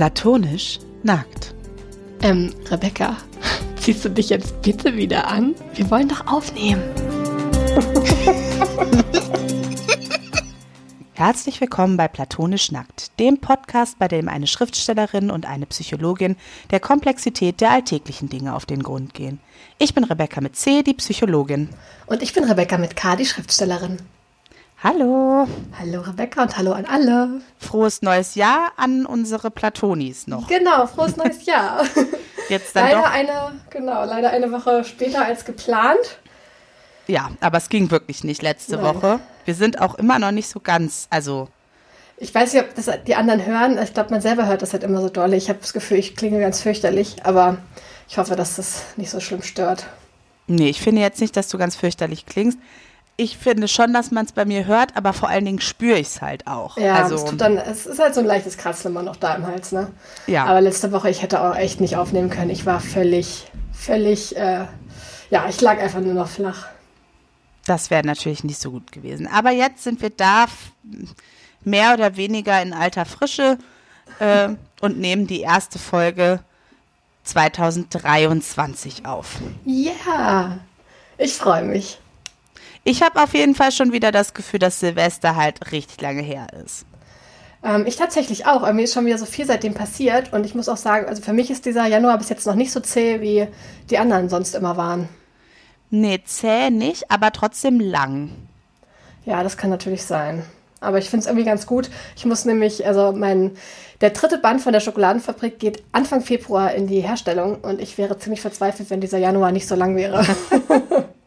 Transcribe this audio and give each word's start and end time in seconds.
Platonisch 0.00 0.78
nackt. 1.02 1.54
Ähm, 2.22 2.54
Rebecca, 2.70 3.18
ziehst 3.76 4.02
du 4.02 4.08
dich 4.08 4.30
jetzt 4.30 4.62
bitte 4.62 4.96
wieder 4.96 5.28
an? 5.28 5.54
Wir 5.74 5.90
wollen 5.90 6.08
doch 6.08 6.26
aufnehmen. 6.26 6.82
Herzlich 11.12 11.60
willkommen 11.60 11.98
bei 11.98 12.08
Platonisch 12.08 12.72
Nackt, 12.72 13.20
dem 13.20 13.42
Podcast, 13.42 13.98
bei 13.98 14.08
dem 14.08 14.30
eine 14.30 14.46
Schriftstellerin 14.46 15.30
und 15.30 15.44
eine 15.44 15.66
Psychologin 15.66 16.36
der 16.70 16.80
Komplexität 16.80 17.60
der 17.60 17.72
alltäglichen 17.72 18.30
Dinge 18.30 18.54
auf 18.54 18.64
den 18.64 18.82
Grund 18.82 19.12
gehen. 19.12 19.38
Ich 19.76 19.92
bin 19.92 20.04
Rebecca 20.04 20.40
mit 20.40 20.56
C, 20.56 20.82
die 20.82 20.94
Psychologin. 20.94 21.68
Und 22.06 22.22
ich 22.22 22.32
bin 22.32 22.44
Rebecca 22.44 22.78
mit 22.78 22.96
K, 22.96 23.16
die 23.16 23.26
Schriftstellerin. 23.26 23.98
Hallo. 24.82 25.46
Hallo 25.78 26.00
Rebecca 26.00 26.40
und 26.40 26.56
hallo 26.56 26.72
an 26.72 26.86
alle. 26.86 27.42
Frohes 27.58 28.00
neues 28.00 28.34
Jahr 28.34 28.72
an 28.78 29.04
unsere 29.04 29.50
Platonis 29.50 30.26
noch. 30.26 30.48
Genau, 30.48 30.86
frohes 30.86 31.18
neues 31.18 31.44
Jahr. 31.44 31.84
Jetzt 32.48 32.74
dann 32.74 32.84
leider 32.84 33.02
doch. 33.02 33.10
eine, 33.10 33.60
genau, 33.68 34.04
leider 34.06 34.30
eine 34.30 34.50
Woche 34.50 34.84
später 34.84 35.22
als 35.22 35.44
geplant. 35.44 36.18
Ja, 37.08 37.30
aber 37.42 37.58
es 37.58 37.68
ging 37.68 37.90
wirklich 37.90 38.24
nicht 38.24 38.40
letzte 38.40 38.76
Nein. 38.76 38.84
Woche. 38.86 39.20
Wir 39.44 39.54
sind 39.54 39.82
auch 39.82 39.96
immer 39.96 40.18
noch 40.18 40.30
nicht 40.30 40.48
so 40.48 40.60
ganz, 40.60 41.08
also 41.10 41.48
Ich 42.16 42.34
weiß 42.34 42.54
nicht, 42.54 42.62
ob 42.62 42.74
das 42.74 42.88
die 43.06 43.16
anderen 43.16 43.44
hören. 43.44 43.78
Ich 43.82 43.92
glaube, 43.92 44.08
man 44.08 44.22
selber 44.22 44.46
hört 44.46 44.62
das 44.62 44.72
halt 44.72 44.82
immer 44.82 45.02
so 45.02 45.10
dolle. 45.10 45.36
Ich 45.36 45.50
habe 45.50 45.58
das 45.60 45.74
Gefühl, 45.74 45.98
ich 45.98 46.16
klinge 46.16 46.40
ganz 46.40 46.62
fürchterlich, 46.62 47.16
aber 47.24 47.58
ich 48.08 48.16
hoffe, 48.16 48.34
dass 48.34 48.56
das 48.56 48.84
nicht 48.96 49.10
so 49.10 49.20
schlimm 49.20 49.42
stört. 49.42 49.88
Nee, 50.46 50.70
ich 50.70 50.80
finde 50.80 51.02
jetzt 51.02 51.20
nicht, 51.20 51.36
dass 51.36 51.48
du 51.48 51.58
ganz 51.58 51.76
fürchterlich 51.76 52.24
klingst. 52.24 52.58
Ich 53.16 53.36
finde 53.36 53.68
schon, 53.68 53.92
dass 53.92 54.10
man 54.10 54.24
es 54.24 54.32
bei 54.32 54.46
mir 54.46 54.66
hört, 54.66 54.96
aber 54.96 55.12
vor 55.12 55.28
allen 55.28 55.44
Dingen 55.44 55.60
spüre 55.60 55.98
ich 55.98 56.06
es 56.06 56.22
halt 56.22 56.46
auch. 56.46 56.78
Ja, 56.78 56.94
also, 56.94 57.16
es, 57.16 57.24
tut 57.26 57.40
dann, 57.40 57.58
es 57.58 57.84
ist 57.84 57.98
halt 57.98 58.14
so 58.14 58.20
ein 58.20 58.26
leichtes 58.26 58.56
Kratzen 58.56 58.90
immer 58.90 59.02
noch 59.02 59.16
da 59.16 59.34
im 59.34 59.46
Hals, 59.46 59.72
ne? 59.72 59.88
ja. 60.26 60.46
Aber 60.46 60.60
letzte 60.62 60.90
Woche, 60.90 61.10
ich 61.10 61.20
hätte 61.20 61.42
auch 61.42 61.54
echt 61.54 61.80
nicht 61.80 61.96
aufnehmen 61.96 62.30
können. 62.30 62.50
Ich 62.50 62.64
war 62.64 62.80
völlig, 62.80 63.50
völlig, 63.72 64.36
äh, 64.36 64.64
ja, 65.28 65.46
ich 65.48 65.60
lag 65.60 65.78
einfach 65.78 66.00
nur 66.00 66.14
noch 66.14 66.28
flach. 66.28 66.68
das 67.66 67.90
wäre 67.90 68.06
natürlich 68.06 68.42
nicht 68.42 68.60
so 68.60 68.70
gut 68.70 68.90
gewesen. 68.90 69.26
Aber 69.26 69.50
jetzt 69.50 69.84
sind 69.84 70.00
wir 70.00 70.10
da 70.10 70.46
mehr 71.62 71.94
oder 71.94 72.16
weniger 72.16 72.60
in 72.62 72.72
alter 72.72 73.04
Frische 73.04 73.58
äh, 74.18 74.48
und 74.80 74.98
nehmen 74.98 75.26
die 75.26 75.40
erste 75.40 75.78
Folge 75.78 76.40
2023 77.24 79.06
auf. 79.06 79.36
Ja, 79.64 80.58
ich 81.18 81.34
freue 81.34 81.64
mich. 81.64 81.99
Ich 82.84 83.02
habe 83.02 83.22
auf 83.22 83.34
jeden 83.34 83.54
Fall 83.54 83.72
schon 83.72 83.92
wieder 83.92 84.10
das 84.10 84.34
Gefühl, 84.34 84.58
dass 84.58 84.80
Silvester 84.80 85.36
halt 85.36 85.72
richtig 85.72 86.00
lange 86.00 86.22
her 86.22 86.46
ist. 86.64 86.86
Ähm, 87.62 87.84
ich 87.86 87.96
tatsächlich 87.96 88.46
auch. 88.46 88.62
aber 88.62 88.72
Mir 88.72 88.84
ist 88.84 88.94
schon 88.94 89.06
wieder 89.06 89.18
so 89.18 89.26
viel 89.26 89.46
seitdem 89.46 89.74
passiert. 89.74 90.32
Und 90.32 90.46
ich 90.46 90.54
muss 90.54 90.68
auch 90.68 90.76
sagen, 90.76 91.06
also 91.06 91.22
für 91.22 91.32
mich 91.32 91.50
ist 91.50 91.66
dieser 91.66 91.86
Januar 91.86 92.18
bis 92.18 92.28
jetzt 92.28 92.46
noch 92.46 92.54
nicht 92.54 92.72
so 92.72 92.80
zäh, 92.80 93.20
wie 93.20 93.46
die 93.90 93.98
anderen 93.98 94.28
sonst 94.28 94.54
immer 94.54 94.76
waren. 94.76 95.08
Nee, 95.90 96.20
zäh 96.24 96.70
nicht, 96.70 97.10
aber 97.10 97.32
trotzdem 97.32 97.80
lang. 97.80 98.30
Ja, 99.24 99.42
das 99.42 99.56
kann 99.56 99.70
natürlich 99.70 100.04
sein. 100.04 100.44
Aber 100.80 100.98
ich 100.98 101.10
finde 101.10 101.24
es 101.24 101.26
irgendwie 101.26 101.44
ganz 101.44 101.66
gut. 101.66 101.90
Ich 102.16 102.24
muss 102.24 102.46
nämlich, 102.46 102.86
also 102.86 103.12
mein, 103.12 103.50
der 104.00 104.10
dritte 104.10 104.38
Band 104.38 104.62
von 104.62 104.72
der 104.72 104.80
Schokoladenfabrik 104.80 105.58
geht 105.58 105.82
Anfang 105.92 106.22
Februar 106.22 106.72
in 106.72 106.86
die 106.86 107.00
Herstellung 107.00 107.56
und 107.56 107.82
ich 107.82 107.98
wäre 107.98 108.18
ziemlich 108.18 108.40
verzweifelt, 108.40 108.88
wenn 108.88 109.02
dieser 109.02 109.18
Januar 109.18 109.52
nicht 109.52 109.68
so 109.68 109.74
lang 109.74 109.94
wäre. 109.94 110.24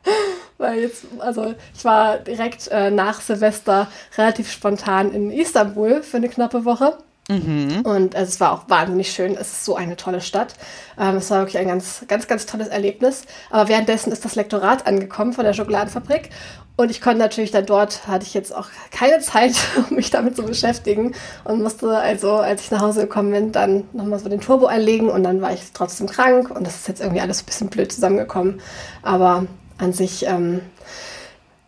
Weil 0.63 0.79
jetzt, 0.79 1.03
also 1.19 1.53
ich 1.75 1.83
war 1.83 2.19
direkt 2.19 2.69
äh, 2.69 2.89
nach 2.89 3.19
Silvester 3.19 3.87
relativ 4.17 4.49
spontan 4.49 5.11
in 5.11 5.29
Istanbul 5.29 6.01
für 6.01 6.17
eine 6.17 6.29
knappe 6.29 6.63
Woche. 6.63 6.97
Und 7.83 8.15
also 8.15 8.29
es 8.29 8.39
war 8.39 8.53
auch 8.53 8.69
wahnsinnig 8.69 9.11
schön. 9.11 9.35
Es 9.35 9.51
ist 9.51 9.65
so 9.65 9.75
eine 9.75 9.95
tolle 9.95 10.21
Stadt. 10.21 10.55
Ähm, 10.97 11.17
es 11.17 11.29
war 11.31 11.39
wirklich 11.39 11.57
ein 11.57 11.67
ganz, 11.67 12.05
ganz, 12.07 12.27
ganz 12.27 12.45
tolles 12.45 12.69
Erlebnis. 12.69 13.23
Aber 13.49 13.69
währenddessen 13.69 14.11
ist 14.11 14.23
das 14.23 14.35
Lektorat 14.35 14.87
angekommen 14.87 15.33
von 15.33 15.43
der 15.43 15.53
Schokoladenfabrik. 15.53 16.29
Und 16.75 16.91
ich 16.91 17.01
konnte 17.01 17.19
natürlich 17.19 17.51
dann 17.51 17.65
dort, 17.65 18.07
hatte 18.07 18.25
ich 18.25 18.33
jetzt 18.33 18.55
auch 18.55 18.67
keine 18.91 19.19
Zeit, 19.21 19.53
um 19.89 19.97
mich 19.97 20.11
damit 20.11 20.35
zu 20.35 20.43
beschäftigen. 20.43 21.13
Und 21.43 21.61
musste 21.61 21.97
also, 21.97 22.35
als 22.35 22.61
ich 22.61 22.71
nach 22.71 22.81
Hause 22.81 23.01
gekommen 23.01 23.31
bin, 23.31 23.51
dann 23.51 23.83
nochmal 23.93 24.19
so 24.19 24.29
den 24.29 24.41
Turbo 24.41 24.65
einlegen. 24.65 25.09
Und 25.09 25.23
dann 25.23 25.41
war 25.41 25.53
ich 25.53 25.61
trotzdem 25.73 26.07
krank. 26.07 26.51
Und 26.51 26.65
das 26.65 26.75
ist 26.75 26.87
jetzt 26.87 27.01
irgendwie 27.01 27.21
alles 27.21 27.41
ein 27.41 27.45
bisschen 27.45 27.69
blöd 27.69 27.91
zusammengekommen. 27.91 28.61
Aber 29.01 29.45
an 29.83 29.93
sich 29.93 30.25
ähm, 30.25 30.61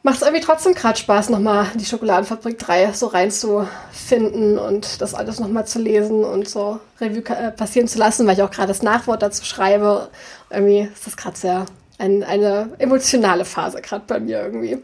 macht 0.06 0.18
es 0.18 0.22
irgendwie 0.22 0.44
trotzdem 0.44 0.76
gerade 0.76 1.00
Spaß, 1.00 1.30
nochmal 1.30 1.68
die 1.74 1.86
Schokoladenfabrik 1.86 2.60
3 2.60 2.94
so 2.94 3.08
reinzufinden 3.08 4.60
und 4.60 5.02
das 5.02 5.16
alles 5.16 5.40
nochmal 5.40 5.66
zu 5.66 5.80
lesen 5.80 6.24
und 6.24 6.48
so 6.48 6.80
Revue 7.02 7.24
äh, 7.36 7.52
passieren 7.52 7.88
zu 7.88 7.98
lassen, 7.98 8.28
weil 8.28 8.36
ich 8.36 8.44
auch 8.44 8.52
gerade 8.52 8.68
das 8.68 8.84
Nachwort 8.84 9.24
dazu 9.24 9.44
schreibe. 9.44 10.10
Irgendwie 10.52 10.82
ist 10.94 11.08
das 11.08 11.18
gerade 11.18 11.38
sehr 11.38 11.66
ein, 11.98 12.24
eine 12.24 12.70
emotionale 12.78 13.46
Phase 13.46 13.82
gerade 13.82 14.04
bei 14.06 14.20
mir 14.20 14.44
irgendwie. 14.44 14.78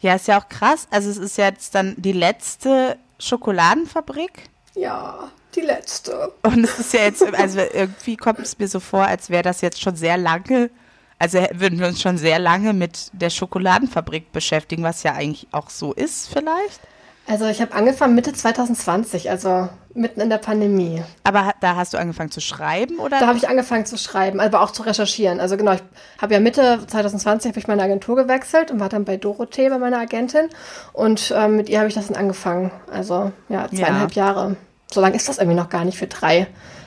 Ja, 0.00 0.16
ist 0.16 0.26
ja 0.26 0.40
auch 0.40 0.48
krass. 0.48 0.88
Also 0.90 1.08
es 1.08 1.18
ist 1.18 1.38
jetzt 1.38 1.76
dann 1.76 1.94
die 1.96 2.12
letzte 2.12 2.96
Schokoladenfabrik. 3.20 4.48
Ja, 4.74 5.30
die 5.54 5.60
letzte. 5.60 6.32
Und 6.42 6.64
es 6.64 6.78
ist 6.80 6.94
ja 6.94 7.02
jetzt, 7.02 7.22
also 7.22 7.60
irgendwie 7.60 8.16
kommt 8.16 8.40
es 8.40 8.58
mir 8.58 8.68
so 8.68 8.80
vor, 8.80 9.06
als 9.06 9.30
wäre 9.30 9.42
das 9.42 9.60
jetzt 9.60 9.80
schon 9.80 9.94
sehr 9.94 10.16
lange, 10.16 10.70
also 11.18 11.38
würden 11.52 11.78
wir 11.78 11.86
uns 11.88 12.00
schon 12.00 12.18
sehr 12.18 12.38
lange 12.38 12.72
mit 12.72 13.10
der 13.12 13.30
Schokoladenfabrik 13.30 14.32
beschäftigen, 14.32 14.82
was 14.82 15.02
ja 15.02 15.14
eigentlich 15.14 15.48
auch 15.52 15.70
so 15.70 15.92
ist 15.92 16.28
vielleicht. 16.28 16.80
Also 17.28 17.46
ich 17.46 17.60
habe 17.60 17.74
angefangen 17.74 18.14
Mitte 18.14 18.32
2020, 18.32 19.28
also 19.28 19.68
mitten 19.92 20.20
in 20.20 20.30
der 20.30 20.38
Pandemie. 20.38 21.02
Aber 21.24 21.52
da 21.60 21.76
hast 21.76 21.92
du 21.92 21.98
angefangen 21.98 22.30
zu 22.30 22.40
schreiben 22.40 22.98
oder? 22.98 23.20
Da 23.20 23.26
habe 23.26 23.36
ich 23.36 23.48
angefangen 23.48 23.84
zu 23.84 23.98
schreiben, 23.98 24.40
aber 24.40 24.62
auch 24.62 24.70
zu 24.70 24.82
recherchieren. 24.82 25.38
Also 25.38 25.58
genau, 25.58 25.72
ich 25.72 25.82
habe 26.22 26.32
ja 26.32 26.40
Mitte 26.40 26.80
2020 26.86 27.50
habe 27.50 27.58
ich 27.58 27.68
meine 27.68 27.82
Agentur 27.82 28.16
gewechselt 28.16 28.70
und 28.70 28.80
war 28.80 28.88
dann 28.88 29.04
bei 29.04 29.18
Dorothee, 29.18 29.68
bei 29.68 29.76
meiner 29.76 29.98
Agentin. 29.98 30.48
Und 30.94 31.34
ähm, 31.36 31.56
mit 31.56 31.68
ihr 31.68 31.80
habe 31.80 31.88
ich 31.88 31.94
das 31.94 32.06
dann 32.06 32.16
angefangen. 32.16 32.70
Also 32.90 33.30
ja, 33.50 33.68
zweieinhalb 33.68 34.12
Jahre. 34.12 34.56
So 34.90 35.02
lange 35.02 35.16
ist 35.16 35.28
das 35.28 35.36
irgendwie 35.36 35.58
noch 35.58 35.68
gar 35.68 35.84
nicht 35.84 35.98
für 35.98 36.06
drei 36.06 36.46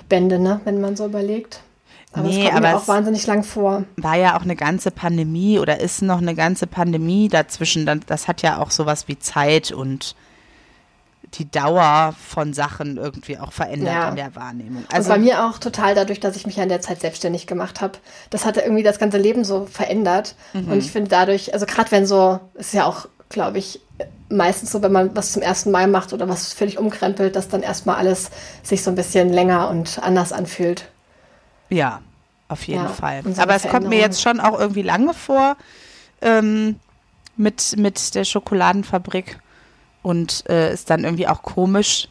Bände, 0.10 0.40
ne? 0.40 0.60
wenn 0.64 0.82
man 0.82 0.96
so 0.96 1.06
überlegt. 1.06 1.62
Aber 2.14 2.28
es 2.30 2.36
Nee, 2.36 2.44
kommt 2.46 2.58
aber 2.58 2.70
mir 2.70 2.78
auch 2.78 2.88
wahnsinnig 2.88 3.26
lang 3.26 3.44
vor. 3.44 3.84
war 3.98 4.16
ja 4.18 4.38
auch 4.38 4.42
eine 4.42 4.56
ganze 4.56 4.92
Pandemie 4.92 5.60
oder 5.60 5.80
ist 5.80 6.02
noch 6.02 6.18
eine 6.18 6.36
ganze 6.36 6.68
Pandemie 6.68 7.30
dazwischen. 7.30 7.90
Das 8.08 8.28
hat 8.28 8.42
ja 8.42 8.58
auch 8.58 8.72
sowas 8.72 9.08
wie 9.08 9.18
Zeit 9.18 9.72
und 9.72 10.16
die 11.36 11.50
Dauer 11.50 12.14
von 12.28 12.54
Sachen 12.54 12.98
irgendwie 12.98 13.38
auch 13.40 13.54
verändert 13.54 13.94
Ja. 13.94 14.10
in 14.10 14.18
der 14.18 14.36
Wahrnehmung. 14.36 14.84
Also 14.92 14.96
Also 14.98 15.10
bei 15.12 15.18
mir 15.20 15.46
auch 15.46 15.60
total 15.60 15.96
dadurch, 15.96 16.20
dass 16.20 16.36
ich 16.36 16.46
mich 16.46 16.58
ja 16.58 16.64
in 16.64 16.70
der 16.70 16.82
Zeit 16.82 17.00
selbstständig 17.00 17.48
gemacht 17.48 17.80
habe. 17.80 18.00
Das 18.30 18.46
hatte 18.46 18.60
irgendwie 18.60 18.84
das 18.84 19.00
ganze 19.00 19.18
Leben 19.18 19.46
so 19.46 19.66
verändert. 19.66 20.36
Und 20.54 20.78
ich 20.78 20.92
finde 20.92 21.10
dadurch, 21.10 21.54
also 21.54 21.66
gerade 21.66 21.92
wenn 21.92 22.06
so, 22.06 22.42
ist 22.56 22.74
ja 22.74 22.86
auch, 22.86 23.08
glaube 23.30 23.60
ich, 23.60 23.80
meistens 24.28 24.72
so, 24.74 24.82
wenn 24.82 24.92
man 24.92 25.16
was 25.16 25.32
zum 25.32 25.42
ersten 25.42 25.72
Mal 25.72 25.88
macht 25.88 26.12
oder 26.12 26.28
was 26.28 26.52
völlig 26.52 26.78
umkrempelt, 26.78 27.38
dass 27.38 27.48
dann 27.48 27.62
erstmal 27.64 27.96
alles 27.96 28.30
sich 28.64 28.84
so 28.84 28.92
ein 28.92 28.96
bisschen 28.96 29.30
länger 29.32 29.70
und 29.70 30.00
anders 30.04 30.34
anfühlt. 30.34 30.90
Ja, 31.72 32.02
auf 32.48 32.68
jeden 32.68 32.84
Ja, 32.84 32.90
Fall. 32.90 33.24
Aber 33.38 33.56
es 33.56 33.68
kommt 33.68 33.88
mir 33.88 34.00
jetzt 34.00 34.22
schon 34.22 34.40
auch 34.40 34.60
irgendwie 34.60 34.82
lange 34.82 35.14
vor 35.14 35.56
ähm, 36.22 36.80
mit, 37.38 37.76
mit 37.78 38.14
der 38.14 38.26
Schokoladenfabrik 38.26 39.40
und 40.04 40.44
äh, 40.50 40.74
ist 40.74 40.90
dann 40.90 41.04
irgendwie 41.04 41.28
auch 41.28 41.42
komisch, 41.42 42.10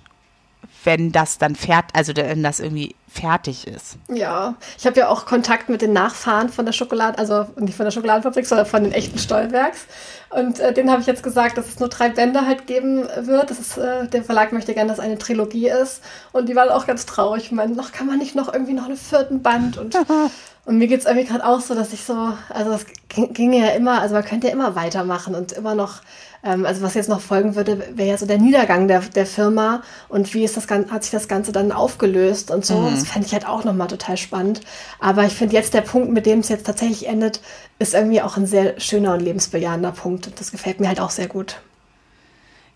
wenn 0.84 1.12
das 1.12 1.38
dann 1.38 1.54
fertig, 1.54 1.94
also 1.94 2.16
wenn 2.16 2.42
das 2.42 2.58
irgendwie 2.58 2.94
fertig 3.12 3.66
ist. 3.66 3.96
Ja, 4.08 4.54
ich 4.78 4.86
habe 4.86 5.00
ja 5.00 5.08
auch 5.08 5.26
Kontakt 5.26 5.68
mit 5.68 5.82
den 5.82 5.92
Nachfahren 5.92 6.48
von 6.48 6.64
der 6.64 6.72
Schokolade, 6.72 7.18
also 7.18 7.46
nicht 7.56 7.76
von 7.76 7.84
der 7.84 7.90
Schokoladenfabrik, 7.90 8.46
sondern 8.46 8.66
von 8.66 8.84
den 8.84 8.92
echten 8.92 9.18
Stolbergs. 9.18 9.86
Und 10.30 10.60
äh, 10.60 10.72
denen 10.72 10.90
habe 10.90 11.00
ich 11.00 11.08
jetzt 11.08 11.24
gesagt, 11.24 11.58
dass 11.58 11.68
es 11.68 11.80
nur 11.80 11.88
drei 11.88 12.08
Bände 12.08 12.46
halt 12.46 12.68
geben 12.68 13.08
wird. 13.22 13.50
Das 13.50 13.58
ist, 13.58 13.78
äh, 13.78 14.06
der 14.06 14.22
Verlag 14.22 14.52
möchte 14.52 14.74
gerne, 14.74 14.88
dass 14.88 14.98
es 14.98 15.04
eine 15.04 15.18
Trilogie 15.18 15.68
ist. 15.68 16.02
Und 16.30 16.48
die 16.48 16.54
waren 16.54 16.68
auch 16.68 16.86
ganz 16.86 17.04
traurig. 17.04 17.46
Ich 17.46 17.52
meine, 17.52 17.74
noch 17.74 17.90
kann 17.90 18.06
man 18.06 18.18
nicht 18.18 18.36
noch 18.36 18.52
irgendwie 18.52 18.74
noch 18.74 18.84
einen 18.84 18.96
vierten 18.96 19.42
Band. 19.42 19.76
Und, 19.76 19.96
und 20.66 20.78
mir 20.78 20.86
geht's 20.88 21.06
irgendwie 21.06 21.26
gerade 21.26 21.44
auch 21.46 21.60
so, 21.60 21.74
dass 21.74 21.92
ich 21.92 22.02
so, 22.04 22.32
also 22.48 22.72
es 22.72 22.86
ging, 23.08 23.52
ja 23.52 23.68
immer, 23.70 24.00
also 24.00 24.14
man 24.14 24.24
könnte 24.24 24.46
ja 24.48 24.52
immer 24.52 24.74
weitermachen 24.76 25.34
und 25.34 25.52
immer 25.52 25.74
noch 25.74 26.02
ähm, 26.42 26.64
also 26.64 26.82
was 26.82 26.94
jetzt 26.94 27.08
noch 27.08 27.20
folgen 27.20 27.54
würde, 27.54 27.82
wäre 27.96 28.08
ja 28.10 28.18
so 28.18 28.26
der 28.26 28.38
Niedergang 28.38 28.88
der, 28.88 29.00
der 29.00 29.26
Firma 29.26 29.82
und 30.08 30.32
wie 30.34 30.44
ist 30.44 30.56
das 30.56 30.66
Gan- 30.66 30.90
hat 30.90 31.02
sich 31.02 31.12
das 31.12 31.28
Ganze 31.28 31.52
dann 31.52 31.72
aufgelöst 31.72 32.50
und 32.50 32.64
so. 32.64 32.88
Das 32.90 33.04
fände 33.04 33.26
ich 33.26 33.32
halt 33.34 33.46
auch 33.46 33.64
nochmal 33.64 33.88
total 33.88 34.16
spannend. 34.16 34.60
Aber 34.98 35.24
ich 35.24 35.34
finde 35.34 35.54
jetzt 35.56 35.74
der 35.74 35.82
Punkt, 35.82 36.10
mit 36.12 36.26
dem 36.26 36.40
es 36.40 36.48
jetzt 36.48 36.66
tatsächlich 36.66 37.06
endet, 37.08 37.40
ist 37.78 37.94
irgendwie 37.94 38.22
auch 38.22 38.36
ein 38.36 38.46
sehr 38.46 38.80
schöner 38.80 39.14
und 39.14 39.20
lebensbejahender 39.20 39.92
Punkt. 39.92 40.28
Und 40.28 40.40
das 40.40 40.50
gefällt 40.50 40.80
mir 40.80 40.88
halt 40.88 41.00
auch 41.00 41.10
sehr 41.10 41.28
gut. 41.28 41.60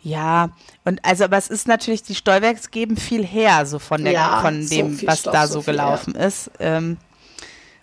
Ja, 0.03 0.51
und 0.85 1.03
also, 1.05 1.25
aber 1.25 1.39
es 1.39 1.49
ist 1.49 1.67
natürlich, 1.67 2.03
die 2.03 2.15
Stolbergs 2.15 2.71
geben 2.71 2.97
viel 2.97 3.25
her, 3.25 3.65
so 3.65 3.79
von 3.79 4.05
der, 4.05 4.13
Ja, 4.13 4.37
von 4.37 4.63
so 4.63 4.69
dem, 4.69 4.91
viel 4.91 5.09
was 5.09 5.21
Stoff, 5.21 5.33
da 5.33 5.47
so 5.47 5.55
so 5.55 5.63
gelaufen 5.63 6.15
ist. 6.15 6.51
Ähm, 6.59 6.99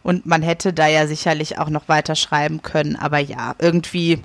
und 0.04 0.26
man 0.26 0.42
hätte 0.42 0.74
da 0.74 0.88
ja 0.88 1.08
sicherlich 1.08 1.58
auch 1.60 1.70
noch 1.70 1.88
weiter 1.88 2.16
schreiben 2.16 2.62
können, 2.62 2.96
aber 2.96 3.20
ja, 3.20 3.56
irgendwie 3.60 4.22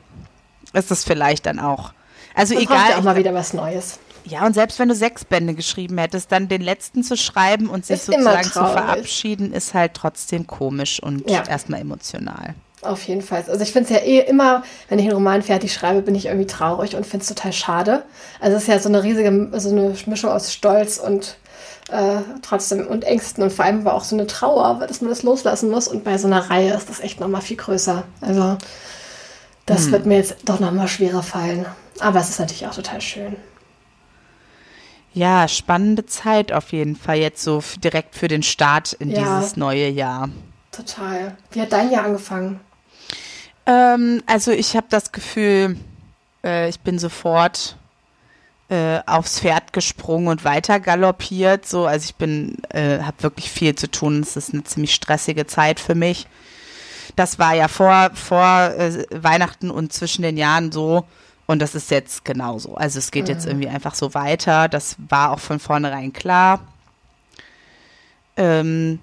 ist 0.73 0.91
es 0.91 1.05
vielleicht 1.05 1.47
dann 1.47 1.59
auch. 1.61 1.93
Also 2.35 2.55
Man 2.55 2.63
egal, 2.65 2.91
ja 2.91 2.99
auch 2.99 3.03
mal 3.03 3.17
wieder 3.17 3.35
was 3.35 3.55
Neues. 3.55 3.99
Ja, 4.25 4.45
und 4.45 4.55
selbst 4.55 4.79
wenn 4.79 4.89
du 4.89 4.95
sechs 4.95 5.25
Bände 5.25 5.55
geschrieben 5.55 5.99
hättest, 5.99 6.33
dann 6.33 6.49
den 6.49 6.61
letzten 6.61 7.05
zu 7.05 7.17
schreiben 7.17 7.69
und 7.69 7.87
sich 7.87 7.97
Ist 7.99 8.07
sozusagen 8.07 8.43
zu 8.43 8.65
verabschieden, 8.67 9.53
ist 9.53 9.73
halt 9.73 9.95
trotzdem 9.95 10.47
komisch 10.49 11.01
und 11.01 11.31
Ja. 11.31 11.45
erstmal 11.49 11.81
emotional. 11.81 12.55
Auf 12.83 13.05
jeden 13.05 13.23
Fall. 13.23 13.45
Also 13.49 13.61
ich 13.63 13.73
finde 13.73 13.89
es 13.93 13.97
ja 14.01 14.05
eh 14.05 14.21
immer, 14.21 14.63
wenn 14.89 14.99
ich 14.99 15.05
einen 15.07 15.15
Roman 15.15 15.43
fertig 15.43 15.73
schreibe, 15.73 16.03
bin 16.03 16.15
ich 16.15 16.27
irgendwie 16.27 16.47
traurig 16.47 16.95
und 16.97 17.07
finde 17.07 17.23
es 17.23 17.29
total 17.29 17.53
schade. 17.53 18.05
Also 18.41 18.57
es 18.57 18.65
ist 18.65 18.69
ja 18.69 18.79
so 18.79 18.89
eine 18.89 19.03
riesige, 19.03 19.51
so 19.59 19.71
eine 19.71 19.95
Mischung 20.07 20.31
aus 20.31 20.53
Stolz 20.53 20.99
und 20.99 21.37
äh, 21.89 22.19
trotzdem 22.43 22.87
und 22.87 23.05
Ängsten 23.05 23.43
und 23.45 23.53
vor 23.53 23.65
allem 23.65 23.81
aber 23.81 23.95
auch 23.95 24.05
so 24.05 24.17
eine 24.17 24.27
Trauer, 24.27 24.85
dass 24.87 25.01
man 25.01 25.11
das 25.11 25.23
loslassen 25.23 25.71
muss. 25.71 25.89
Und 25.89 26.05
bei 26.05 26.19
so 26.19 26.27
einer 26.27 26.51
Reihe 26.51 26.73
ist 26.75 26.89
das 26.89 27.01
echt 27.01 27.21
nochmal 27.21 27.43
viel 27.43 27.57
größer. 27.57 28.03
Also 28.21 28.59
das 29.67 29.91
wird 29.91 30.07
mir 30.07 30.17
jetzt 30.19 30.37
doch 30.45 30.61
nochmal 30.61 30.89
schwerer 30.89 31.23
fallen. 31.23 31.67
Aber 32.01 32.21
es 32.21 32.31
ist 32.31 32.41
natürlich 32.41 32.67
auch 32.67 32.75
total 32.75 33.01
schön. 33.01 33.37
Ja, 35.13 35.49
spannende 35.49 36.05
Zeit 36.05 36.53
auf 36.53 36.73
jeden 36.73 36.95
Fall 36.95 37.17
jetzt 37.17 37.43
so 37.43 37.63
direkt 37.83 38.15
für 38.15 38.29
den 38.29 38.43
Start 38.43 38.93
in 38.93 39.11
Ja. 39.11 39.39
dieses 39.39 39.57
neue 39.57 39.89
Jahr. 39.89 40.29
Total. 40.73 41.37
Wie 41.53 41.61
hat 41.63 41.73
dein 41.73 41.91
Jahr 41.91 42.05
angefangen? 42.05 42.61
Ähm, 43.65 44.23
also 44.27 44.51
ich 44.51 44.77
habe 44.77 44.87
das 44.91 45.13
Gefühl, 45.13 45.77
äh, 46.45 46.69
ich 46.69 46.81
bin 46.81 46.99
sofort 46.99 47.77
äh, 48.69 49.01
aufs 49.07 49.41
Pferd 49.41 49.73
gesprungen 49.73 50.29
und 50.29 50.45
weiter 50.45 50.81
galoppiert. 50.81 51.67
So, 51.67 51.87
also 51.87 52.05
ich 52.05 52.17
bin, 52.17 52.57
äh, 52.71 53.01
habe 53.01 53.23
wirklich 53.23 53.51
viel 53.51 53.75
zu 53.75 53.91
tun. 53.91 54.21
Es 54.21 54.37
ist 54.37 54.53
eine 54.53 54.65
ziemlich 54.65 54.95
stressige 54.95 55.47
Zeit 55.47 55.81
für 55.81 55.95
mich. 55.95 56.27
Das 57.15 57.39
war 57.39 57.55
ja 57.55 57.69
vor 57.69 58.11
vor 58.15 58.73
äh, 58.77 59.07
Weihnachten 59.11 59.71
und 59.71 59.93
zwischen 59.93 60.23
den 60.23 60.37
Jahren 60.37 60.73
so. 60.73 61.05
Und 61.47 61.63
das 61.63 61.77
ist 61.77 61.91
jetzt 61.93 62.25
genauso. 62.25 62.75
Also 62.75 62.99
es 62.99 63.13
geht 63.13 63.29
jetzt 63.29 63.47
irgendwie 63.47 63.69
einfach 63.69 63.95
so 63.95 64.15
weiter. 64.15 64.69
Das 64.69 64.97
war 65.09 65.31
auch 65.31 65.39
von 65.39 65.61
vornherein 65.61 66.13
klar. 66.13 66.61
Ähm, 68.37 68.99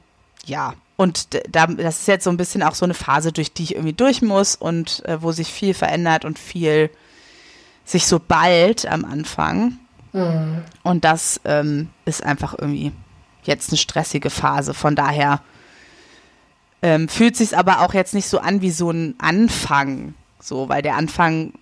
ja, 0.45 0.74
und 0.98 1.30
da, 1.50 1.68
das 1.68 2.01
ist 2.01 2.07
jetzt 2.07 2.25
so 2.25 2.30
ein 2.30 2.38
bisschen 2.38 2.62
auch 2.62 2.75
so 2.75 2.86
eine 2.86 2.94
Phase, 2.94 3.31
durch 3.31 3.54
die 3.54 3.63
ich 3.63 3.75
irgendwie 3.75 3.94
durch 3.94 4.21
muss 4.21 4.56
und 4.56 5.04
äh, 5.06 5.21
wo 5.21 5.31
sich 5.31 5.48
viel 5.48 5.74
verändert 5.74 6.25
und 6.25 6.38
viel 6.38 6.89
sich 7.85 8.06
so 8.07 8.19
bald 8.19 8.85
am 8.85 9.06
Anfang. 9.06 9.77
Und 10.83 11.03
das 11.03 11.41
ähm, 11.44 11.89
ist 12.06 12.24
einfach 12.24 12.53
irgendwie 12.57 12.91
jetzt 13.45 13.69
eine 13.71 13.77
stressige 13.77 14.30
Phase. 14.30 14.74
Von 14.75 14.95
daher 14.95 15.41
ähm, 16.83 17.09
fühlt 17.09 17.35
sich 17.35 17.57
aber 17.57 17.81
auch 17.81 17.94
jetzt 17.95 18.13
nicht 18.13 18.27
so 18.27 18.39
an 18.39 18.62
wie 18.62 18.69
so 18.71 18.91
ein 18.91 19.15
Anfang, 19.18 20.13
so, 20.39 20.69
weil 20.69 20.81
der 20.83 20.97
Anfang 20.97 21.53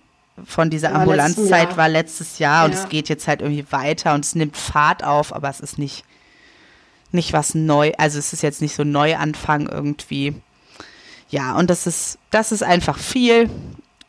von 0.44 0.68
dieser 0.68 0.92
War 0.92 1.00
Ambulanzzeit 1.00 1.76
war 1.76 1.88
letztes 1.88 2.38
Jahr 2.38 2.64
und 2.66 2.72
Ja. 2.74 2.82
es 2.82 2.88
geht 2.88 3.08
jetzt 3.08 3.26
halt 3.28 3.40
irgendwie 3.40 3.64
weiter 3.70 4.14
und 4.14 4.24
es 4.24 4.34
nimmt 4.34 4.56
Fahrt 4.56 5.02
auf, 5.04 5.32
aber 5.34 5.48
es 5.48 5.60
ist 5.60 5.78
nicht 5.78 6.04
nicht 7.14 7.32
was 7.34 7.54
neu, 7.54 7.92
also 7.98 8.18
es 8.18 8.32
ist 8.32 8.42
jetzt 8.42 8.62
nicht 8.62 8.74
so 8.74 8.82
ein 8.84 8.90
Neuanfang 8.90 9.68
irgendwie. 9.68 10.34
Ja, 11.28 11.54
und 11.56 11.68
das 11.68 11.86
ist, 11.86 12.18
das 12.30 12.52
ist 12.52 12.62
einfach 12.62 12.98
viel 12.98 13.50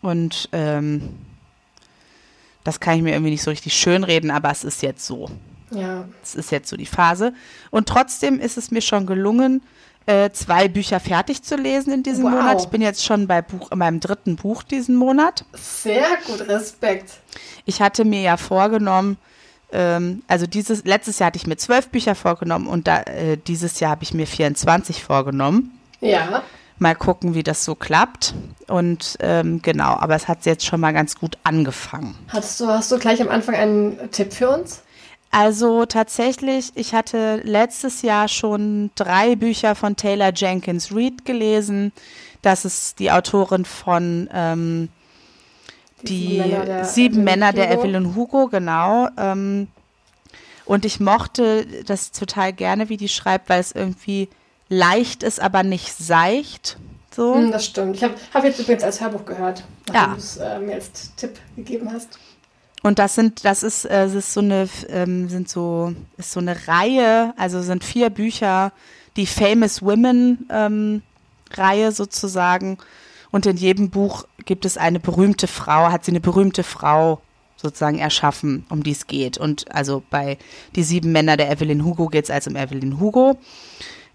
und 0.02 0.48
ähm, 0.54 1.10
das 2.64 2.80
kann 2.80 2.96
ich 2.96 3.02
mir 3.04 3.12
irgendwie 3.12 3.32
nicht 3.32 3.44
so 3.44 3.52
richtig 3.52 3.74
schönreden, 3.74 4.32
aber 4.32 4.52
es 4.52 4.64
ist 4.64 4.82
jetzt 4.82 5.06
so. 5.06 5.30
Ja. 5.72 6.06
Es 6.22 6.36
ist 6.36 6.52
jetzt 6.52 6.70
so 6.70 6.78
die 6.78 6.86
Phase. 6.86 7.34
Und 7.72 7.90
trotzdem 7.90 8.40
ist 8.40 8.58
es 8.58 8.72
mir 8.72 8.82
schon 8.82 9.06
gelungen, 9.06 9.62
äh, 10.06 10.32
zwei 10.32 10.68
Bücher 10.68 11.00
fertig 11.00 11.44
zu 11.44 11.56
lesen 11.56 11.94
in 11.94 12.04
diesem 12.04 12.26
Wow. 12.26 12.32
Monat. 12.32 12.62
Ich 12.62 12.68
bin 12.68 12.82
jetzt 12.82 13.04
schon 13.04 13.28
bei 13.28 13.42
Buch, 13.42 13.70
meinem 13.74 14.00
dritten 14.00 14.36
Buch 14.36 14.64
diesen 14.64 14.96
Monat. 14.96 15.46
Sehr 15.54 16.06
gut, 16.28 16.48
Respekt. 16.48 17.12
Ich 17.66 17.82
hatte 17.82 18.04
mir 18.04 18.22
ja 18.22 18.38
vorgenommen, 18.38 19.18
ähm, 19.72 20.22
also 20.28 20.46
dieses 20.46 20.84
letztes 20.84 21.20
Jahr 21.20 21.28
hatte 21.28 21.38
ich 21.38 21.48
mir 21.48 21.58
zwölf 21.58 21.88
Bücher 21.88 22.16
vorgenommen 22.16 22.68
und 22.68 22.88
da, 22.88 23.02
äh, 23.04 23.38
dieses 23.38 23.80
Jahr 23.80 23.92
habe 23.92 24.04
ich 24.04 24.14
mir 24.14 24.28
24 24.28 25.04
vorgenommen. 25.04 25.80
Ja. 26.02 26.44
Mal 26.80 26.96
gucken, 26.96 27.36
wie 27.36 27.44
das 27.44 27.64
so 27.66 27.76
klappt. 27.76 28.34
Und 28.68 29.18
ähm, 29.20 29.62
genau, 29.62 29.96
aber 29.96 30.16
es 30.16 30.28
hat 30.28 30.46
jetzt 30.46 30.66
schon 30.66 30.80
mal 30.80 30.94
ganz 30.94 31.16
gut 31.16 31.38
angefangen. 31.44 32.16
Hast 32.30 32.60
du, 32.60 32.68
hast 32.68 32.92
du 32.92 32.98
gleich 32.98 33.22
am 33.22 33.30
Anfang 33.30 33.56
einen 33.56 34.12
Tipp 34.12 34.34
für 34.34 34.50
uns? 34.50 34.82
Also 35.32 35.86
tatsächlich, 35.86 36.72
ich 36.76 36.94
hatte 36.94 37.42
letztes 37.44 38.04
Jahr 38.04 38.28
schon 38.28 38.92
drei 38.94 39.36
Bücher 39.36 39.74
von 39.74 39.96
Taylor 39.96 40.32
Jenkins 40.32 40.94
Reid 40.94 41.26
gelesen. 41.26 41.92
Das 42.44 42.66
ist 42.66 43.00
die 43.00 43.12
Autorin 43.12 43.66
von 43.66 44.30
ähm, 44.32 44.90
die 46.04 46.38
Sieben 46.38 46.38
Männer 46.38 46.66
der 46.66 46.86
Sieben 46.86 47.14
Evelyn 47.16 47.24
Männer 47.24 47.54
der 47.54 47.70
Hugo. 47.70 47.80
Evelyn 47.82 48.16
Hugo, 48.16 48.48
genau. 48.48 49.08
Ähm, 49.18 49.68
und 50.66 50.86
ich 50.86 51.00
mochte 51.00 51.66
das 51.86 52.12
total 52.12 52.54
gerne, 52.54 52.90
wie 52.90 52.98
die 52.98 53.10
schreibt, 53.10 53.50
weil 53.50 53.60
es 53.60 53.72
irgendwie 53.72 54.30
leicht 54.70 55.24
ist, 55.24 55.40
aber 55.40 55.64
nicht 55.64 55.96
seicht. 55.98 56.78
So. 57.16 57.36
Hm, 57.36 57.52
das 57.52 57.66
stimmt. 57.66 57.96
Ich 57.96 58.04
habe 58.04 58.16
hab 58.34 58.44
jetzt 58.44 58.60
übrigens 58.60 58.84
als 58.84 59.00
Hörbuch 59.02 59.26
gehört, 59.26 59.64
nachdem 59.88 59.96
Ja. 60.02 60.08
du 60.14 60.18
es 60.18 60.38
äh, 60.38 60.60
mir 60.60 60.74
als 60.76 61.16
Tipp 61.16 61.40
gegeben 61.56 61.92
hast. 61.92 62.18
Und 62.82 63.00
das 63.00 63.16
sind, 63.16 63.46
das 63.46 63.64
ist, 63.64 63.86
äh, 63.86 64.04
es 64.06 64.14
ist 64.14 64.34
so 64.34 64.42
eine, 64.42 64.68
ähm, 64.90 65.30
sind 65.30 65.48
so, 65.48 65.94
ist 66.18 66.32
so 66.32 66.40
eine 66.40 66.68
Reihe, 66.68 67.34
also 67.38 67.62
sind 67.62 67.84
vier 67.84 68.10
Bücher, 68.10 68.72
die 69.16 69.26
Famous 69.28 69.82
Women 69.82 70.48
ähm, 70.50 71.02
Reihe 71.54 71.92
sozusagen. 71.92 72.78
Und 73.32 73.46
in 73.46 73.58
jedem 73.58 73.90
Buch 73.90 74.26
gibt 74.46 74.66
es 74.66 74.78
eine 74.78 75.00
berühmte 75.00 75.48
Frau, 75.48 75.92
hat 75.92 76.04
sie 76.04 76.12
eine 76.12 76.20
berühmte 76.20 76.64
Frau 76.64 77.22
sozusagen 77.56 78.00
erschaffen, 78.00 78.66
um 78.70 78.84
die 78.84 78.92
es 78.92 79.08
geht. 79.08 79.38
Und 79.38 79.74
also 79.74 80.04
bei 80.10 80.38
Die 80.76 80.84
sieben 80.84 81.12
Männer 81.14 81.38
der 81.38 81.50
Evelyn 81.52 81.86
Hugo 81.86 82.08
geht 82.08 82.26
es 82.26 82.32
also 82.32 82.50
um 82.50 82.58
Evelyn 82.58 83.00
Hugo, 83.00 83.38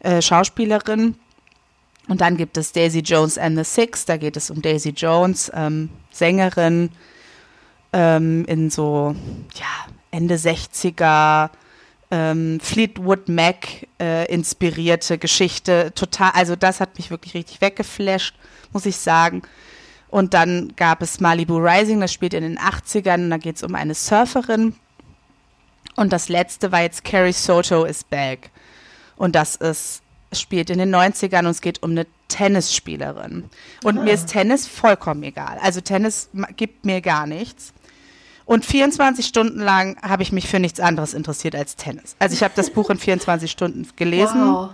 äh, 0.01 0.23
Schauspielerin. 0.23 1.17
Und 2.09 2.21
dann 2.21 2.37
gibt 2.37 2.57
es 2.57 2.73
Daisy 2.73 3.01
Jones 3.01 3.37
and 3.37 3.57
the 3.59 3.65
Six, 3.65 4.07
da 4.07 4.17
geht 4.17 4.37
es 4.37 4.51
um 4.51 4.63
Daisy 4.63 4.91
Jones, 4.91 5.53
ähm, 5.55 5.91
Sängerin, 6.11 6.91
ähm, 7.93 8.45
in 8.47 8.71
so 8.71 9.15
ja, 9.55 9.93
Ende 10.11 10.37
60er 10.37 11.51
ähm, 12.11 12.59
Fleetwood 12.61 13.29
Mac 13.29 13.87
äh, 14.01 14.33
inspirierte 14.33 15.19
Geschichte. 15.19 15.93
Total, 15.95 16.31
also 16.33 16.57
das 16.57 16.81
hat 16.81 16.97
mich 16.97 17.11
wirklich 17.11 17.35
richtig 17.35 17.61
weggeflasht, 17.61 18.35
muss 18.73 18.87
ich 18.87 18.97
sagen. 18.97 19.43
Und 20.09 20.33
dann 20.33 20.73
gab 20.77 21.03
es 21.03 21.21
Malibu 21.21 21.59
Rising, 21.59 22.01
das 22.01 22.13
spielt 22.13 22.33
in 22.33 22.43
den 22.43 22.59
80ern 22.59 23.25
und 23.25 23.31
da 23.31 23.37
geht 23.37 23.57
es 23.57 23.63
um 23.63 23.75
eine 23.75 23.95
Surferin. 23.95 24.75
Und 25.97 26.13
das 26.13 26.29
letzte 26.29 26.73
war 26.73 26.83
jetzt 26.83 27.05
Carrie 27.05 27.33
Soto 27.33 27.85
is 27.85 28.05
Back. 28.05 28.51
Und 29.19 29.35
das 29.35 29.57
ist, 29.57 30.01
spielt 30.33 30.71
in 30.71 30.79
den 30.79 30.95
90ern 30.95 31.41
und 31.41 31.47
es 31.47 31.61
geht 31.61 31.83
um 31.83 31.91
eine 31.91 32.07
Tennisspielerin. 32.29 33.51
Und 33.83 34.05
mir 34.05 34.13
ist 34.13 34.29
Tennis 34.29 34.67
vollkommen 34.67 35.23
egal. 35.25 35.59
Also 35.63 35.81
Tennis 35.81 36.31
gibt 36.57 36.85
mir 36.87 37.01
gar 37.01 37.27
nichts. 37.27 37.73
Und 38.45 38.65
24 38.65 39.27
Stunden 39.27 39.61
lang 39.61 40.01
habe 40.01 40.23
ich 40.23 40.33
mich 40.33 40.49
für 40.49 40.59
nichts 40.59 40.81
anderes 40.81 41.13
interessiert 41.13 41.55
als 41.55 41.77
Tennis. 41.77 42.17
Also 42.19 42.35
ich 42.35 42.43
habe 42.43 42.55
das 42.57 42.71
Buch 42.71 42.89
in 42.89 42.99
24 42.99 43.51
Stunden 43.51 43.87
gelesen. 43.97 44.41
Wow. 44.55 44.71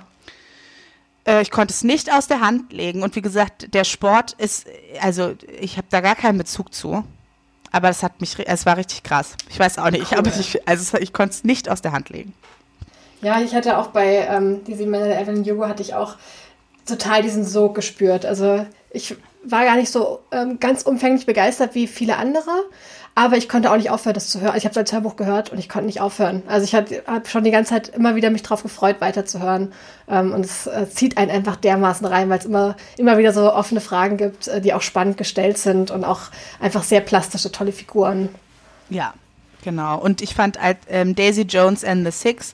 Äh, 1.26 1.42
ich 1.42 1.50
konnte 1.50 1.72
es 1.72 1.82
nicht 1.82 2.12
aus 2.12 2.28
der 2.28 2.40
Hand 2.40 2.72
legen. 2.72 3.02
Und 3.02 3.16
wie 3.16 3.22
gesagt, 3.22 3.74
der 3.74 3.82
Sport 3.84 4.34
ist, 4.34 4.66
also 5.00 5.34
ich 5.60 5.76
habe 5.76 5.88
da 5.90 6.00
gar 6.00 6.14
keinen 6.14 6.38
Bezug 6.38 6.72
zu. 6.72 7.04
Aber 7.72 7.88
es 7.88 8.04
hat 8.04 8.20
mich, 8.20 8.36
es 8.46 8.66
war 8.66 8.76
richtig 8.76 9.02
krass. 9.02 9.34
Ich 9.48 9.58
weiß 9.58 9.78
auch 9.78 9.90
nicht, 9.90 10.12
Cool. 10.12 10.18
aber 10.18 10.30
ich, 10.38 10.68
also 10.68 10.96
ich 10.98 11.12
konnte 11.12 11.34
es 11.34 11.42
nicht 11.42 11.68
aus 11.68 11.82
der 11.82 11.90
Hand 11.90 12.10
legen. 12.10 12.32
Ja, 13.24 13.40
ich 13.40 13.54
hatte 13.54 13.78
auch 13.78 13.86
bei 13.86 14.28
ähm, 14.30 14.60
sieben 14.66 14.90
Männer 14.90 15.18
Evelyn 15.18 15.44
Hugo 15.44 15.66
hatte 15.66 15.82
ich 15.82 15.94
auch 15.94 16.16
total 16.86 17.22
diesen 17.22 17.42
Sog 17.42 17.74
gespürt. 17.74 18.26
Also 18.26 18.66
ich 18.90 19.16
war 19.42 19.64
gar 19.64 19.76
nicht 19.76 19.90
so 19.90 20.20
ähm, 20.30 20.60
ganz 20.60 20.82
umfänglich 20.82 21.24
begeistert 21.24 21.74
wie 21.74 21.86
viele 21.86 22.18
andere, 22.18 22.50
aber 23.14 23.38
ich 23.38 23.48
konnte 23.48 23.70
auch 23.70 23.78
nicht 23.78 23.88
aufhören, 23.88 24.12
das 24.12 24.28
zu 24.28 24.42
hören. 24.42 24.50
Also 24.50 24.58
ich 24.58 24.64
habe 24.66 24.74
das 24.74 24.92
Hörbuch 24.92 25.16
gehört 25.16 25.50
und 25.50 25.58
ich 25.58 25.70
konnte 25.70 25.86
nicht 25.86 26.02
aufhören. 26.02 26.42
Also 26.48 26.64
ich 26.64 26.74
habe 26.74 27.22
schon 27.26 27.44
die 27.44 27.50
ganze 27.50 27.70
Zeit 27.70 27.88
immer 27.88 28.14
wieder 28.14 28.28
mich 28.28 28.42
drauf 28.42 28.62
gefreut, 28.62 28.96
weiterzuhören. 29.00 29.72
Ähm, 30.06 30.32
und 30.32 30.44
es 30.44 30.66
äh, 30.66 30.86
zieht 30.90 31.16
einen 31.16 31.30
einfach 31.30 31.56
dermaßen 31.56 32.06
rein, 32.06 32.28
weil 32.28 32.40
es 32.40 32.44
immer, 32.44 32.76
immer 32.98 33.16
wieder 33.16 33.32
so 33.32 33.50
offene 33.50 33.80
Fragen 33.80 34.18
gibt, 34.18 34.48
äh, 34.48 34.60
die 34.60 34.74
auch 34.74 34.82
spannend 34.82 35.16
gestellt 35.16 35.56
sind 35.56 35.90
und 35.90 36.04
auch 36.04 36.20
einfach 36.60 36.82
sehr 36.82 37.00
plastische, 37.00 37.50
tolle 37.50 37.72
Figuren. 37.72 38.28
Ja, 38.90 39.14
genau. 39.62 39.98
Und 39.98 40.20
ich 40.20 40.34
fand 40.34 40.58
ähm, 40.90 41.14
Daisy 41.14 41.42
Jones 41.42 41.84
and 41.84 42.04
the 42.04 42.10
Six, 42.12 42.52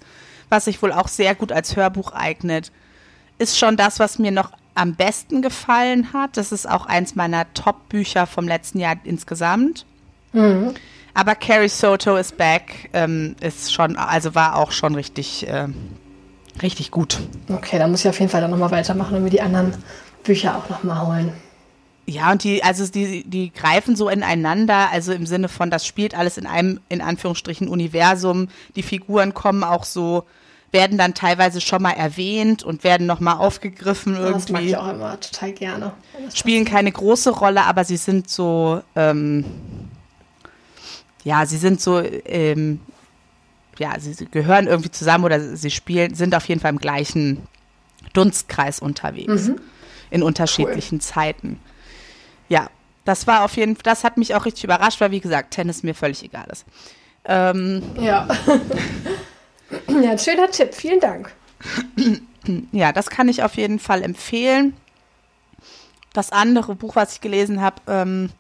was 0.51 0.67
sich 0.67 0.83
wohl 0.83 0.93
auch 0.93 1.09
sehr 1.09 1.35
gut 1.35 1.53
als 1.53 1.77
Hörbuch 1.77 2.13
eignet, 2.13 2.71
ist 3.39 3.59
schon 3.59 3.77
das, 3.79 3.99
was 3.99 4.19
mir 4.19 4.31
noch 4.31 4.53
am 4.75 4.95
besten 4.95 5.43
gefallen 5.43 6.13
hat. 6.13 6.37
Das 6.37 6.53
ist 6.53 6.69
auch 6.69 6.87
eins 6.87 7.15
meiner 7.15 7.53
Top-Bücher 7.55 8.27
vom 8.27 8.47
letzten 8.47 8.79
Jahr 8.79 8.97
insgesamt. 9.05 9.87
Aber 11.15 11.35
Carrie 11.35 11.69
Soto 11.69 12.17
is 12.17 12.33
Back 12.33 12.91
ähm, 12.93 13.35
ist 13.41 13.73
schon, 13.73 13.97
also 13.97 14.35
war 14.35 14.57
auch 14.57 14.73
schon 14.73 14.95
richtig, 14.95 15.47
ähm, 15.49 15.75
richtig 16.63 16.91
gut. 16.91 17.19
Okay, 17.49 17.79
dann 17.79 17.91
muss 17.91 18.01
ich 18.01 18.09
auf 18.09 18.19
jeden 18.21 18.31
Fall 18.31 18.41
dann 18.41 18.51
nochmal 18.51 18.71
weitermachen 18.71 19.17
und 19.17 19.25
mir 19.25 19.31
die 19.31 19.41
anderen 19.41 19.75
Bücher 20.23 20.57
auch 20.57 20.69
nochmal 20.69 21.07
holen. 21.07 21.33
Ja, 22.07 22.33
und 22.33 22.43
die, 22.43 22.63
also 22.65 22.87
die, 22.87 23.23
die 23.25 23.53
greifen 23.53 23.95
so 23.95 24.09
ineinander, 24.09 24.91
also 24.91 25.13
im 25.13 25.27
Sinne 25.27 25.49
von, 25.49 25.71
das 25.71 25.87
spielt 25.87 26.17
alles 26.17 26.39
in 26.39 26.47
einem, 26.47 26.81
in 26.89 27.01
Anführungsstrichen, 27.01 27.69
Universum. 27.69 28.49
Die 28.75 28.83
Figuren 28.83 29.33
kommen 29.33 29.63
auch 29.63 29.85
so, 29.85 30.25
werden 30.73 30.99
dann 30.99 31.15
teilweise 31.15 31.61
schon 31.61 31.83
mal 31.83 31.93
erwähnt 31.93 32.63
und 32.63 32.85
werden 32.85 33.07
nochmal 33.07 33.37
aufgegriffen 33.37 34.15
irgendwie. 34.15 34.33
Das 34.33 34.49
mag 34.51 34.63
ich 34.63 34.77
auch 34.77 34.89
immer 34.89 35.19
total 35.19 35.53
gerne. 35.53 35.93
Spielen 36.33 36.65
keine 36.65 36.93
große 36.93 37.31
Rolle, 37.31 37.65
aber 37.65 37.85
sie 37.85 37.97
sind 37.97 38.31
so, 38.31 38.83
ähm, 38.95 39.45
ja, 41.25 41.45
sie 41.47 41.57
sind 41.59 41.81
so, 41.81 42.01
ähm, 42.01 42.81
ja, 43.79 43.99
sie, 43.99 44.27
gehören 44.27 44.67
irgendwie 44.69 44.91
zusammen 44.91 45.25
oder 45.25 45.57
sie 45.57 45.71
spielen, 45.71 46.15
sind 46.15 46.35
auf 46.35 46.47
jeden 46.49 46.61
Fall 46.61 46.71
im 46.71 46.79
gleichen 46.79 47.47
Dunstkreis 48.13 48.79
unterwegs. 48.81 49.49
Mhm. 49.49 49.61
In 50.11 50.23
unterschiedlichen 50.23 50.97
cool. 50.97 51.03
Zeiten. 51.03 51.61
Ja, 52.49 52.69
das 53.05 53.27
war 53.27 53.45
auf 53.45 53.57
jeden 53.57 53.77
Fall, 53.77 53.83
das 53.85 54.05
hat 54.05 54.17
mich 54.17 54.35
auch 54.35 54.45
richtig 54.45 54.65
überrascht, 54.65 55.01
weil 55.01 55.11
wie 55.13 55.21
gesagt, 55.21 55.53
Tennis 55.53 55.83
mir 55.83 55.95
völlig 55.95 56.23
egal 56.23 56.47
ist. 56.51 56.65
Ähm, 57.25 57.83
ja. 58.01 58.29
ja, 60.03 60.11
ein 60.13 60.19
schöner 60.19 60.51
Tipp, 60.51 60.75
vielen 60.75 61.01
Dank. 61.01 61.33
Ja, 62.73 62.91
das 62.93 63.11
kann 63.11 63.29
ich 63.29 63.43
auf 63.43 63.57
jeden 63.57 63.79
Fall 63.79 64.03
empfehlen. 64.03 64.75
Das 66.15 66.33
andere 66.33 66.75
Buch, 66.75 66.97
was 66.97 67.13
ich 67.13 67.21
gelesen 67.21 67.61
habe, 67.61 67.77
ähm, 67.87 68.31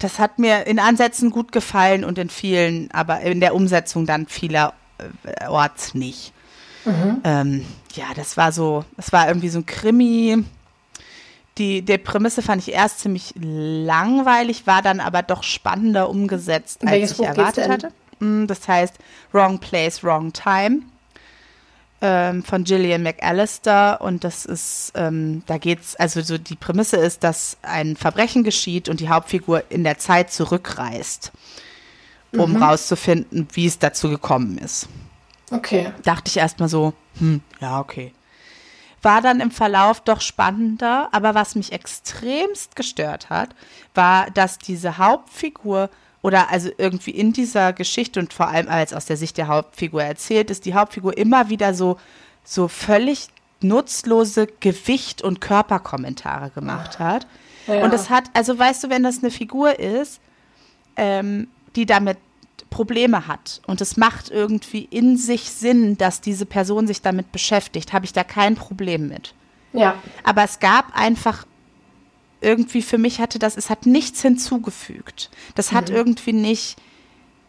das 0.00 0.18
hat 0.18 0.38
mir 0.38 0.66
in 0.66 0.78
Ansätzen 0.78 1.30
gut 1.30 1.52
gefallen 1.52 2.04
und 2.04 2.18
in 2.18 2.30
vielen, 2.30 2.90
aber 2.90 3.20
in 3.20 3.40
der 3.40 3.54
Umsetzung 3.54 4.06
dann 4.06 4.26
vielerorts 4.26 5.94
nicht. 5.94 6.32
Mhm. 6.84 7.20
Ähm, 7.24 7.66
ja, 7.94 8.06
das 8.16 8.36
war 8.36 8.52
so, 8.52 8.84
das 8.96 9.12
war 9.12 9.28
irgendwie 9.28 9.48
so 9.48 9.58
ein 9.58 9.66
Krimi. 9.66 10.44
Die, 11.58 11.82
der 11.82 11.98
Prämisse 11.98 12.42
fand 12.42 12.62
ich 12.66 12.74
erst 12.74 13.00
ziemlich 13.00 13.32
langweilig, 13.36 14.66
war 14.66 14.82
dann 14.82 15.00
aber 15.00 15.22
doch 15.22 15.42
spannender 15.42 16.08
umgesetzt, 16.08 16.82
als 16.82 16.90
Welches 16.90 17.10
ich 17.12 17.16
Buch 17.18 17.26
erwartet 17.26 17.68
hatte. 17.68 17.92
Mm, 18.24 18.46
das 18.46 18.66
heißt 18.66 18.94
Wrong 19.32 19.58
Place, 19.58 20.02
Wrong 20.02 20.32
Time 20.32 20.82
ähm, 22.00 22.42
von 22.42 22.64
Gillian 22.64 23.02
McAllister 23.02 24.00
und 24.00 24.24
das 24.24 24.46
ist, 24.46 24.92
ähm, 24.94 25.42
da 25.46 25.58
geht's, 25.58 25.96
also 25.96 26.20
so 26.22 26.38
die 26.38 26.56
Prämisse 26.56 26.96
ist, 26.96 27.22
dass 27.22 27.56
ein 27.62 27.96
Verbrechen 27.96 28.44
geschieht 28.44 28.88
und 28.88 29.00
die 29.00 29.08
Hauptfigur 29.08 29.64
in 29.70 29.84
der 29.84 29.98
Zeit 29.98 30.32
zurückreist, 30.32 31.32
um 32.32 32.54
mhm. 32.54 32.62
rauszufinden, 32.62 33.48
wie 33.52 33.66
es 33.66 33.78
dazu 33.78 34.08
gekommen 34.08 34.58
ist. 34.58 34.88
Okay. 35.50 35.92
Dachte 36.02 36.28
ich 36.28 36.38
erstmal 36.38 36.68
so, 36.68 36.94
hm, 37.18 37.42
ja, 37.60 37.78
okay 37.80 38.12
war 39.04 39.20
dann 39.20 39.40
im 39.40 39.50
Verlauf 39.50 40.00
doch 40.00 40.22
spannender. 40.22 41.10
Aber 41.12 41.34
was 41.34 41.54
mich 41.54 41.72
extremst 41.72 42.74
gestört 42.74 43.28
hat, 43.28 43.50
war, 43.94 44.30
dass 44.30 44.58
diese 44.58 44.98
Hauptfigur 44.98 45.90
oder 46.24 46.50
also 46.50 46.70
irgendwie 46.78 47.10
in 47.10 47.34
dieser 47.34 47.74
Geschichte 47.74 48.18
und 48.18 48.32
vor 48.32 48.48
allem 48.48 48.66
als 48.70 48.94
aus 48.94 49.04
der 49.04 49.18
Sicht 49.18 49.36
der 49.36 49.46
Hauptfigur 49.46 50.02
erzählt 50.02 50.50
ist, 50.50 50.64
die 50.64 50.72
Hauptfigur 50.72 51.18
immer 51.18 51.50
wieder 51.50 51.74
so, 51.74 51.98
so 52.42 52.66
völlig 52.66 53.28
nutzlose 53.60 54.46
Gewicht- 54.58 55.20
und 55.20 55.42
Körperkommentare 55.42 56.48
gemacht 56.48 56.98
hat. 56.98 57.26
Ja. 57.66 57.84
Und 57.84 57.92
es 57.92 58.08
hat, 58.08 58.24
also 58.32 58.58
weißt 58.58 58.84
du, 58.84 58.88
wenn 58.88 59.02
das 59.02 59.18
eine 59.18 59.30
Figur 59.30 59.78
ist, 59.78 60.18
ähm, 60.96 61.48
die 61.76 61.84
damit 61.84 62.16
Probleme 62.70 63.28
hat 63.28 63.60
und 63.66 63.82
es 63.82 63.98
macht 63.98 64.30
irgendwie 64.30 64.88
in 64.90 65.18
sich 65.18 65.50
Sinn, 65.50 65.98
dass 65.98 66.22
diese 66.22 66.46
Person 66.46 66.86
sich 66.86 67.02
damit 67.02 67.32
beschäftigt, 67.32 67.92
habe 67.92 68.06
ich 68.06 68.14
da 68.14 68.24
kein 68.24 68.54
Problem 68.54 69.08
mit. 69.08 69.34
Ja. 69.74 69.96
Aber 70.24 70.42
es 70.44 70.58
gab 70.58 70.86
einfach 70.96 71.44
irgendwie 72.44 72.82
für 72.82 72.98
mich 72.98 73.20
hatte 73.20 73.38
das, 73.38 73.56
es 73.56 73.70
hat 73.70 73.86
nichts 73.86 74.22
hinzugefügt. 74.22 75.30
Das 75.54 75.72
hat 75.72 75.88
mhm. 75.88 75.96
irgendwie 75.96 76.32
nicht 76.32 76.76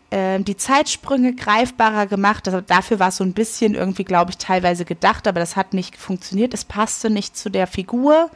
äh, 0.09 0.39
die 0.39 0.57
Zeitsprünge 0.57 1.33
greifbarer 1.33 2.07
gemacht. 2.07 2.47
Also 2.47 2.61
dafür 2.61 2.99
war 2.99 3.09
es 3.09 3.17
so 3.17 3.23
ein 3.23 3.33
bisschen 3.33 3.75
irgendwie, 3.75 4.03
glaube 4.03 4.31
ich, 4.31 4.37
teilweise 4.37 4.85
gedacht, 4.85 5.27
aber 5.27 5.39
das 5.39 5.55
hat 5.55 5.73
nicht 5.73 5.97
funktioniert. 5.97 6.53
Es 6.53 6.65
passte 6.65 7.09
nicht 7.09 7.37
zu 7.37 7.49
der 7.49 7.67
Figur, 7.67 8.29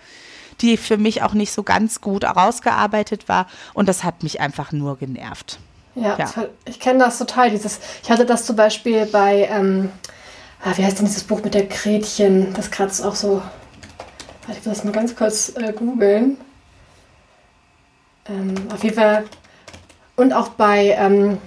die 0.61 0.77
für 0.77 0.97
mich 0.97 1.23
auch 1.23 1.33
nicht 1.33 1.53
so 1.53 1.63
ganz 1.63 2.01
gut 2.01 2.23
herausgearbeitet 2.23 3.29
war. 3.29 3.47
Und 3.73 3.87
das 3.87 4.03
hat 4.03 4.23
mich 4.23 4.41
einfach 4.41 4.71
nur 4.71 4.97
genervt. 4.97 5.59
Ja, 5.95 6.17
ja. 6.17 6.29
ich 6.65 6.79
kenne 6.79 6.99
das 6.99 7.17
total. 7.17 7.51
Dieses, 7.51 7.79
ich 8.03 8.11
hatte 8.11 8.25
das 8.25 8.45
zum 8.45 8.55
Beispiel 8.55 9.05
bei, 9.05 9.47
ähm, 9.51 9.89
ah, 10.63 10.71
wie 10.75 10.83
heißt 10.83 10.99
denn 10.99 11.05
dieses 11.05 11.23
Buch 11.23 11.43
mit 11.43 11.53
der 11.53 11.65
Gretchen? 11.65 12.53
Das 12.53 12.71
kratzt 12.71 13.03
auch 13.03 13.15
so. 13.15 13.41
Ich 14.49 14.65
muss 14.65 14.77
das 14.77 14.83
mal 14.83 14.91
ganz 14.91 15.15
kurz 15.15 15.53
äh, 15.55 15.73
googeln. 15.73 16.37
Ähm, 18.29 18.55
auf 18.73 18.83
jeden 18.83 18.95
Fall. 18.95 19.25
Und 20.15 20.33
auch 20.33 20.49
bei, 20.49 20.95
ähm, 20.97 21.37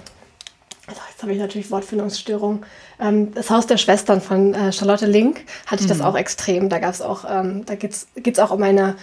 also 0.87 1.01
jetzt 1.09 1.21
habe 1.21 1.31
ich 1.31 1.39
natürlich 1.39 1.71
Wortfindungsstörung. 1.71 2.65
Ähm, 2.99 3.33
das 3.33 3.49
Haus 3.49 3.67
der 3.67 3.77
Schwestern 3.77 4.21
von 4.21 4.53
äh, 4.53 4.71
Charlotte 4.73 5.05
Link 5.05 5.45
hatte 5.65 5.81
ich 5.83 5.87
mhm. 5.87 5.93
das 5.97 6.01
auch 6.01 6.15
extrem. 6.15 6.69
Da 6.69 6.79
gab 6.79 6.93
es 6.93 7.01
auch, 7.01 7.25
ähm, 7.29 7.65
da 7.65 7.75
geht 7.75 7.93
es 7.93 8.39
auch 8.39 8.51
um 8.51 8.63
eine, 8.63 8.95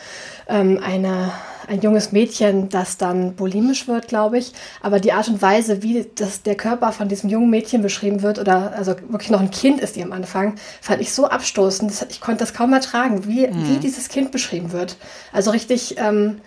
ähm, 0.49 0.81
eine 0.85 1.33
ein 1.71 1.81
junges 1.81 2.11
Mädchen, 2.11 2.69
das 2.69 2.97
dann 2.97 3.37
bulimisch 3.37 3.87
wird, 3.87 4.09
glaube 4.09 4.39
ich. 4.39 4.53
Aber 4.83 4.99
die 4.99 5.13
Art 5.13 5.29
und 5.29 5.41
Weise, 5.41 5.85
wie 5.85 6.05
das, 6.17 6.43
der 6.43 6.57
Körper 6.57 6.91
von 6.91 7.09
diesem 7.09 7.31
jungen 7.31 7.49
Mädchen 7.49 7.81
beschrieben 7.81 8.23
wird, 8.23 8.41
oder 8.41 8.73
also 8.77 8.97
wirklich 9.09 9.31
noch 9.31 9.41
ein 9.41 9.53
Kind 9.53 9.81
ist 9.81 9.95
die 9.95 10.03
am 10.03 10.13
Anfang, 10.13 10.57
fand 10.81 11.01
ich 11.01 11.13
so 11.13 11.29
abstoßend. 11.29 12.07
Ich 12.11 12.21
konnte 12.21 12.41
das 12.41 12.55
kaum 12.55 12.73
ertragen, 12.73 13.27
wie, 13.27 13.47
mhm. 13.47 13.69
wie 13.69 13.79
dieses 13.79 14.09
Kind 14.09 14.33
beschrieben 14.33 14.73
wird. 14.73 14.97
Also 15.33 15.53
richtig. 15.53 15.97
Ähm, 15.99 16.41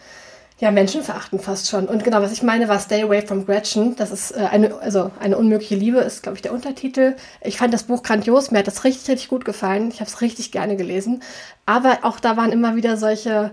ja, 0.60 0.72
Menschenverachten 0.72 1.40
fast 1.40 1.70
schon. 1.70 1.88
Und 1.88 2.04
genau, 2.04 2.22
was 2.22 2.32
ich 2.32 2.44
meine, 2.44 2.68
war 2.68 2.80
Stay 2.80 3.04
Away 3.04 3.26
from 3.26 3.46
Gretchen. 3.46 3.96
Das 3.96 4.12
ist 4.12 4.32
äh, 4.32 4.48
eine, 4.52 4.76
also 4.80 5.12
eine 5.20 5.38
unmögliche 5.38 5.76
Liebe, 5.76 6.00
ist, 6.00 6.24
glaube 6.24 6.38
ich, 6.38 6.42
der 6.42 6.54
Untertitel. 6.54 7.16
Ich 7.42 7.58
fand 7.58 7.74
das 7.74 7.84
Buch 7.84 8.04
grandios, 8.04 8.52
mir 8.52 8.60
hat 8.60 8.68
das 8.68 8.84
richtig, 8.84 9.10
richtig 9.10 9.30
gut 9.30 9.46
gefallen. 9.46 9.90
Ich 9.90 10.00
habe 10.00 10.10
es 10.10 10.22
richtig 10.22 10.52
gerne 10.52 10.76
gelesen. 10.76 11.22
Aber 11.66 12.00
auch 12.04 12.20
da 12.20 12.38
waren 12.38 12.52
immer 12.52 12.76
wieder 12.76 12.98
solche 12.98 13.52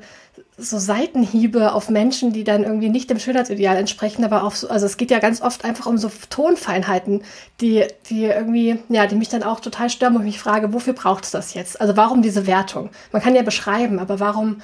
so 0.57 0.79
Seitenhiebe 0.79 1.73
auf 1.73 1.89
Menschen, 1.89 2.33
die 2.33 2.45
dann 2.45 2.65
irgendwie 2.65 2.91
nicht 2.91 3.11
dem 3.11 3.19
Schönheitsideal 3.19 3.77
entsprechen, 3.77 4.25
aber 4.25 4.45
auch 4.45 4.55
so, 4.55 4.69
also 4.69 4.87
es 4.87 4.97
geht 4.97 5.11
ja 5.11 5.19
ganz 5.19 5.41
oft 5.43 5.65
einfach 5.65 5.87
um 5.87 5.99
so 5.99 6.11
Tonfeinheiten, 6.29 7.23
die, 7.61 7.87
die 8.09 8.25
irgendwie, 8.25 8.79
ja, 8.89 9.07
die 9.07 9.17
mich 9.17 9.29
dann 9.29 9.43
auch 9.43 9.61
total 9.61 9.91
stören, 9.91 10.15
ich 10.17 10.23
mich 10.23 10.39
frage, 10.39 10.73
wofür 10.73 10.93
braucht 10.93 11.25
es 11.25 11.31
das 11.31 11.55
jetzt? 11.55 11.81
Also 11.81 11.97
warum 11.97 12.23
diese 12.23 12.47
Wertung? 12.47 12.91
Man 13.13 13.23
kann 13.23 13.35
ja 13.35 13.43
beschreiben, 13.43 13.99
aber 13.99 14.21
warum, 14.21 14.61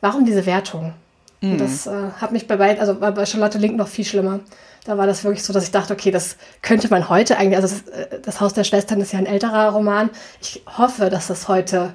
warum 0.00 0.24
diese 0.24 0.46
Wertung? 0.46 0.92
Mhm. 1.40 1.52
Und 1.52 1.60
das 1.60 1.86
äh, 1.86 2.10
hat 2.20 2.32
mich 2.32 2.46
bei 2.46 2.56
beiden, 2.56 2.80
also 2.80 2.94
bei 2.94 3.26
Charlotte 3.26 3.58
Link 3.58 3.76
noch 3.76 3.88
viel 3.88 4.04
schlimmer. 4.04 4.40
Da 4.84 4.96
war 4.96 5.06
das 5.06 5.24
wirklich 5.24 5.44
so, 5.44 5.52
dass 5.52 5.64
ich 5.64 5.70
dachte, 5.70 5.92
okay, 5.92 6.10
das 6.10 6.36
könnte 6.62 6.88
man 6.88 7.08
heute 7.08 7.36
eigentlich, 7.36 7.56
also 7.56 7.76
das, 7.76 7.88
äh, 7.94 8.20
das 8.20 8.40
Haus 8.40 8.54
der 8.54 8.64
Schwestern 8.64 9.00
ist 9.00 9.12
ja 9.12 9.18
ein 9.18 9.26
älterer 9.26 9.70
Roman. 9.70 10.10
Ich 10.40 10.62
hoffe, 10.78 11.10
dass 11.10 11.26
das 11.26 11.48
heute 11.48 11.92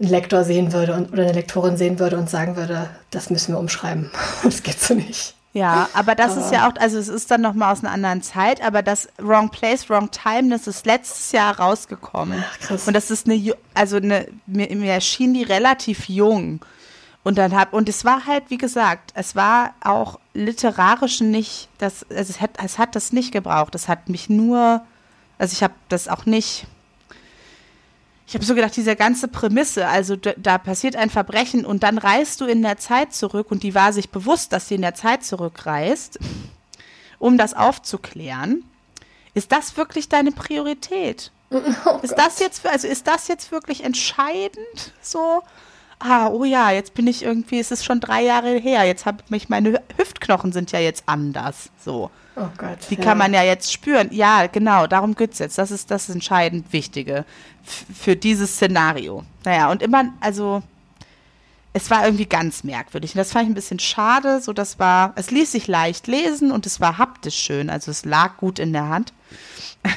ein 0.00 0.08
Lektor 0.08 0.44
sehen 0.44 0.72
würde 0.72 0.94
und, 0.94 1.12
oder 1.12 1.22
eine 1.22 1.32
Lektorin 1.32 1.76
sehen 1.76 1.98
würde 1.98 2.16
und 2.18 2.28
sagen 2.28 2.56
würde, 2.56 2.90
das 3.10 3.30
müssen 3.30 3.54
wir 3.54 3.58
umschreiben. 3.58 4.10
Das 4.42 4.62
geht 4.62 4.80
so 4.80 4.94
nicht. 4.94 5.34
Ja, 5.54 5.88
aber 5.94 6.16
das 6.16 6.32
aber 6.32 6.40
ist 6.40 6.52
ja 6.52 6.68
auch, 6.68 6.72
also 6.80 6.98
es 6.98 7.06
ist 7.06 7.30
dann 7.30 7.40
nochmal 7.40 7.72
aus 7.72 7.84
einer 7.84 7.92
anderen 7.92 8.22
Zeit, 8.22 8.60
aber 8.60 8.82
das 8.82 9.08
Wrong 9.18 9.50
Place, 9.50 9.88
Wrong 9.88 10.10
Time, 10.10 10.50
das 10.50 10.66
ist 10.66 10.84
letztes 10.84 11.30
Jahr 11.30 11.60
rausgekommen. 11.60 12.44
Ach, 12.44 12.58
krass. 12.58 12.88
Und 12.88 12.94
das 12.94 13.12
ist 13.12 13.26
eine, 13.26 13.54
also 13.72 13.96
eine, 13.96 14.26
mir, 14.46 14.74
mir 14.74 14.92
erschien 14.92 15.32
die 15.32 15.44
relativ 15.44 16.08
jung. 16.08 16.60
Und 17.24 17.38
dann 17.38 17.56
hab, 17.56 17.72
und 17.72 17.88
es 17.88 18.04
war 18.04 18.26
halt, 18.26 18.44
wie 18.48 18.58
gesagt, 18.58 19.12
es 19.14 19.34
war 19.34 19.74
auch 19.80 20.20
literarisch 20.34 21.20
nicht, 21.20 21.68
das, 21.78 22.08
also 22.10 22.30
es 22.30 22.40
hat, 22.40 22.50
es 22.62 22.78
hat 22.78 22.94
das 22.94 23.12
nicht 23.12 23.32
gebraucht. 23.32 23.74
Es 23.74 23.88
hat 23.88 24.08
mich 24.08 24.28
nur, 24.28 24.82
also 25.38 25.52
ich 25.52 25.62
habe 25.62 25.74
das 25.88 26.06
auch 26.06 26.26
nicht 26.26 26.66
ich 28.26 28.34
habe 28.34 28.44
so 28.44 28.54
gedacht, 28.54 28.76
diese 28.76 28.96
ganze 28.96 29.28
Prämisse, 29.28 29.86
also 29.86 30.16
da 30.16 30.58
passiert 30.58 30.96
ein 30.96 31.10
Verbrechen 31.10 31.66
und 31.66 31.82
dann 31.82 31.98
reist 31.98 32.40
du 32.40 32.46
in 32.46 32.62
der 32.62 32.78
Zeit 32.78 33.12
zurück 33.12 33.50
und 33.50 33.62
die 33.62 33.74
war 33.74 33.92
sich 33.92 34.10
bewusst, 34.10 34.52
dass 34.52 34.68
sie 34.68 34.76
in 34.76 34.82
der 34.82 34.94
Zeit 34.94 35.24
zurückreist, 35.24 36.18
um 37.18 37.36
das 37.36 37.54
aufzuklären. 37.54 38.64
Ist 39.34 39.52
das 39.52 39.76
wirklich 39.76 40.08
deine 40.08 40.32
Priorität? 40.32 41.30
Oh 41.86 42.00
ist 42.02 42.14
das 42.16 42.40
jetzt, 42.40 42.66
also 42.66 42.88
ist 42.88 43.06
das 43.06 43.28
jetzt 43.28 43.52
wirklich 43.52 43.84
entscheidend 43.84 44.92
so? 45.00 45.42
Ah, 45.98 46.28
oh 46.28 46.44
ja, 46.44 46.70
jetzt 46.70 46.94
bin 46.94 47.06
ich 47.06 47.22
irgendwie, 47.22 47.58
es 47.58 47.70
ist 47.70 47.84
schon 47.84 48.00
drei 48.00 48.22
Jahre 48.22 48.58
her, 48.58 48.84
jetzt 48.84 49.06
habe 49.06 49.18
ich 49.30 49.48
meine 49.48 49.80
Hüftknochen 49.96 50.52
sind 50.52 50.72
ja 50.72 50.80
jetzt 50.80 51.04
anders, 51.06 51.70
so. 51.82 52.10
Oh 52.36 52.48
Gott. 52.56 52.78
Die 52.90 52.96
ja. 52.96 53.02
kann 53.02 53.18
man 53.18 53.32
ja 53.32 53.44
jetzt 53.44 53.72
spüren. 53.72 54.08
Ja, 54.10 54.48
genau, 54.48 54.88
darum 54.88 55.14
geht 55.14 55.34
es 55.34 55.38
jetzt. 55.38 55.56
Das 55.56 55.70
ist 55.70 55.90
das 55.92 56.08
entscheidend 56.08 56.72
Wichtige 56.72 57.24
für 57.62 58.16
dieses 58.16 58.54
Szenario. 58.54 59.24
Naja, 59.44 59.70
und 59.70 59.82
immer, 59.82 60.06
also 60.20 60.62
es 61.72 61.90
war 61.90 62.04
irgendwie 62.04 62.26
ganz 62.26 62.64
merkwürdig. 62.64 63.12
Und 63.14 63.18
das 63.18 63.32
fand 63.32 63.44
ich 63.44 63.50
ein 63.50 63.54
bisschen 63.54 63.80
schade. 63.80 64.40
So, 64.40 64.52
das 64.52 64.78
war, 64.78 65.12
es 65.16 65.30
ließ 65.30 65.52
sich 65.52 65.66
leicht 65.66 66.06
lesen 66.06 66.52
und 66.52 66.66
es 66.66 66.80
war 66.80 66.98
haptisch 66.98 67.36
schön. 67.36 67.68
Also 67.68 67.90
es 67.90 68.04
lag 68.04 68.36
gut 68.36 68.58
in 68.58 68.72
der 68.72 68.88
Hand. 68.88 69.12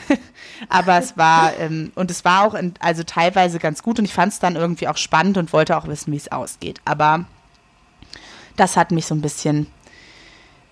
Aber 0.69 0.97
es 0.97 1.17
war, 1.17 1.57
ähm, 1.57 1.91
und 1.95 2.11
es 2.11 2.25
war 2.25 2.47
auch 2.47 2.53
in, 2.53 2.73
also 2.79 3.03
teilweise 3.03 3.59
ganz 3.59 3.83
gut 3.83 3.99
und 3.99 4.05
ich 4.05 4.13
fand 4.13 4.33
es 4.33 4.39
dann 4.39 4.55
irgendwie 4.55 4.87
auch 4.87 4.97
spannend 4.97 5.37
und 5.37 5.53
wollte 5.53 5.77
auch 5.77 5.87
wissen, 5.87 6.11
wie 6.11 6.17
es 6.17 6.31
ausgeht. 6.31 6.81
Aber 6.85 7.25
das 8.55 8.77
hat 8.77 8.91
mich 8.91 9.05
so 9.05 9.15
ein 9.15 9.21
bisschen, 9.21 9.67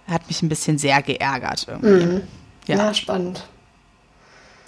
hat 0.08 0.28
mich 0.28 0.42
ein 0.42 0.50
bisschen 0.50 0.78
sehr 0.78 1.02
geärgert 1.02 1.68
irgendwie. 1.68 2.06
Mhm. 2.06 2.22
Ja. 2.68 2.78
Ja. 2.78 2.94
spannend. 2.94 3.48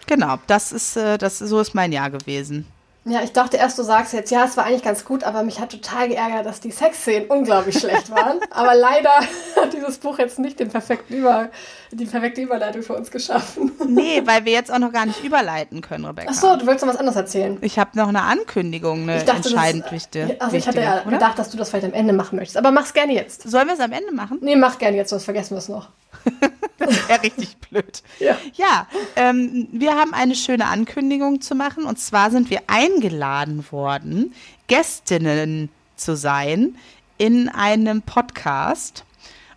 Genau, 0.05 0.37
das 0.47 0.71
ist, 0.71 0.95
äh, 0.95 1.17
das, 1.17 1.39
so 1.39 1.59
ist 1.59 1.75
mein 1.75 1.91
Jahr 1.91 2.09
gewesen. 2.09 2.65
Ja, 3.09 3.23
ich 3.23 3.31
dachte 3.31 3.55
erst, 3.55 3.79
du 3.79 3.83
sagst 3.83 4.11
jetzt, 4.11 4.31
ja, 4.31 4.43
es 4.43 4.57
war 4.57 4.65
eigentlich 4.65 4.83
ganz 4.83 5.05
gut, 5.05 5.23
aber 5.23 5.41
mich 5.43 5.61
hat 5.61 5.71
total 5.71 6.09
geärgert, 6.09 6.45
dass 6.45 6.59
die 6.59 6.71
Sexszenen 6.71 7.29
unglaublich 7.29 7.79
schlecht 7.79 8.09
waren. 8.09 8.39
Aber 8.51 8.75
leider 8.75 9.11
hat 9.55 9.71
dieses 9.71 9.97
Buch 9.97 10.19
jetzt 10.19 10.39
nicht 10.39 10.59
den 10.59 10.69
perfekten 10.69 11.13
Über, 11.13 11.49
die 11.91 12.05
perfekte 12.05 12.41
Überleitung 12.41 12.81
für 12.83 12.93
uns 12.93 13.11
geschaffen. 13.11 13.71
Nee, 13.87 14.21
weil 14.25 14.45
wir 14.45 14.51
jetzt 14.51 14.71
auch 14.71 14.79
noch 14.79 14.91
gar 14.91 15.05
nicht 15.05 15.23
überleiten 15.23 15.81
können, 15.81 16.05
Rebecca. 16.05 16.29
Ach 16.31 16.35
so, 16.35 16.55
du 16.55 16.65
willst 16.67 16.83
noch 16.83 16.91
was 16.91 16.99
anderes 16.99 17.15
erzählen? 17.15 17.57
Ich 17.61 17.79
habe 17.79 17.91
noch 17.97 18.07
eine 18.07 18.23
Ankündigung, 18.23 19.03
eine 19.03 19.17
Ich 19.17 19.23
dachte, 19.23 19.49
entscheidend 19.49 19.85
das, 19.85 19.91
wichtige. 19.91 20.41
Also 20.41 20.57
ich 20.57 20.67
hatte 20.67 20.81
ja 20.81 21.01
oder? 21.01 21.11
gedacht, 21.11 21.39
dass 21.39 21.49
du 21.49 21.57
das 21.57 21.69
vielleicht 21.69 21.85
am 21.85 21.93
Ende 21.93 22.13
machen 22.13 22.37
möchtest. 22.37 22.57
Aber 22.57 22.71
mach's 22.71 22.93
gerne 22.93 23.13
jetzt. 23.13 23.49
Sollen 23.49 23.67
wir 23.67 23.73
es 23.75 23.79
am 23.79 23.91
Ende 23.91 24.13
machen? 24.13 24.39
Nee, 24.41 24.55
mach 24.55 24.77
gerne 24.77 24.97
jetzt, 24.97 25.09
sonst 25.09 25.25
vergessen 25.25 25.51
wir 25.55 25.59
es 25.59 25.69
noch. 25.69 25.89
Das 26.79 27.09
wäre 27.09 27.23
richtig 27.23 27.57
blöd. 27.57 28.03
Ja. 28.19 28.37
Ja, 28.53 28.87
ähm, 29.15 29.67
wir 29.71 29.95
haben 29.95 30.13
eine 30.13 30.35
schöne 30.35 30.67
Ankündigung 30.67 31.41
zu 31.41 31.55
machen. 31.55 31.85
Und 31.85 31.97
zwar 31.97 32.29
sind 32.29 32.51
wir 32.51 32.61
eingeladen 32.67 33.65
worden, 33.71 34.33
Gästinnen 34.67 35.69
zu 35.95 36.15
sein 36.15 36.75
in 37.17 37.49
einem 37.49 38.03
Podcast. 38.03 39.05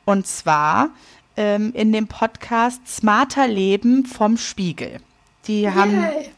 Und 0.07 0.27
zwar 0.27 0.91
ähm, 1.41 1.73
in 1.75 1.91
dem 1.91 2.07
Podcast 2.07 2.87
Smarter 2.87 3.49
Leben 3.49 4.05
vom 4.05 4.37
Spiegel. 4.37 5.01
Die 5.47 5.71
haben 5.71 6.03
Yay. 6.03 6.31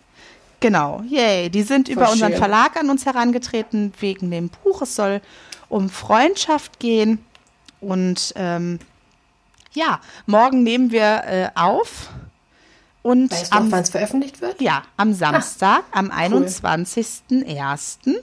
Genau, 0.61 1.03
yay. 1.09 1.51
Die 1.51 1.63
sind 1.65 1.89
über 1.89 2.05
Voll 2.05 2.13
unseren 2.13 2.31
schön. 2.31 2.39
Verlag 2.39 2.77
an 2.77 2.89
uns 2.89 3.05
herangetreten 3.05 3.93
wegen 3.99 4.31
dem 4.31 4.49
Buch. 4.49 4.81
Es 4.83 4.95
soll 4.95 5.21
um 5.69 5.91
Freundschaft 5.91 6.79
gehen. 6.79 7.19
Und 7.81 8.33
ähm, 8.37 8.79
ja, 9.73 10.01
morgen 10.27 10.63
nehmen 10.63 10.93
wir 10.93 11.25
äh, 11.27 11.49
auf. 11.57 12.11
Und 13.03 13.33
Weißt 13.33 13.53
am, 13.53 13.73
wann 13.73 13.83
es 13.83 13.91
veröffentlicht 13.91 14.41
wird? 14.41 14.61
ja, 14.61 14.85
am 14.97 15.13
Samstag, 15.15 15.83
am 15.91 16.13
Ah, 16.13 16.29
cool. 16.31 16.45
21.01. 16.45 18.15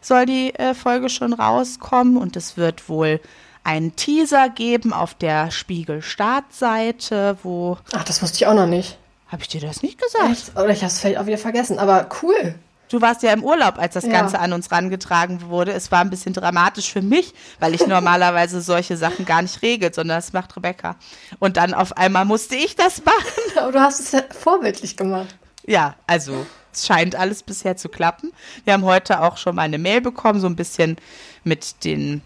soll 0.00 0.24
die 0.24 0.54
äh, 0.54 0.72
Folge 0.72 1.10
schon 1.10 1.34
rauskommen. 1.34 2.16
Und 2.16 2.36
es 2.36 2.56
wird 2.56 2.88
wohl 2.88 3.20
einen 3.64 3.94
Teaser 3.96 4.48
geben 4.48 4.92
auf 4.92 5.14
der 5.14 5.50
Spiegel-Startseite, 5.50 7.38
wo. 7.42 7.78
Ach, 7.94 8.04
das 8.04 8.22
wusste 8.22 8.36
ich 8.36 8.46
auch 8.46 8.54
noch 8.54 8.66
nicht. 8.66 8.98
Habe 9.28 9.42
ich 9.42 9.48
dir 9.48 9.60
das 9.60 9.82
nicht 9.82 10.00
gesagt? 10.00 10.52
Oder 10.56 10.70
ich 10.70 10.80
habe 10.80 10.88
es 10.88 11.00
vielleicht 11.00 11.18
auch 11.18 11.26
wieder 11.26 11.38
vergessen. 11.38 11.78
Aber 11.78 12.06
cool. 12.22 12.54
Du 12.90 13.00
warst 13.00 13.22
ja 13.22 13.32
im 13.32 13.42
Urlaub, 13.42 13.78
als 13.78 13.94
das 13.94 14.04
Ja. 14.04 14.10
Ganze 14.10 14.38
an 14.38 14.52
uns 14.52 14.70
rangetragen 14.70 15.48
wurde. 15.48 15.72
Es 15.72 15.90
war 15.90 16.00
ein 16.00 16.10
bisschen 16.10 16.34
dramatisch 16.34 16.92
für 16.92 17.00
mich, 17.00 17.32
weil 17.58 17.74
ich 17.74 17.86
normalerweise 17.86 18.60
solche 18.60 18.98
Sachen 18.98 19.24
gar 19.24 19.40
nicht 19.40 19.62
regel, 19.62 19.94
sondern 19.94 20.18
das 20.18 20.34
macht 20.34 20.54
Rebecca. 20.56 20.96
Und 21.38 21.56
dann 21.56 21.72
auf 21.72 21.96
einmal 21.96 22.26
musste 22.26 22.56
ich 22.56 22.76
das 22.76 23.02
machen. 23.04 23.16
Aber 23.56 23.72
du 23.72 23.80
hast 23.80 24.00
es 24.00 24.12
ja 24.12 24.20
vorbildlich 24.38 24.98
gemacht. 24.98 25.34
Ja, 25.64 25.94
also 26.06 26.44
es 26.70 26.86
scheint 26.86 27.16
alles 27.16 27.42
bisher 27.42 27.78
zu 27.78 27.88
klappen. 27.88 28.32
Wir 28.64 28.74
haben 28.74 28.84
heute 28.84 29.22
auch 29.22 29.38
schon 29.38 29.54
mal 29.54 29.62
eine 29.62 29.78
Mail 29.78 30.02
bekommen, 30.02 30.40
so 30.40 30.46
ein 30.46 30.56
bisschen 30.56 30.96
mit 31.44 31.84
den 31.84 32.20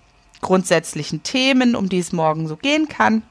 grundsätzlichen 0.47 1.25
Themen, 1.25 1.75
um 1.75 1.89
die 1.89 1.99
es 1.99 2.13
morgen 2.13 2.47
so 2.47 2.57
gehen 2.57 2.89
kann. 2.89 3.23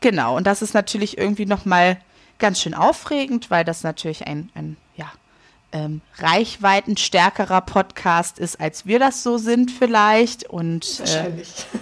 Genau, 0.00 0.36
und 0.36 0.46
das 0.46 0.60
ist 0.60 0.74
natürlich 0.74 1.16
irgendwie 1.16 1.46
nochmal 1.46 1.98
ganz 2.38 2.60
schön 2.60 2.74
aufregend, 2.74 3.50
weil 3.50 3.64
das 3.64 3.82
natürlich 3.82 4.26
ein, 4.26 4.50
ein 4.54 4.76
ja, 4.96 5.10
ähm, 5.72 6.02
reichweitenstärkerer 6.18 7.62
Podcast 7.62 8.38
ist, 8.38 8.60
als 8.60 8.84
wir 8.84 8.98
das 8.98 9.22
so 9.22 9.38
sind 9.38 9.70
vielleicht. 9.70 10.44
Und 10.44 11.00
äh, 11.06 11.30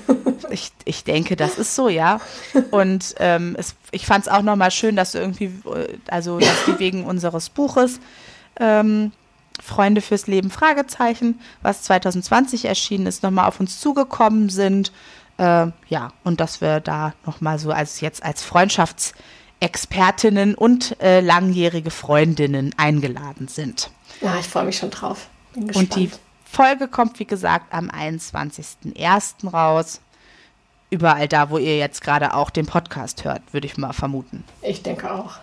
ich, 0.51 0.71
ich 0.85 1.03
denke, 1.03 1.35
das 1.35 1.59
ist 1.59 1.75
so, 1.75 1.89
ja. 1.89 2.21
Und 2.71 3.17
ähm, 3.19 3.57
es, 3.59 3.75
ich 3.91 4.07
fand 4.07 4.27
es 4.27 4.33
auch 4.33 4.43
nochmal 4.43 4.71
schön, 4.71 4.95
dass 4.95 5.17
irgendwie, 5.17 5.47
äh, 5.47 5.99
also 6.09 6.39
dass 6.39 6.65
die 6.67 6.79
wegen 6.79 7.05
unseres 7.05 7.49
Buches 7.49 7.99
ähm, 8.61 9.11
Freunde 9.63 10.01
fürs 10.01 10.27
Leben 10.27 10.51
Fragezeichen, 10.51 11.41
was 11.63 11.83
2020 11.83 12.65
erschienen 12.65 13.07
ist, 13.07 13.23
nochmal 13.23 13.47
auf 13.47 13.61
uns 13.61 13.81
zugekommen 13.81 14.49
sind. 14.49 14.93
Äh, 15.39 15.67
ja, 15.89 16.13
und 16.25 16.41
dass 16.41 16.61
wir 16.61 16.81
da 16.81 17.15
nochmal 17.25 17.59
so 17.59 17.73
als 17.73 18.01
jetzt 18.01 18.23
als 18.23 18.43
Freundschaftsexpertinnen 18.43 20.55
und 20.55 21.01
äh, 21.01 21.21
langjährige 21.21 21.91
Freundinnen 21.91 22.75
eingeladen 22.77 23.49
sind. 23.49 23.91
Ja, 24.21 24.39
ich 24.39 24.47
freue 24.47 24.65
mich 24.65 24.79
schon 24.79 24.91
drauf. 24.91 25.29
Bin 25.55 25.69
gespannt. 25.69 25.91
Und 25.91 25.97
die 25.97 26.11
Folge 26.45 26.89
kommt, 26.89 27.19
wie 27.19 27.27
gesagt, 27.27 27.73
am 27.73 27.91
21.01. 27.91 29.51
raus. 29.51 30.01
Überall 30.91 31.29
da, 31.29 31.51
wo 31.51 31.59
ihr 31.59 31.79
jetzt 31.79 32.03
gerade 32.03 32.35
auch 32.35 32.51
den 32.51 32.67
Podcast 32.67 33.25
hört, 33.25 33.43
würde 33.53 33.67
ich 33.67 33.77
mal 33.77 33.93
vermuten. 33.93 34.45
ich 34.61 34.83
denke 34.83 35.13
auch. 35.13 35.39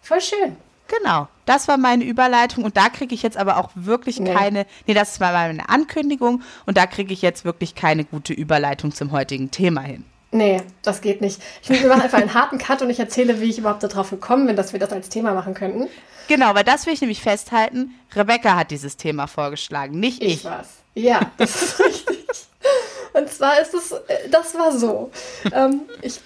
Voll 0.00 0.20
schön. 0.20 0.56
Genau, 0.88 1.28
das 1.46 1.68
war 1.68 1.76
meine 1.78 2.04
Überleitung 2.04 2.64
und 2.64 2.76
da 2.76 2.88
kriege 2.88 3.14
ich 3.14 3.22
jetzt 3.22 3.36
aber 3.36 3.56
auch 3.56 3.70
wirklich 3.74 4.20
Nee. 4.20 4.32
keine, 4.32 4.66
nee, 4.86 4.94
das 4.94 5.18
war 5.20 5.32
meine 5.32 5.68
Ankündigung 5.68 6.42
und 6.64 6.76
da 6.76 6.86
kriege 6.86 7.12
ich 7.12 7.22
jetzt 7.22 7.44
wirklich 7.44 7.74
keine 7.74 8.04
gute 8.04 8.32
Überleitung 8.32 8.92
zum 8.92 9.10
heutigen 9.12 9.50
Thema 9.50 9.80
hin. 9.82 10.04
Nee, 10.32 10.62
das 10.82 11.00
geht 11.00 11.20
nicht. 11.20 11.40
Ich 11.62 11.68
finde, 11.68 11.82
wir 11.82 11.88
machen 11.88 12.02
einfach 12.02 12.18
einen 12.18 12.34
harten 12.34 12.58
Cut 12.58 12.82
und 12.82 12.90
ich 12.90 12.98
erzähle, 13.00 13.40
wie 13.40 13.44
ich 13.50 13.58
überhaupt 13.58 13.82
darauf 13.82 14.10
gekommen 14.10 14.46
bin, 14.46 14.56
dass 14.56 14.72
wir 14.72 14.80
das 14.80 14.92
als 14.92 15.08
Thema 15.08 15.32
machen 15.34 15.54
könnten. 15.54 15.88
Genau, 16.28 16.54
weil 16.54 16.64
das 16.64 16.86
will 16.86 16.92
ich 16.92 17.00
nämlich 17.00 17.22
festhalten. 17.22 17.94
Rebecca 18.14 18.56
hat 18.56 18.70
dieses 18.70 18.96
Thema 18.96 19.28
vorgeschlagen, 19.28 19.98
nicht 19.98 20.22
ich. 20.22 20.34
Ich 20.34 20.44
war's. 20.44 20.68
Ja, 20.94 21.20
das 21.38 21.62
ist 21.62 21.80
richtig. 21.84 22.26
Und 23.12 23.28
zwar 23.30 23.60
ist 23.60 23.74
es, 23.74 23.92
äh, 23.92 24.28
das 24.30 24.54
war 24.54 24.72
so. 24.72 25.10
Ähm, 25.52 25.82
ich 26.02 26.20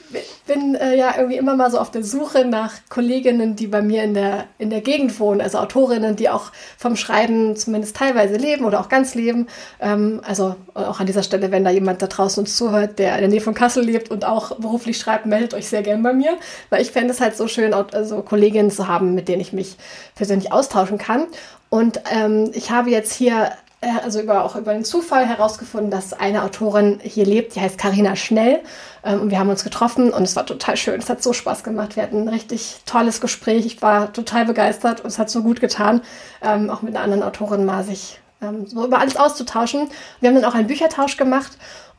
bin 0.46 0.74
äh, 0.74 0.96
ja 0.96 1.14
irgendwie 1.16 1.36
immer 1.36 1.56
mal 1.56 1.70
so 1.70 1.78
auf 1.78 1.90
der 1.90 2.02
Suche 2.02 2.44
nach 2.44 2.72
Kolleginnen, 2.88 3.56
die 3.56 3.66
bei 3.66 3.82
mir 3.82 4.02
in 4.02 4.14
der, 4.14 4.44
in 4.58 4.70
der 4.70 4.80
Gegend 4.80 5.18
wohnen, 5.20 5.40
also 5.40 5.58
Autorinnen, 5.58 6.16
die 6.16 6.28
auch 6.28 6.52
vom 6.78 6.96
Schreiben 6.96 7.56
zumindest 7.56 7.96
teilweise 7.96 8.36
leben 8.36 8.64
oder 8.64 8.80
auch 8.80 8.88
ganz 8.88 9.14
leben. 9.14 9.46
Ähm, 9.80 10.20
also 10.24 10.56
auch 10.74 11.00
an 11.00 11.06
dieser 11.06 11.22
Stelle, 11.22 11.50
wenn 11.50 11.64
da 11.64 11.70
jemand 11.70 12.02
da 12.02 12.06
draußen 12.06 12.42
uns 12.42 12.56
zuhört, 12.56 12.98
der 12.98 13.14
in 13.14 13.20
der 13.20 13.28
Nähe 13.28 13.40
von 13.40 13.54
Kassel 13.54 13.84
lebt 13.84 14.10
und 14.10 14.24
auch 14.24 14.56
beruflich 14.56 14.98
schreibt, 14.98 15.26
meldet 15.26 15.54
euch 15.54 15.68
sehr 15.68 15.82
gern 15.82 16.02
bei 16.02 16.12
mir, 16.12 16.36
weil 16.70 16.82
ich 16.82 16.90
fände 16.90 17.12
es 17.12 17.20
halt 17.20 17.36
so 17.36 17.46
schön, 17.48 17.74
also 17.74 18.22
Kolleginnen 18.22 18.70
zu 18.70 18.88
haben, 18.88 19.14
mit 19.14 19.28
denen 19.28 19.40
ich 19.40 19.52
mich 19.52 19.76
persönlich 20.14 20.52
austauschen 20.52 20.98
kann. 20.98 21.26
Und 21.68 22.00
ähm, 22.12 22.50
ich 22.52 22.70
habe 22.70 22.90
jetzt 22.90 23.12
hier 23.12 23.44
äh, 23.44 23.69
also 24.02 24.20
über, 24.20 24.44
auch 24.44 24.56
über 24.56 24.74
den 24.74 24.84
Zufall 24.84 25.26
herausgefunden, 25.26 25.90
dass 25.90 26.12
eine 26.12 26.44
Autorin 26.44 27.00
hier 27.02 27.24
lebt, 27.24 27.54
die 27.54 27.60
heißt 27.60 27.78
Karina 27.78 28.14
Schnell. 28.14 28.60
Ähm, 29.04 29.22
und 29.22 29.30
wir 29.30 29.38
haben 29.38 29.48
uns 29.48 29.64
getroffen 29.64 30.12
und 30.12 30.22
es 30.22 30.36
war 30.36 30.44
total 30.44 30.76
schön. 30.76 31.00
Es 31.00 31.08
hat 31.08 31.22
so 31.22 31.32
Spaß 31.32 31.64
gemacht. 31.64 31.96
Wir 31.96 32.02
hatten 32.02 32.22
ein 32.22 32.28
richtig 32.28 32.80
tolles 32.84 33.20
Gespräch. 33.20 33.64
Ich 33.64 33.80
war 33.80 34.12
total 34.12 34.44
begeistert 34.44 35.00
und 35.00 35.06
es 35.06 35.18
hat 35.18 35.30
so 35.30 35.42
gut 35.42 35.60
getan, 35.60 36.02
ähm, 36.42 36.68
auch 36.68 36.82
mit 36.82 36.94
einer 36.94 37.04
anderen 37.04 37.22
Autorin 37.22 37.64
mal 37.64 37.82
sich 37.84 38.20
ähm, 38.42 38.66
so 38.66 38.84
über 38.84 38.98
alles 38.98 39.16
auszutauschen. 39.16 39.88
Wir 40.20 40.28
haben 40.28 40.36
dann 40.36 40.44
auch 40.44 40.54
einen 40.54 40.66
Büchertausch 40.66 41.16
gemacht 41.16 41.52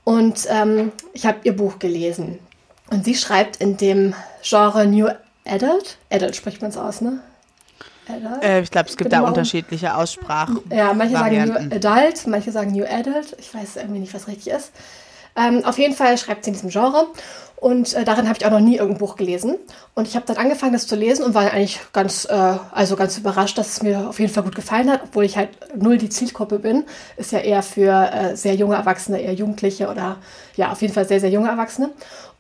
und 0.04 0.48
ich 1.14 1.26
habe 1.28 1.38
ihr 1.44 1.56
Buch 1.56 1.78
gelesen. 1.78 2.40
Und 2.90 3.06
sie 3.06 3.14
schreibt 3.14 3.58
in 3.58 3.78
dem 3.78 4.16
Genre 4.42 4.88
New 4.88 5.08
Adult. 5.46 5.98
Adult 6.10 6.36
spricht 6.36 6.62
man 6.62 6.72
es 6.72 6.78
aus, 6.78 7.02
ne? 7.02 7.22
Adult? 8.14 8.44
Äh, 8.44 8.62
ich 8.62 8.72
glaube, 8.72 8.90
es 8.90 8.98
gibt 8.98 9.10
Bin 9.10 9.20
da 9.20 9.28
unterschiedliche 9.28 9.96
Aussprachen. 9.96 10.60
Ja, 10.70 10.94
manche 10.94 11.14
sagen 11.14 11.26
Varianten. 11.26 11.68
New 11.70 11.76
Adult, 11.76 12.28
manche 12.28 12.52
sagen 12.52 12.72
New 12.72 12.86
Adult. 12.86 13.36
Ich 13.40 13.54
weiß 13.54 13.78
irgendwie 13.78 14.00
nicht, 14.00 14.14
was 14.14 14.28
richtig 14.28 14.54
ist. 14.54 14.72
Ähm, 15.36 15.64
auf 15.64 15.78
jeden 15.78 15.96
Fall 15.96 16.18
schreibt 16.18 16.44
sie 16.44 16.50
in 16.50 16.56
diesem 16.56 16.70
Genre. 16.70 17.08
Und 17.56 17.94
äh, 17.94 18.04
darin 18.04 18.28
habe 18.28 18.40
ich 18.40 18.46
auch 18.46 18.50
noch 18.50 18.60
nie 18.60 18.78
irgendein 18.78 18.98
Buch 18.98 19.16
gelesen. 19.16 19.56
Und 19.94 20.08
ich 20.08 20.16
habe 20.16 20.26
dann 20.26 20.38
angefangen, 20.38 20.74
das 20.74 20.88
zu 20.88 20.96
lesen 20.96 21.24
und 21.24 21.36
war 21.36 21.52
eigentlich 21.52 21.80
ganz, 21.94 22.26
äh, 22.26 22.56
also 22.72 22.96
ganz 22.96 23.20
überrascht, 23.20 23.56
dass 23.58 23.68
es 23.74 23.84
mir 23.84 24.10
auf 24.10 24.20
jeden 24.20 24.34
Fall 24.34 24.44
gut 24.44 24.56
gefallen 24.56 24.90
hat, 24.90 25.02
obwohl 25.04 25.26
ich 25.26 25.38
halt 25.38 25.50
null 25.76 26.00
die 26.00 26.10
Zielgruppe 26.10 26.58
bin. 26.58 26.86
Ist 27.18 27.32
ja 27.32 27.40
eher 27.40 27.62
für 27.62 28.12
äh, 28.12 28.36
sehr 28.36 28.56
junge 28.56 28.76
Erwachsene, 28.76 29.22
eher 29.22 29.34
Jugendliche 29.34 29.90
oder 29.90 30.18
ja, 30.56 30.72
auf 30.72 30.82
jeden 30.82 30.94
Fall 30.94 31.08
sehr, 31.08 31.20
sehr 31.20 31.30
junge 31.30 31.50
Erwachsene. 31.50 31.92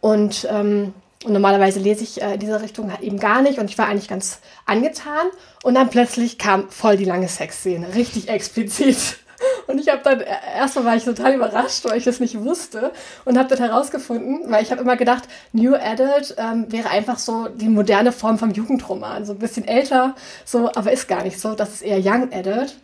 Und, 0.01 0.47
ähm, 0.51 0.93
und 1.23 1.33
normalerweise 1.33 1.79
lese 1.79 2.03
ich 2.03 2.21
äh, 2.21 2.33
in 2.33 2.39
diese 2.39 2.61
Richtung 2.61 2.91
halt 2.91 3.01
eben 3.01 3.19
gar 3.19 3.41
nicht 3.41 3.59
und 3.59 3.69
ich 3.69 3.77
war 3.77 3.87
eigentlich 3.87 4.07
ganz 4.07 4.39
angetan. 4.65 5.27
Und 5.63 5.75
dann 5.75 5.89
plötzlich 5.89 6.37
kam 6.37 6.69
voll 6.69 6.97
die 6.97 7.05
lange 7.05 7.27
Sexszene, 7.27 7.93
richtig 7.93 8.29
explizit. 8.29 8.97
Und 9.65 9.79
ich 9.79 9.89
habe 9.89 10.01
dann, 10.03 10.21
äh, 10.21 10.35
erstmal 10.55 10.85
war 10.85 10.95
ich 10.95 11.03
total 11.03 11.33
überrascht, 11.33 11.83
weil 11.85 11.97
ich 11.97 12.03
das 12.03 12.19
nicht 12.19 12.39
wusste 12.43 12.91
und 13.25 13.39
habe 13.39 13.49
dann 13.49 13.57
herausgefunden, 13.57 14.51
weil 14.51 14.61
ich 14.61 14.69
habe 14.69 14.81
immer 14.81 14.97
gedacht, 14.97 15.23
New 15.51 15.73
Adult 15.73 16.35
ähm, 16.37 16.71
wäre 16.71 16.89
einfach 16.91 17.17
so 17.17 17.47
die 17.47 17.69
moderne 17.69 18.11
Form 18.11 18.37
vom 18.37 18.51
Jugendroman, 18.51 19.25
so 19.25 19.33
ein 19.33 19.39
bisschen 19.39 19.67
älter, 19.67 20.15
so, 20.45 20.71
aber 20.75 20.91
ist 20.91 21.07
gar 21.07 21.23
nicht 21.23 21.39
so, 21.39 21.55
das 21.55 21.69
ist 21.69 21.81
eher 21.81 21.97
Young 21.97 22.31
Adult. 22.31 22.75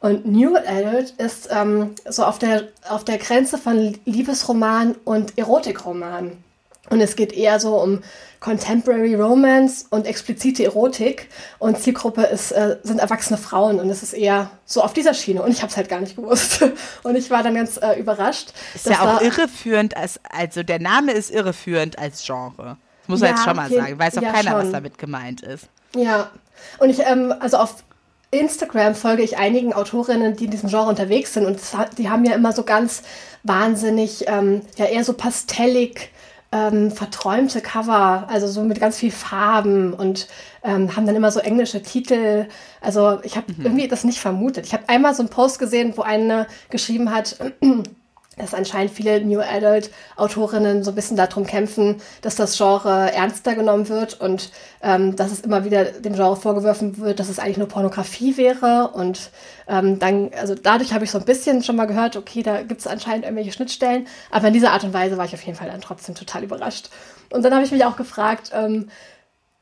Und 0.00 0.24
New 0.24 0.56
Adult 0.56 1.10
ist 1.18 1.48
ähm, 1.50 1.94
so 2.08 2.24
auf 2.24 2.38
der, 2.38 2.68
auf 2.88 3.04
der 3.04 3.18
Grenze 3.18 3.58
von 3.58 3.98
Liebesroman 4.06 4.94
und 5.04 5.36
Erotikroman. 5.36 6.32
Und 6.90 7.00
es 7.00 7.16
geht 7.16 7.32
eher 7.32 7.60
so 7.60 7.76
um 7.80 8.02
Contemporary 8.40 9.14
Romance 9.14 9.86
und 9.90 10.06
explizite 10.06 10.64
Erotik. 10.64 11.28
Und 11.58 11.78
Zielgruppe 11.80 12.22
ist, 12.22 12.52
äh, 12.52 12.76
sind 12.82 13.00
erwachsene 13.00 13.38
Frauen. 13.38 13.80
Und 13.80 13.90
es 13.90 14.02
ist 14.02 14.12
eher 14.12 14.50
so 14.64 14.82
auf 14.82 14.92
dieser 14.92 15.14
Schiene. 15.14 15.42
Und 15.42 15.50
ich 15.50 15.62
habe 15.62 15.70
es 15.70 15.76
halt 15.76 15.88
gar 15.88 16.00
nicht 16.00 16.16
gewusst. 16.16 16.64
Und 17.02 17.16
ich 17.16 17.30
war 17.30 17.42
dann 17.42 17.54
ganz 17.54 17.76
äh, 17.78 17.98
überrascht. 17.98 18.52
Ist 18.74 18.86
ja 18.86 19.00
auch 19.00 19.20
irreführend, 19.20 19.96
als, 19.96 20.20
also 20.30 20.62
der 20.62 20.78
Name 20.78 21.12
ist 21.12 21.30
irreführend 21.30 21.98
als 21.98 22.24
Genre. 22.24 22.76
Das 23.00 23.08
muss 23.08 23.20
man 23.20 23.30
ja, 23.30 23.36
jetzt 23.36 23.44
schon 23.44 23.56
mal 23.56 23.70
sagen. 23.70 23.98
Weiß 23.98 24.18
auch 24.18 24.22
ja, 24.22 24.32
keiner, 24.32 24.50
schon. 24.50 24.60
was 24.60 24.70
damit 24.70 24.98
gemeint 24.98 25.40
ist. 25.40 25.68
Ja. 25.94 26.30
Und 26.78 26.90
ich, 26.90 27.00
ähm, 27.00 27.34
also 27.40 27.56
auf 27.56 27.84
Instagram 28.30 28.94
folge 28.94 29.22
ich 29.22 29.38
einigen 29.38 29.72
Autorinnen, 29.72 30.36
die 30.36 30.46
in 30.46 30.50
diesem 30.50 30.68
Genre 30.68 30.88
unterwegs 30.88 31.34
sind. 31.34 31.46
Und 31.46 31.60
die 31.98 32.10
haben 32.10 32.24
ja 32.24 32.34
immer 32.34 32.52
so 32.52 32.64
ganz 32.64 33.02
wahnsinnig, 33.44 34.24
ähm, 34.28 34.62
ja 34.76 34.86
eher 34.86 35.04
so 35.04 35.12
pastellig 35.12 36.10
ähm, 36.56 36.90
verträumte 36.90 37.60
Cover, 37.60 38.26
also 38.28 38.46
so 38.46 38.62
mit 38.62 38.80
ganz 38.80 38.98
viel 38.98 39.10
Farben 39.10 39.92
und 39.92 40.28
ähm, 40.62 40.96
haben 40.96 41.06
dann 41.06 41.16
immer 41.16 41.30
so 41.30 41.40
englische 41.40 41.82
Titel. 41.82 42.46
Also 42.80 43.18
ich 43.22 43.36
habe 43.36 43.52
mhm. 43.52 43.64
irgendwie 43.64 43.88
das 43.88 44.04
nicht 44.04 44.20
vermutet. 44.20 44.66
Ich 44.66 44.72
habe 44.72 44.88
einmal 44.88 45.14
so 45.14 45.22
einen 45.22 45.28
Post 45.28 45.58
gesehen, 45.58 45.92
wo 45.96 46.02
eine 46.02 46.46
geschrieben 46.70 47.14
hat, 47.14 47.36
dass 48.36 48.52
anscheinend 48.52 48.92
viele 48.92 49.24
New 49.24 49.40
Adult 49.40 49.90
Autorinnen 50.16 50.84
so 50.84 50.90
ein 50.90 50.94
bisschen 50.94 51.16
darum 51.16 51.46
kämpfen, 51.46 51.96
dass 52.20 52.36
das 52.36 52.56
Genre 52.56 53.10
ernster 53.12 53.54
genommen 53.54 53.88
wird 53.88 54.20
und 54.20 54.50
ähm, 54.82 55.16
dass 55.16 55.32
es 55.32 55.40
immer 55.40 55.64
wieder 55.64 55.84
dem 55.84 56.14
Genre 56.14 56.36
vorgeworfen 56.36 56.98
wird, 56.98 57.18
dass 57.18 57.30
es 57.30 57.38
eigentlich 57.38 57.56
nur 57.56 57.68
Pornografie 57.68 58.36
wäre. 58.36 58.90
Und 58.92 59.30
ähm, 59.68 59.98
dann, 59.98 60.30
also 60.38 60.54
dadurch 60.54 60.92
habe 60.92 61.04
ich 61.04 61.10
so 61.10 61.18
ein 61.18 61.24
bisschen 61.24 61.62
schon 61.62 61.76
mal 61.76 61.86
gehört, 61.86 62.16
okay, 62.16 62.42
da 62.42 62.62
gibt 62.62 62.80
es 62.80 62.86
anscheinend 62.86 63.24
irgendwelche 63.24 63.52
Schnittstellen. 63.52 64.06
Aber 64.30 64.48
in 64.48 64.54
dieser 64.54 64.72
Art 64.72 64.84
und 64.84 64.92
Weise 64.92 65.16
war 65.16 65.24
ich 65.24 65.34
auf 65.34 65.42
jeden 65.42 65.56
Fall 65.56 65.68
dann 65.68 65.80
trotzdem 65.80 66.14
total 66.14 66.44
überrascht. 66.44 66.90
Und 67.30 67.42
dann 67.42 67.54
habe 67.54 67.64
ich 67.64 67.72
mich 67.72 67.84
auch 67.84 67.96
gefragt, 67.96 68.50
ähm, 68.54 68.88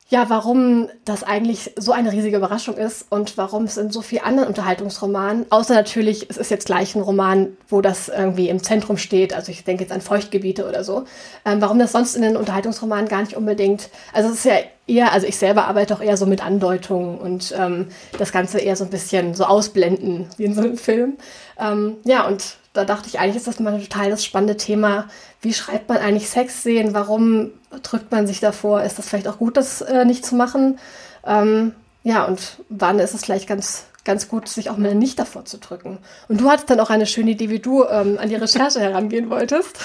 ja, 0.08 0.28
warum 0.28 0.88
das 1.06 1.24
eigentlich 1.24 1.72
so 1.76 1.92
eine 1.92 2.12
riesige 2.12 2.36
Überraschung 2.36 2.76
ist 2.76 3.06
und 3.08 3.38
warum 3.38 3.64
es 3.64 3.78
in 3.78 3.90
so 3.90 4.02
vielen 4.02 4.24
anderen 4.24 4.48
Unterhaltungsromanen, 4.48 5.46
außer 5.48 5.74
natürlich, 5.74 6.28
es 6.28 6.36
ist 6.36 6.50
jetzt 6.50 6.66
gleich 6.66 6.94
ein 6.94 7.00
Roman, 7.00 7.56
wo 7.68 7.80
das 7.80 8.10
irgendwie 8.10 8.50
im 8.50 8.62
Zentrum 8.62 8.98
steht, 8.98 9.32
also 9.32 9.50
ich 9.50 9.64
denke 9.64 9.82
jetzt 9.82 9.92
an 9.92 10.02
Feuchtgebiete 10.02 10.68
oder 10.68 10.84
so, 10.84 11.04
ähm, 11.46 11.62
warum 11.62 11.78
das 11.78 11.92
sonst 11.92 12.16
in 12.16 12.22
den 12.22 12.36
Unterhaltungsromanen 12.36 13.08
gar 13.08 13.22
nicht 13.22 13.34
unbedingt, 13.34 13.88
also 14.12 14.28
es 14.28 14.36
ist 14.36 14.44
ja 14.44 14.58
eher, 14.86 15.12
also 15.12 15.26
ich 15.26 15.38
selber 15.38 15.66
arbeite 15.66 15.94
auch 15.94 16.02
eher 16.02 16.18
so 16.18 16.26
mit 16.26 16.44
Andeutungen 16.44 17.16
und 17.16 17.54
ähm, 17.58 17.88
das 18.18 18.30
Ganze 18.30 18.58
eher 18.58 18.76
so 18.76 18.84
ein 18.84 18.90
bisschen 18.90 19.34
so 19.34 19.44
ausblenden, 19.44 20.26
wie 20.36 20.44
in 20.44 20.54
so 20.54 20.60
einem 20.60 20.76
Film. 20.76 21.16
Ähm, 21.58 21.96
ja, 22.04 22.26
und 22.26 22.56
da 22.74 22.84
dachte 22.84 23.08
ich, 23.08 23.18
eigentlich 23.18 23.36
ist 23.36 23.46
das 23.46 23.60
mal 23.60 23.80
total 23.80 24.10
das 24.10 24.24
spannende 24.24 24.56
Thema. 24.56 25.06
Wie 25.40 25.54
schreibt 25.54 25.88
man 25.88 25.98
eigentlich 25.98 26.28
Sexszenen? 26.28 26.92
Warum 26.92 27.52
drückt 27.82 28.10
man 28.10 28.26
sich 28.26 28.40
davor? 28.40 28.82
Ist 28.82 28.98
das 28.98 29.08
vielleicht 29.08 29.28
auch 29.28 29.38
gut, 29.38 29.56
das 29.56 29.80
äh, 29.80 30.04
nicht 30.04 30.26
zu 30.26 30.34
machen? 30.34 30.78
Ähm, 31.24 31.72
ja, 32.02 32.24
und 32.24 32.58
wann 32.68 32.98
ist 32.98 33.14
es 33.14 33.24
vielleicht 33.24 33.48
ganz 33.48 33.86
ganz 34.04 34.28
gut, 34.28 34.48
sich 34.48 34.70
auch 34.70 34.76
mal 34.76 34.94
nicht 34.94 35.18
davor 35.18 35.44
zu 35.44 35.58
drücken. 35.58 35.98
Und 36.28 36.40
du 36.40 36.50
hattest 36.50 36.70
dann 36.70 36.80
auch 36.80 36.90
eine 36.90 37.06
schöne 37.06 37.32
Idee, 37.32 37.48
wie 37.48 37.58
du 37.58 37.84
ähm, 37.84 38.18
an 38.18 38.28
die 38.28 38.34
Recherche 38.34 38.80
herangehen 38.80 39.30
wolltest. 39.30 39.78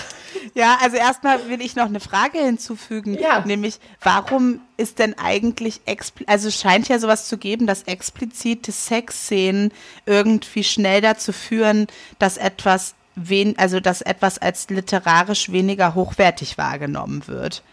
Ja, 0.54 0.78
also 0.82 0.98
erstmal 0.98 1.48
will 1.50 1.62
ich 1.62 1.76
noch 1.76 1.86
eine 1.86 2.00
Frage 2.00 2.40
hinzufügen, 2.40 3.16
ja. 3.16 3.44
nämlich 3.46 3.80
warum 4.02 4.62
ist 4.78 5.00
denn 5.00 5.18
eigentlich, 5.18 5.82
also 6.28 6.48
es 6.50 6.60
scheint 6.60 6.88
ja 6.88 7.00
sowas 7.00 7.28
zu 7.28 7.38
geben, 7.38 7.66
dass 7.66 7.84
explizite 7.84 8.72
Sexszenen 8.72 9.72
irgendwie 10.06 10.64
schnell 10.64 11.02
dazu 11.02 11.34
führen, 11.34 11.88
dass 12.20 12.38
etwas 12.38 12.96
wen, 13.16 13.58
also 13.58 13.80
dass 13.80 14.02
etwas 14.02 14.38
als 14.38 14.70
literarisch 14.70 15.52
weniger 15.52 15.96
hochwertig 15.96 16.58
wahrgenommen 16.58 17.28
wird. 17.28 17.64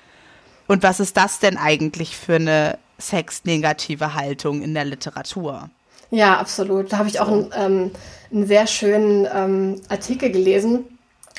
Und 0.67 0.83
was 0.83 1.01
ist 1.01 1.17
das 1.17 1.39
denn 1.39 1.57
eigentlich 1.57 2.17
für 2.17 2.37
eine 2.37 2.79
sexnegative 2.99 4.15
Haltung 4.15 4.63
in 4.63 4.75
der 4.75 4.85
Literatur? 4.85 5.71
Ja, 6.11 6.39
absolut. 6.39 6.93
Da 6.93 6.99
habe 6.99 7.09
ich 7.09 7.21
auch 7.21 7.29
einen, 7.29 7.51
ähm, 7.57 7.91
einen 8.33 8.47
sehr 8.47 8.67
schönen 8.67 9.27
ähm, 9.33 9.81
Artikel 9.89 10.31
gelesen 10.31 10.85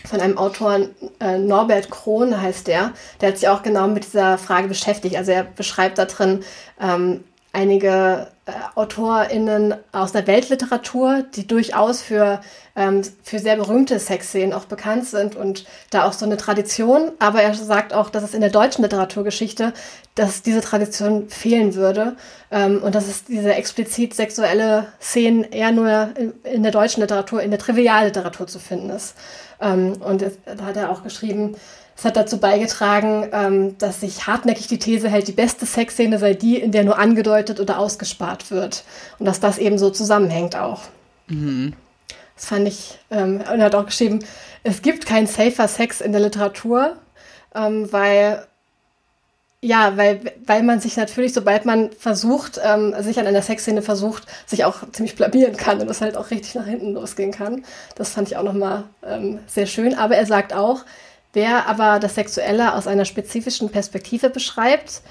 von 0.06 0.22
einem 0.22 0.38
Autor, 0.38 0.80
äh, 1.20 1.38
Norbert 1.38 1.90
Krohn 1.90 2.40
heißt 2.40 2.68
der. 2.68 2.94
Der 3.20 3.30
hat 3.30 3.38
sich 3.38 3.50
auch 3.50 3.62
genau 3.62 3.88
mit 3.88 4.06
dieser 4.06 4.38
Frage 4.38 4.68
beschäftigt. 4.68 5.16
Also 5.16 5.32
er 5.32 5.44
beschreibt 5.44 5.98
da 5.98 6.06
drin 6.06 6.44
ähm, 6.80 7.24
einige 7.52 8.28
AutorInnen 8.76 9.76
aus 9.92 10.12
der 10.12 10.28
Weltliteratur, 10.28 11.24
die 11.36 11.48
durchaus 11.48 12.02
für, 12.02 12.42
ähm, 12.76 13.02
für 13.24 13.40
sehr 13.40 13.58
berühmte 13.58 14.00
Sexszenen 14.00 14.54
auch 14.54 14.66
bekannt 14.66 15.06
sind 15.06 15.36
und 15.36 15.66
da 15.90 16.06
auch 16.06 16.14
so 16.14 16.26
eine 16.26 16.38
Tradition. 16.38 17.12
Aber 17.20 17.42
er 17.42 17.54
sagt 17.54 17.94
auch, 17.94 18.10
dass 18.10 18.24
es 18.24 18.34
in 18.34 18.42
der 18.42 18.50
deutschen 18.50 18.84
Literaturgeschichte, 18.84 19.74
dass 20.16 20.42
diese 20.42 20.62
Tradition 20.62 21.30
fehlen 21.30 21.76
würde 21.76 22.16
ähm, 22.52 22.82
und 22.82 22.96
dass 22.96 23.08
es 23.08 23.26
diese 23.26 23.54
explizit 23.54 24.14
sexuelle 24.14 24.88
Szenen 25.02 25.44
eher 25.44 25.72
nur 25.72 26.10
in, 26.18 26.34
in 26.44 26.64
der 26.64 26.72
deutschen 26.72 27.02
Literatur, 27.02 27.42
in 27.42 27.52
der 27.52 27.60
Trivialliteratur 27.60 28.48
zu 28.48 28.60
finden 28.60 28.90
ist. 28.90 29.16
Ähm, 29.60 29.94
und 30.02 30.22
da 30.46 30.66
hat 30.66 30.78
er 30.78 30.92
auch 30.92 31.04
geschrieben, 31.04 31.56
es 31.98 32.06
hat 32.06 32.16
dazu 32.16 32.38
beigetragen, 32.38 33.28
ähm, 33.32 33.78
dass 33.80 34.02
sich 34.02 34.28
hartnäckig 34.28 34.68
die 34.68 34.78
These 34.78 35.10
hält, 35.10 35.28
die 35.28 35.32
beste 35.32 35.66
Sexszene 35.66 36.20
sei 36.20 36.36
die, 36.36 36.58
in 36.58 36.72
der 36.72 36.84
nur 36.84 37.00
angedeutet 37.00 37.60
oder 37.60 37.80
ausgespart 37.80 38.37
wird. 38.52 38.84
Und 39.20 39.26
dass 39.26 39.40
das 39.40 39.58
eben 39.58 39.78
so 39.78 39.90
zusammenhängt 39.90 40.56
auch. 40.56 40.82
Mhm. 41.28 41.74
Das 42.36 42.46
fand 42.46 42.68
ich, 42.68 43.00
ähm, 43.10 43.38
und 43.52 43.60
er 43.60 43.66
hat 43.66 43.76
auch 43.76 43.86
geschrieben, 43.86 44.20
es 44.64 44.82
gibt 44.82 45.06
keinen 45.06 45.28
safer 45.28 45.68
Sex 45.68 46.02
in 46.02 46.12
der 46.12 46.22
Literatur, 46.22 46.98
ähm, 47.56 47.92
weil 47.92 48.46
ja, 49.60 49.98
weil, 49.98 50.22
weil 50.46 50.62
man 50.62 50.80
sich 50.80 50.98
natürlich, 50.98 51.34
sobald 51.34 51.66
man 51.66 51.92
versucht, 51.92 52.62
ähm, 52.64 52.94
sich 53.00 53.20
an 53.20 53.26
einer 53.26 53.42
Sexszene 53.42 53.82
versucht, 53.82 54.28
sich 54.46 54.66
auch 54.66 54.84
ziemlich 54.92 55.16
blamieren 55.16 55.58
kann 55.58 55.82
und 55.82 55.88
das 55.88 56.00
halt 56.00 56.16
auch 56.16 56.30
richtig 56.30 56.54
nach 56.54 56.68
hinten 56.68 56.94
losgehen 56.94 57.32
kann. 57.32 57.66
Das 57.96 58.12
fand 58.12 58.28
ich 58.28 58.38
auch 58.38 58.44
nochmal 58.44 58.84
ähm, 59.04 59.40
sehr 59.48 59.66
schön. 59.66 59.96
Aber 59.96 60.16
er 60.16 60.28
sagt 60.28 60.54
auch, 60.54 60.86
Wer 61.34 61.68
aber 61.68 62.00
das 62.00 62.16
Sexuelle 62.16 62.74
aus 62.74 62.88
einer 62.88 63.06
spezifischen 63.06 63.70
Perspektive 63.70 64.32
beschreibt, 64.32 65.02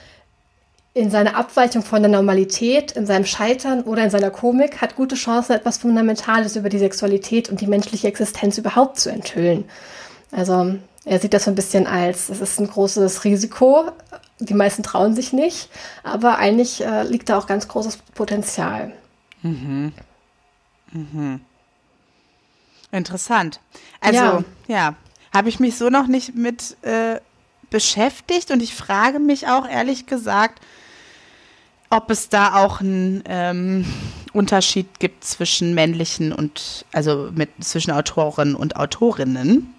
in 0.96 1.11
seiner 1.11 1.37
Abweichung 1.37 1.82
von 1.82 2.00
der 2.00 2.11
Normalität, 2.11 2.92
in 2.92 3.04
seinem 3.04 3.26
Scheitern 3.26 3.82
oder 3.82 4.02
in 4.02 4.09
seiner 4.09 4.30
Komik, 4.30 4.80
hat 4.80 4.96
gute 4.96 5.14
Chancen, 5.14 5.52
etwas 5.52 5.76
Fundamentales 5.76 6.56
über 6.56 6.70
die 6.70 6.78
Sexualität 6.78 7.50
und 7.50 7.61
die 7.61 7.66
menschliche 7.66 8.09
Existenz 8.09 8.56
überhaupt 8.56 8.98
zu 8.98 9.11
enthüllen. 9.11 9.66
Also 10.32 10.76
er 11.04 11.20
sieht 11.20 11.35
das 11.35 11.44
so 11.44 11.50
ein 11.50 11.54
bisschen 11.54 11.87
als, 11.87 12.30
es 12.30 12.40
ist 12.40 12.59
ein 12.59 12.68
großes 12.68 13.24
Risiko. 13.24 13.90
Die 14.38 14.54
meisten 14.54 14.82
trauen 14.82 15.14
sich 15.14 15.35
nicht, 15.35 15.68
aber 16.02 16.38
eigentlich 16.38 16.82
äh, 16.82 17.02
liegt 17.02 17.28
da 17.28 17.37
auch 17.37 17.46
ganz 17.46 17.68
großes 17.68 17.98
Potenzial. 18.14 18.94
Mhm. 19.42 19.92
Mhm. 20.92 21.40
Interessant. 22.90 23.61
Also, 24.00 24.18
ja. 24.18 24.44
ja 24.66 24.94
habe 25.35 25.50
ich 25.50 25.61
mich 25.61 25.76
so 25.76 25.90
noch 25.90 26.06
nicht 26.06 26.35
mit 26.35 26.74
äh, 26.80 27.20
beschäftigt 27.68 28.50
und 28.50 28.62
ich 28.62 28.74
frage 28.74 29.18
mich 29.18 29.46
auch 29.46 29.68
ehrlich 29.68 30.06
gesagt, 30.06 30.62
ob 31.90 32.11
es 32.11 32.29
da 32.29 32.55
auch 32.57 32.81
einen 32.81 33.22
ähm, 33.27 33.85
Unterschied 34.33 34.99
gibt 34.99 35.25
zwischen 35.25 35.75
männlichen 35.75 36.33
und 36.33 36.85
also 36.92 37.31
mit 37.35 37.51
zwischen 37.61 37.92
Autoren 37.92 38.55
und 38.55 38.77
Autorinnen. 38.77 39.72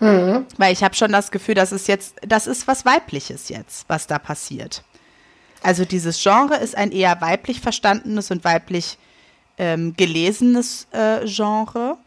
Mhm. 0.00 0.46
Weil 0.58 0.72
ich 0.72 0.82
habe 0.82 0.94
schon 0.94 1.12
das 1.12 1.30
Gefühl, 1.30 1.54
dass 1.54 1.70
es 1.72 1.86
jetzt, 1.86 2.16
das 2.26 2.46
ist 2.46 2.66
was 2.66 2.84
Weibliches 2.84 3.48
jetzt, 3.48 3.84
was 3.88 4.06
da 4.06 4.18
passiert. 4.18 4.82
Also 5.62 5.84
dieses 5.84 6.20
Genre 6.20 6.56
ist 6.56 6.76
ein 6.76 6.90
eher 6.90 7.20
weiblich 7.20 7.60
verstandenes 7.60 8.32
und 8.32 8.44
weiblich 8.44 8.98
ähm, 9.58 9.94
gelesenes 9.96 10.88
äh, 10.90 11.24
Genre. 11.26 11.98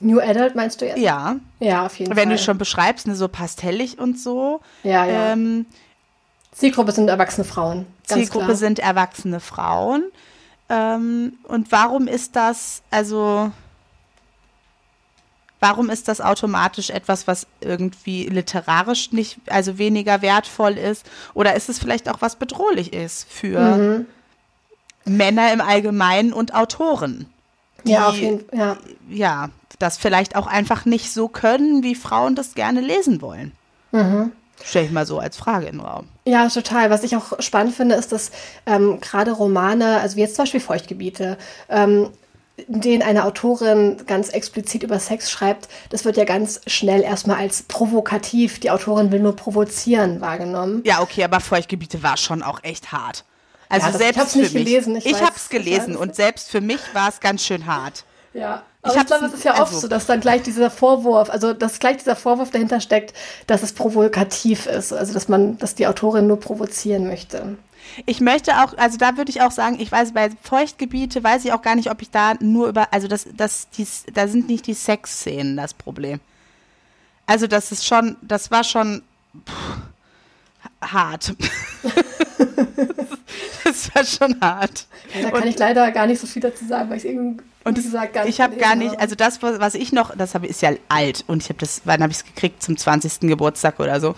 New 0.00 0.20
Adult 0.20 0.54
meinst 0.54 0.80
du 0.80 0.86
jetzt? 0.86 0.98
Ja. 0.98 1.36
Ja, 1.60 1.86
auf 1.86 1.98
jeden 1.98 2.10
Wenn 2.10 2.16
Fall. 2.16 2.22
Wenn 2.24 2.30
du 2.30 2.38
schon 2.38 2.58
beschreibst, 2.58 3.06
ne, 3.06 3.14
so 3.14 3.28
pastellig 3.28 3.98
und 3.98 4.18
so. 4.18 4.60
Ja, 4.82 5.06
ja. 5.06 5.32
Ähm, 5.32 5.66
Zielgruppe 6.60 6.92
sind 6.92 7.08
erwachsene 7.08 7.46
Frauen. 7.46 7.86
Zielgruppe 8.04 8.44
klar. 8.44 8.56
sind 8.56 8.78
erwachsene 8.80 9.40
Frauen. 9.40 10.04
Ähm, 10.68 11.38
und 11.44 11.72
warum 11.72 12.06
ist 12.06 12.36
das, 12.36 12.82
also, 12.90 13.50
warum 15.58 15.88
ist 15.88 16.06
das 16.06 16.20
automatisch 16.20 16.90
etwas, 16.90 17.26
was 17.26 17.46
irgendwie 17.62 18.26
literarisch 18.26 19.10
nicht, 19.12 19.38
also 19.48 19.78
weniger 19.78 20.20
wertvoll 20.20 20.76
ist? 20.76 21.06
Oder 21.32 21.56
ist 21.56 21.70
es 21.70 21.78
vielleicht 21.78 22.10
auch 22.10 22.20
was 22.20 22.36
bedrohlich 22.36 22.92
ist 22.92 23.26
für 23.32 23.58
mhm. 23.58 24.06
Männer 25.06 25.54
im 25.54 25.62
Allgemeinen 25.62 26.34
und 26.34 26.54
Autoren? 26.54 27.24
Die, 27.86 27.92
ja, 27.92 28.08
auf 28.08 28.16
jeden 28.16 28.46
Fall. 28.50 28.58
Ja. 28.58 28.76
ja, 29.08 29.50
das 29.78 29.96
vielleicht 29.96 30.36
auch 30.36 30.46
einfach 30.46 30.84
nicht 30.84 31.10
so 31.10 31.28
können, 31.28 31.82
wie 31.82 31.94
Frauen 31.94 32.34
das 32.34 32.52
gerne 32.52 32.82
lesen 32.82 33.22
wollen. 33.22 33.52
Mhm. 33.92 34.32
Stelle 34.64 34.86
ich 34.86 34.90
mal 34.92 35.06
so 35.06 35.18
als 35.18 35.36
Frage 35.36 35.66
in 35.66 35.78
den 35.78 35.80
Raum. 35.86 36.08
Ja, 36.26 36.48
total. 36.48 36.90
Was 36.90 37.02
ich 37.02 37.16
auch 37.16 37.40
spannend 37.40 37.74
finde, 37.74 37.94
ist, 37.94 38.12
dass 38.12 38.30
ähm, 38.66 39.00
gerade 39.00 39.32
Romane, 39.32 40.00
also 40.00 40.16
wie 40.16 40.20
jetzt 40.20 40.36
zum 40.36 40.44
Beispiel 40.44 40.60
Feuchtgebiete, 40.60 41.38
ähm, 41.68 42.10
in 42.68 42.82
denen 42.82 43.02
eine 43.02 43.24
Autorin 43.24 43.96
ganz 44.06 44.28
explizit 44.28 44.82
über 44.82 44.98
Sex 44.98 45.30
schreibt, 45.30 45.68
das 45.88 46.04
wird 46.04 46.18
ja 46.18 46.24
ganz 46.24 46.60
schnell 46.66 47.00
erstmal 47.02 47.38
als 47.38 47.62
provokativ, 47.62 48.60
die 48.60 48.70
Autorin 48.70 49.10
will 49.12 49.20
nur 49.20 49.34
provozieren, 49.34 50.20
wahrgenommen. 50.20 50.82
Ja, 50.84 51.00
okay, 51.00 51.24
aber 51.24 51.40
Feuchtgebiete 51.40 52.02
war 52.02 52.18
schon 52.18 52.42
auch 52.42 52.62
echt 52.62 52.92
hart. 52.92 53.24
Also 53.70 53.86
Ja, 53.86 53.92
das- 53.92 54.00
selbst 54.00 54.16
ich 54.16 54.20
hab's 54.20 54.32
für 54.32 54.38
nicht 54.40 54.54
mich. 54.54 54.64
gelesen, 54.66 54.96
ich 54.96 55.06
Ich, 55.06 55.22
hab's 55.22 55.44
ich 55.44 55.50
gelesen 55.50 55.96
und 55.96 56.14
selbst 56.16 56.50
für 56.50 56.60
mich 56.60 56.80
war 56.92 57.08
es 57.08 57.20
ganz 57.20 57.44
schön 57.46 57.64
hart. 57.66 58.04
Ja, 58.32 58.62
Ich 58.78 58.84
aber 58.84 58.92
ich, 58.92 58.98
hab's 58.98 59.10
glaube, 59.10 59.26
es 59.26 59.34
ist 59.34 59.44
ja 59.44 59.52
oft 59.52 59.60
also- 59.60 59.80
so, 59.80 59.88
dass 59.88 60.06
dann 60.06 60.20
gleich 60.20 60.42
dieser 60.42 60.70
Vorwurf, 60.70 61.30
also 61.30 61.52
dass 61.52 61.78
gleich 61.78 61.96
dieser 61.98 62.16
Vorwurf 62.16 62.50
dahinter 62.50 62.80
steckt, 62.80 63.12
dass 63.46 63.62
es 63.62 63.72
provokativ 63.72 64.66
ist, 64.66 64.92
also 64.92 65.12
dass 65.12 65.28
man, 65.28 65.58
dass 65.58 65.74
die 65.74 65.86
Autorin 65.86 66.26
nur 66.26 66.38
provozieren 66.38 67.06
möchte. 67.06 67.58
Ich 68.06 68.20
möchte 68.20 68.52
auch, 68.62 68.76
also 68.76 68.98
da 68.98 69.16
würde 69.16 69.30
ich 69.30 69.42
auch 69.42 69.50
sagen, 69.50 69.80
ich 69.80 69.90
weiß, 69.90 70.12
bei 70.12 70.30
Feuchtgebiete 70.42 71.24
weiß 71.24 71.44
ich 71.44 71.52
auch 71.52 71.62
gar 71.62 71.74
nicht, 71.74 71.90
ob 71.90 72.02
ich 72.02 72.10
da 72.10 72.34
nur 72.38 72.68
über, 72.68 72.92
also 72.92 73.08
das, 73.08 73.26
das, 73.34 73.68
dies, 73.70 74.04
da 74.12 74.28
sind 74.28 74.48
nicht 74.48 74.66
die 74.66 74.74
Sexszenen 74.74 75.56
das 75.56 75.74
Problem. 75.74 76.20
Also 77.26 77.46
das 77.46 77.72
ist 77.72 77.86
schon, 77.86 78.16
das 78.22 78.50
war 78.50 78.62
schon 78.62 79.02
pff, 79.44 80.92
hart. 80.92 81.34
das 83.64 83.94
war 83.94 84.04
schon 84.04 84.40
hart. 84.40 84.86
Ja, 85.14 85.22
da 85.22 85.30
kann 85.38 85.48
ich 85.48 85.58
leider 85.58 85.90
gar 85.90 86.06
nicht 86.06 86.20
so 86.20 86.26
viel 86.26 86.42
dazu 86.42 86.64
sagen, 86.66 86.90
weil 86.90 86.98
ich 86.98 87.04
es 87.04 87.10
irgendwie 87.10 87.42
Und 87.64 87.76
nicht 87.76 87.94
ich 88.26 88.40
habe 88.40 88.56
gar 88.56 88.74
nicht, 88.74 88.98
also 88.98 89.14
das, 89.14 89.42
was 89.42 89.74
ich 89.74 89.92
noch, 89.92 90.16
das 90.16 90.34
habe 90.34 90.46
ist 90.46 90.62
ja 90.62 90.72
alt 90.88 91.24
und 91.26 91.42
ich 91.42 91.50
habe 91.50 91.58
das, 91.58 91.82
wann 91.84 92.02
habe 92.02 92.10
ich 92.10 92.18
es 92.18 92.24
gekriegt? 92.24 92.62
Zum 92.62 92.76
20. 92.76 93.20
Geburtstag 93.20 93.78
oder 93.80 94.00
so. 94.00 94.14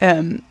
Ähm, 0.00 0.42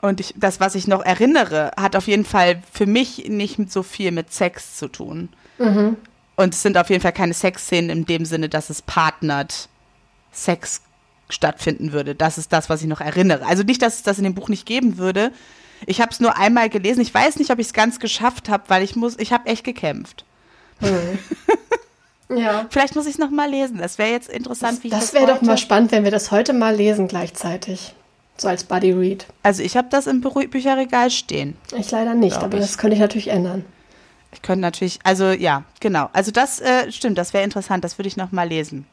und 0.00 0.20
ich, 0.20 0.34
das, 0.36 0.60
was 0.60 0.74
ich 0.74 0.86
noch 0.86 1.02
erinnere, 1.02 1.72
hat 1.76 1.96
auf 1.96 2.06
jeden 2.06 2.24
Fall 2.24 2.62
für 2.70 2.86
mich 2.86 3.28
nicht 3.28 3.72
so 3.72 3.82
viel 3.82 4.12
mit 4.12 4.32
Sex 4.32 4.76
zu 4.76 4.88
tun. 4.88 5.30
Mhm. 5.58 5.96
Und 6.36 6.54
es 6.54 6.62
sind 6.62 6.76
auf 6.76 6.90
jeden 6.90 7.00
Fall 7.00 7.12
keine 7.12 7.34
Sexszenen 7.34 7.90
in 7.90 8.04
dem 8.04 8.24
Sinne, 8.24 8.48
dass 8.48 8.70
es 8.70 8.82
partnert 8.82 9.68
Sex 10.30 10.82
stattfinden 11.30 11.92
würde. 11.92 12.14
Das 12.14 12.38
ist 12.38 12.52
das, 12.52 12.68
was 12.68 12.82
ich 12.82 12.88
noch 12.88 13.00
erinnere. 13.00 13.46
Also 13.46 13.62
nicht, 13.62 13.82
dass 13.82 13.96
es 13.96 14.02
das 14.02 14.18
in 14.18 14.24
dem 14.24 14.34
Buch 14.34 14.48
nicht 14.48 14.66
geben 14.66 14.98
würde. 14.98 15.32
Ich 15.86 16.00
habe 16.00 16.12
es 16.12 16.20
nur 16.20 16.36
einmal 16.36 16.68
gelesen. 16.68 17.00
Ich 17.00 17.14
weiß 17.14 17.36
nicht, 17.36 17.50
ob 17.50 17.58
ich 17.58 17.68
es 17.68 17.72
ganz 17.72 17.98
geschafft 17.98 18.48
habe, 18.48 18.64
weil 18.68 18.82
ich 18.82 18.96
muss, 18.96 19.18
ich 19.18 19.32
habe 19.32 19.48
echt 19.48 19.64
gekämpft. 19.64 20.24
Ja. 22.28 22.66
Vielleicht 22.70 22.96
muss 22.96 23.06
ich 23.06 23.12
es 23.12 23.18
noch 23.18 23.30
mal 23.30 23.48
lesen. 23.48 23.78
Das 23.78 23.98
wäre 23.98 24.10
jetzt 24.10 24.28
interessant, 24.28 24.82
wie 24.82 24.88
ich 24.88 24.92
das 24.92 25.12
Das 25.12 25.14
wäre 25.14 25.26
doch 25.26 25.42
mal 25.42 25.58
spannend, 25.58 25.92
wenn 25.92 26.04
wir 26.04 26.10
das 26.10 26.30
heute 26.30 26.52
mal 26.52 26.74
lesen 26.74 27.08
gleichzeitig. 27.08 27.94
So 28.36 28.48
als 28.48 28.64
Buddy 28.64 28.92
Read. 28.92 29.26
Also 29.42 29.62
ich 29.62 29.76
habe 29.76 29.88
das 29.90 30.06
im 30.06 30.20
Bü 30.20 30.48
Bücherregal 30.48 31.10
stehen. 31.10 31.56
Ich 31.76 31.90
leider 31.90 32.14
nicht, 32.14 32.36
aber 32.38 32.56
ich. 32.56 32.62
das 32.62 32.78
könnte 32.78 32.94
ich 32.94 33.00
natürlich 33.00 33.28
ändern. 33.28 33.64
Ich 34.32 34.42
könnte 34.42 34.60
natürlich, 34.60 34.98
also 35.04 35.30
ja, 35.30 35.62
genau. 35.78 36.10
Also 36.12 36.32
das 36.32 36.60
äh, 36.60 36.90
stimmt, 36.90 37.16
das 37.16 37.32
wäre 37.32 37.44
interessant. 37.44 37.84
Das 37.84 37.98
würde 37.98 38.08
ich 38.08 38.16
noch 38.16 38.32
mal 38.32 38.48
lesen. 38.48 38.86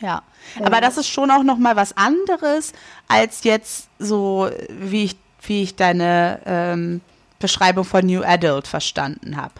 Ja. 0.00 0.22
aber 0.62 0.80
das 0.80 0.96
ist 0.96 1.08
schon 1.08 1.30
auch 1.30 1.42
noch 1.42 1.58
mal 1.58 1.74
was 1.74 1.96
anderes 1.96 2.72
als 3.08 3.42
jetzt 3.42 3.88
so, 3.98 4.48
wie 4.68 5.04
ich, 5.04 5.16
wie 5.42 5.62
ich 5.62 5.74
deine 5.74 6.40
ähm, 6.46 7.00
Beschreibung 7.40 7.84
von 7.84 8.06
New 8.06 8.22
Adult 8.22 8.68
verstanden 8.68 9.36
habe. 9.36 9.54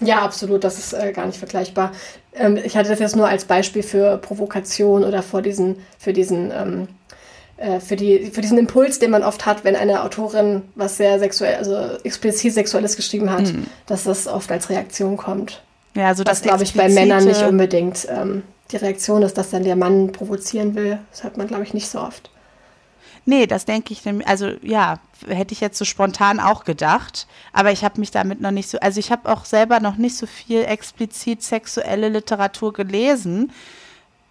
Ja, 0.00 0.22
absolut, 0.22 0.64
das 0.64 0.78
ist 0.78 0.92
äh, 0.92 1.12
gar 1.12 1.26
nicht 1.26 1.38
vergleichbar. 1.38 1.92
Ähm, 2.34 2.56
ich 2.62 2.76
hatte 2.76 2.88
das 2.88 2.98
jetzt 2.98 3.16
nur 3.16 3.28
als 3.28 3.44
Beispiel 3.44 3.82
für 3.82 4.18
Provokation 4.18 5.04
oder 5.04 5.22
vor 5.22 5.40
diesen, 5.42 5.76
für 5.98 6.12
diesen, 6.12 6.50
ähm, 6.50 6.88
äh, 7.56 7.78
für, 7.80 7.96
die, 7.96 8.30
für 8.32 8.40
diesen 8.40 8.58
Impuls, 8.58 8.98
den 8.98 9.10
man 9.12 9.22
oft 9.22 9.46
hat, 9.46 9.64
wenn 9.64 9.76
eine 9.76 10.02
Autorin 10.02 10.62
was 10.74 10.96
sehr 10.96 11.18
sexuell, 11.18 11.54
also 11.56 11.76
explizit 12.02 12.52
Sexuelles 12.54 12.96
geschrieben 12.96 13.30
hat, 13.30 13.42
Mhm. 13.52 13.66
dass 13.86 14.04
das 14.04 14.26
oft 14.26 14.50
als 14.50 14.68
Reaktion 14.68 15.16
kommt. 15.16 15.62
Ja, 15.94 16.08
also 16.08 16.24
Das 16.24 16.40
das 16.40 16.48
glaube 16.48 16.64
ich 16.64 16.74
bei 16.74 16.88
Männern 16.88 17.24
nicht 17.24 17.42
unbedingt 17.42 18.08
ähm, 18.10 18.42
die 18.72 18.76
Reaktion 18.76 19.22
ist, 19.22 19.38
dass 19.38 19.50
dann 19.50 19.62
der 19.62 19.76
Mann 19.76 20.10
provozieren 20.10 20.74
will. 20.74 20.98
Das 21.12 21.22
hört 21.22 21.36
man, 21.36 21.46
glaube 21.46 21.62
ich, 21.62 21.72
nicht 21.72 21.88
so 21.88 22.00
oft. 22.00 22.30
Nee, 23.26 23.46
das 23.46 23.64
denke 23.64 23.92
ich 23.92 24.04
nämlich, 24.04 24.28
also 24.28 24.50
ja, 24.62 24.98
hätte 25.26 25.54
ich 25.54 25.60
jetzt 25.60 25.78
so 25.78 25.84
spontan 25.86 26.40
auch 26.40 26.64
gedacht, 26.64 27.26
aber 27.52 27.72
ich 27.72 27.82
habe 27.82 27.98
mich 28.00 28.10
damit 28.10 28.40
noch 28.40 28.50
nicht 28.50 28.68
so, 28.68 28.78
also 28.80 29.00
ich 29.00 29.10
habe 29.10 29.32
auch 29.32 29.46
selber 29.46 29.80
noch 29.80 29.96
nicht 29.96 30.16
so 30.16 30.26
viel 30.26 30.62
explizit 30.64 31.42
sexuelle 31.42 32.10
Literatur 32.10 32.74
gelesen 32.74 33.50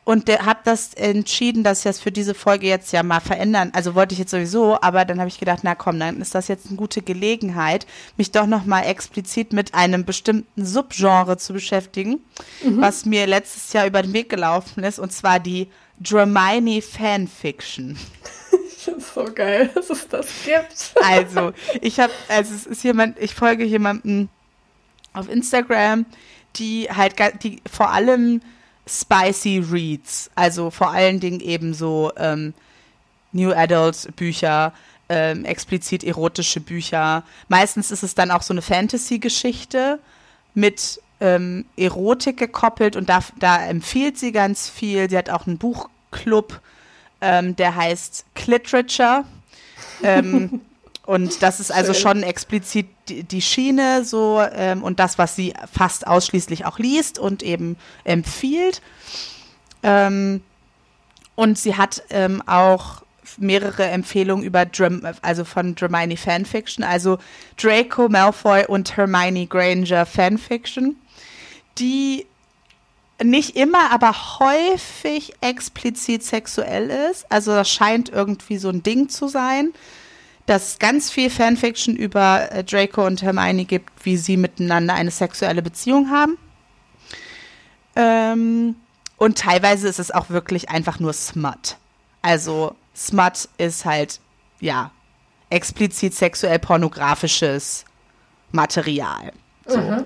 und 0.03 0.29
habe 0.29 0.59
das 0.63 0.93
entschieden, 0.93 1.63
dass 1.63 1.79
ich 1.79 1.83
das 1.85 1.99
für 1.99 2.11
diese 2.11 2.35
Folge 2.35 2.67
jetzt 2.67 2.91
ja 2.91 3.01
mal 3.01 3.19
verändern, 3.19 3.71
also 3.73 3.95
wollte 3.95 4.13
ich 4.13 4.19
jetzt 4.19 4.31
sowieso, 4.31 4.79
aber 4.81 5.05
dann 5.05 5.19
habe 5.19 5.29
ich 5.29 5.39
gedacht, 5.39 5.61
na 5.63 5.73
komm, 5.73 5.99
dann 5.99 6.21
ist 6.21 6.35
das 6.35 6.47
jetzt 6.47 6.67
eine 6.67 6.75
gute 6.75 7.01
Gelegenheit, 7.01 7.87
mich 8.17 8.31
doch 8.31 8.45
noch 8.45 8.65
mal 8.65 8.81
explizit 8.81 9.53
mit 9.53 9.73
einem 9.73 10.05
bestimmten 10.05 10.65
Subgenre 10.65 11.37
zu 11.37 11.53
beschäftigen, 11.53 12.19
was 12.63 13.05
mir 13.05 13.25
letztes 13.25 13.73
Jahr 13.73 13.87
über 13.87 14.03
den 14.03 14.13
Weg 14.13 14.29
gelaufen 14.29 14.83
ist, 14.83 14.99
und 14.99 15.11
zwar 15.11 15.39
die 15.39 15.69
Dramini 15.99 16.81
Fanfiction. 16.81 17.97
Das 18.85 18.95
ist 18.97 19.13
so 19.13 19.25
geil, 19.25 19.69
dass 19.73 19.89
es 19.89 20.07
das 20.07 20.27
gibt. 20.45 20.93
Also, 21.03 21.53
ich 21.81 21.99
habe, 21.99 22.13
also 22.27 22.53
es 22.53 22.65
ist 22.65 22.83
jemand, 22.83 23.19
ich 23.19 23.33
folge 23.33 23.63
jemandem 23.63 24.29
auf 25.13 25.29
Instagram, 25.29 26.05
die 26.55 26.87
halt, 26.89 27.15
die 27.43 27.61
vor 27.71 27.91
allem 27.91 28.41
spicy 28.87 29.63
Reads, 29.71 30.29
also 30.35 30.69
vor 30.69 30.91
allen 30.91 31.19
Dingen 31.19 31.39
eben 31.39 31.73
so 31.73 32.11
ähm, 32.17 32.53
New 33.31 33.51
Adult 33.51 34.15
Bücher, 34.15 34.73
ähm, 35.09 35.45
explizit 35.45 36.03
erotische 36.03 36.59
Bücher. 36.59 37.23
Meistens 37.47 37.91
ist 37.91 38.03
es 38.03 38.15
dann 38.15 38.31
auch 38.31 38.41
so 38.41 38.53
eine 38.53 38.61
Fantasy-Geschichte 38.61 39.99
mit 40.53 41.01
ähm, 41.19 41.65
Erotik 41.77 42.37
gekoppelt 42.37 42.95
und 42.95 43.09
da, 43.09 43.19
da 43.39 43.65
empfiehlt 43.65 44.17
sie 44.17 44.31
ganz 44.31 44.69
viel. 44.69 45.09
Sie 45.09 45.17
hat 45.17 45.29
auch 45.29 45.47
einen 45.47 45.57
Buchclub, 45.57 46.61
ähm, 47.23 47.55
der 47.55 47.75
heißt 47.75 48.25
Cliterature. 48.35 49.23
ähm, 50.03 50.61
und 51.05 51.41
das 51.41 51.59
ist 51.59 51.71
also 51.71 51.93
schon 51.93 52.21
explizit 52.21 52.87
die, 53.07 53.23
die 53.23 53.41
Schiene 53.41 54.03
so 54.03 54.41
ähm, 54.53 54.83
und 54.83 54.99
das, 54.99 55.17
was 55.17 55.35
sie 55.35 55.53
fast 55.71 56.05
ausschließlich 56.05 56.65
auch 56.65 56.79
liest 56.79 57.17
und 57.17 57.41
eben 57.41 57.77
empfiehlt. 58.03 58.81
Ähm, 59.81 60.41
und 61.35 61.57
sie 61.57 61.75
hat 61.75 62.03
ähm, 62.09 62.43
auch 62.45 63.01
mehrere 63.37 63.85
Empfehlungen 63.85 64.43
über 64.43 64.65
Dram 64.65 65.01
also 65.21 65.45
von 65.45 65.75
Hermione 65.77 66.17
Fanfiction, 66.17 66.83
also 66.83 67.17
Draco 67.57 68.09
Malfoy 68.09 68.65
und 68.67 68.95
Hermione 68.95 69.47
Granger 69.47 70.05
Fanfiction, 70.05 70.97
die 71.79 72.27
nicht 73.23 73.55
immer, 73.55 73.91
aber 73.91 74.39
häufig 74.39 75.33
explizit 75.41 76.23
sexuell 76.23 76.89
ist. 77.11 77.25
Also 77.29 77.51
das 77.51 77.69
scheint 77.69 78.09
irgendwie 78.09 78.57
so 78.57 78.69
ein 78.69 78.83
Ding 78.83 79.09
zu 79.09 79.27
sein, 79.27 79.73
dass 80.45 80.73
es 80.73 80.79
ganz 80.79 81.09
viel 81.09 81.29
Fanfiction 81.29 81.95
über 81.95 82.51
äh, 82.51 82.63
Draco 82.63 83.05
und 83.05 83.21
Hermione 83.21 83.65
gibt, 83.65 83.91
wie 84.03 84.17
sie 84.17 84.37
miteinander 84.37 84.93
eine 84.93 85.11
sexuelle 85.11 85.61
Beziehung 85.61 86.09
haben. 86.09 86.37
Ähm, 87.95 88.75
und 89.17 89.37
teilweise 89.37 89.87
ist 89.87 89.99
es 89.99 90.11
auch 90.11 90.29
wirklich 90.29 90.69
einfach 90.69 90.99
nur 90.99 91.13
Smut. 91.13 91.77
Also 92.21 92.75
Smut 92.95 93.47
ist 93.57 93.85
halt, 93.85 94.19
ja, 94.59 94.91
explizit 95.49 96.13
sexuell 96.13 96.59
pornografisches 96.59 97.85
Material. 98.51 99.31
So. 99.65 100.05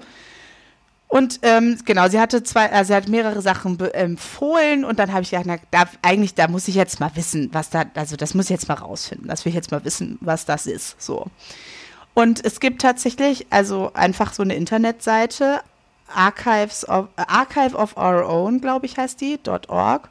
Und 1.10 1.40
ähm, 1.44 1.80
genau, 1.86 2.10
sie 2.10 2.20
hatte 2.20 2.44
zwei, 2.44 2.70
also 2.72 2.90
sie 2.90 2.96
hat 2.96 3.08
mehrere 3.08 3.42
Sachen 3.42 3.80
empfohlen 3.80 4.84
und 4.84 5.00
dann 5.00 5.14
habe 5.14 5.22
ich 5.22 5.30
gedacht, 5.30 5.46
na, 5.48 5.58
da, 5.72 5.86
eigentlich, 6.02 6.36
da 6.36 6.50
muss 6.50 6.68
ich 6.68 6.76
jetzt 6.76 7.00
mal 7.00 7.12
wissen, 7.16 7.50
was 7.54 7.70
da, 7.70 7.86
also 7.96 8.18
das 8.18 8.34
muss 8.34 8.46
ich 8.46 8.52
jetzt 8.52 8.68
mal 8.68 8.76
rausfinden. 8.76 9.28
Das 9.28 9.46
will 9.46 9.52
ich 9.52 9.56
jetzt 9.56 9.72
mal 9.72 9.86
wissen, 9.86 10.18
was 10.20 10.46
das 10.46 10.68
ist. 10.68 11.02
So. 11.02 11.28
Und 12.14 12.44
es 12.44 12.60
gibt 12.60 12.82
tatsächlich, 12.82 13.48
also 13.52 13.92
einfach 13.94 14.34
so 14.34 14.44
eine 14.44 14.56
Internetseite, 14.56 15.62
Archives 16.14 16.88
of, 16.88 17.08
Archive 17.16 17.76
of 17.76 17.96
Our 17.96 18.28
Own, 18.28 18.60
glaube 18.60 18.86
ich, 18.86 18.98
heißt 18.98 19.22
die, 19.22 19.40
.org. 19.68 20.10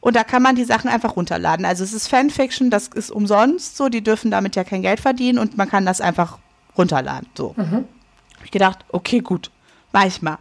Und 0.00 0.16
da 0.16 0.24
kann 0.24 0.42
man 0.42 0.56
die 0.56 0.64
Sachen 0.64 0.88
einfach 0.88 1.16
runterladen. 1.16 1.66
Also 1.66 1.84
es 1.84 1.92
ist 1.92 2.08
Fanfiction, 2.08 2.70
das 2.70 2.88
ist 2.88 3.10
umsonst 3.10 3.76
so, 3.76 3.90
die 3.90 4.02
dürfen 4.02 4.30
damit 4.30 4.56
ja 4.56 4.64
kein 4.64 4.80
Geld 4.80 5.00
verdienen 5.00 5.38
und 5.38 5.58
man 5.58 5.68
kann 5.68 5.84
das 5.84 6.00
einfach 6.00 6.38
runterladen. 6.78 7.28
So. 7.36 7.54
Hab 7.58 8.44
ich 8.44 8.50
gedacht, 8.50 8.86
okay, 8.88 9.20
gut, 9.20 9.50
mach 9.92 10.06
ich 10.06 10.22
mal. 10.22 10.38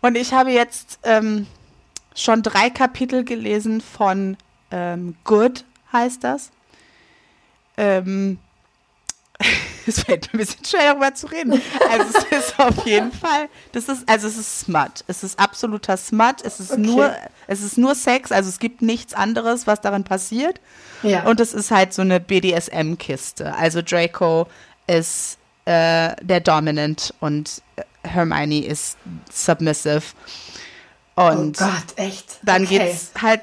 Und 0.00 0.16
ich 0.16 0.32
habe 0.32 0.50
jetzt 0.50 0.98
ähm, 1.02 1.46
schon 2.14 2.42
drei 2.42 2.70
Kapitel 2.70 3.24
gelesen 3.24 3.80
von 3.80 4.36
ähm, 4.70 5.14
Good, 5.24 5.64
heißt 5.92 6.24
das. 6.24 6.50
Ähm, 7.76 8.38
es 9.86 10.02
fällt 10.02 10.32
mir 10.32 10.38
ein 10.38 10.44
bisschen 10.44 10.64
schwer 10.64 10.92
darüber 10.92 11.14
zu 11.14 11.26
reden. 11.28 11.60
Also 11.90 12.18
es 12.30 12.38
ist 12.48 12.58
auf 12.58 12.86
jeden 12.86 13.12
Fall, 13.12 13.48
das 13.72 13.88
ist, 13.88 14.08
also 14.08 14.28
es 14.28 14.36
ist 14.36 14.60
Smut. 14.60 15.04
Es 15.06 15.22
ist 15.22 15.38
absoluter 15.38 15.96
Smut. 15.96 16.42
Es 16.44 16.60
ist 16.60 16.72
Okay. 16.72 16.80
nur, 16.80 17.14
es 17.46 17.62
ist 17.62 17.78
nur 17.78 17.94
Sex, 17.94 18.32
also 18.32 18.48
es 18.48 18.58
gibt 18.58 18.82
nichts 18.82 19.14
anderes, 19.14 19.66
was 19.66 19.80
darin 19.80 20.04
passiert. 20.04 20.60
Ja. 21.02 21.24
Und 21.24 21.40
es 21.40 21.54
ist 21.54 21.70
halt 21.70 21.94
so 21.94 22.02
eine 22.02 22.20
BDSM-Kiste. 22.20 23.54
Also 23.54 23.80
Draco 23.82 24.46
ist 24.86 25.38
äh, 25.64 26.14
der 26.22 26.40
Dominant 26.40 27.14
und 27.20 27.62
Hermione 28.02 28.64
ist 28.64 28.98
submissive. 29.32 30.02
Und 31.14 31.60
oh 31.60 31.64
Gott, 31.64 31.96
echt. 31.96 32.38
dann 32.42 32.64
okay. 32.64 32.78
geht's 32.78 33.10
halt 33.20 33.42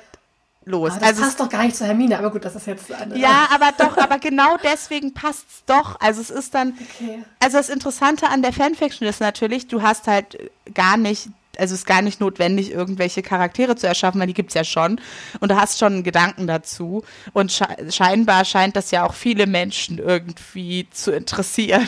los. 0.66 0.92
Aber 0.92 1.00
das 1.00 1.10
also 1.10 1.22
passt 1.22 1.40
doch 1.40 1.50
gar 1.50 1.64
nicht 1.64 1.76
zu 1.76 1.86
Hermine, 1.86 2.18
aber 2.18 2.32
gut, 2.32 2.46
das 2.46 2.56
ist 2.56 2.68
jetzt 2.68 2.92
eine. 2.92 3.18
Ja, 3.18 3.48
aber 3.54 3.72
doch, 3.78 3.98
aber 3.98 4.20
genau 4.20 4.58
deswegen 4.64 5.14
passt's 5.14 5.64
doch. 5.66 6.00
Also 6.00 6.22
es 6.22 6.30
ist 6.30 6.54
dann. 6.54 6.74
Okay. 6.74 7.24
Also 7.40 7.58
das 7.58 7.70
Interessante 7.70 8.30
an 8.30 8.42
der 8.42 8.54
Fanfiction 8.54 9.08
ist 9.08 9.20
natürlich, 9.20 9.68
du 9.68 9.82
hast 9.82 10.08
halt 10.08 10.38
gar 10.74 10.98
nicht 10.98 11.30
also 11.60 11.74
es 11.74 11.82
ist 11.82 11.88
gar 11.88 12.04
nicht 12.04 12.20
notwendig, 12.20 12.72
irgendwelche 12.72 13.24
Charaktere 13.24 13.76
zu 13.76 13.88
erschaffen, 13.88 14.20
weil 14.20 14.28
die 14.28 14.36
gibt 14.36 14.52
es 14.52 14.54
ja 14.54 14.64
schon. 14.64 15.02
Und 15.40 15.50
du 15.52 15.56
hast 15.56 15.80
schon 15.80 15.94
einen 15.94 16.04
Gedanken 16.04 16.46
dazu. 16.46 17.04
Und 17.34 17.52
sche 17.52 17.66
scheinbar 17.90 18.46
scheint 18.46 18.76
das 18.76 18.92
ja 18.92 19.04
auch 19.06 19.16
viele 19.16 19.48
Menschen 19.48 19.98
irgendwie 19.98 20.88
zu 20.92 21.12
interessieren. 21.12 21.88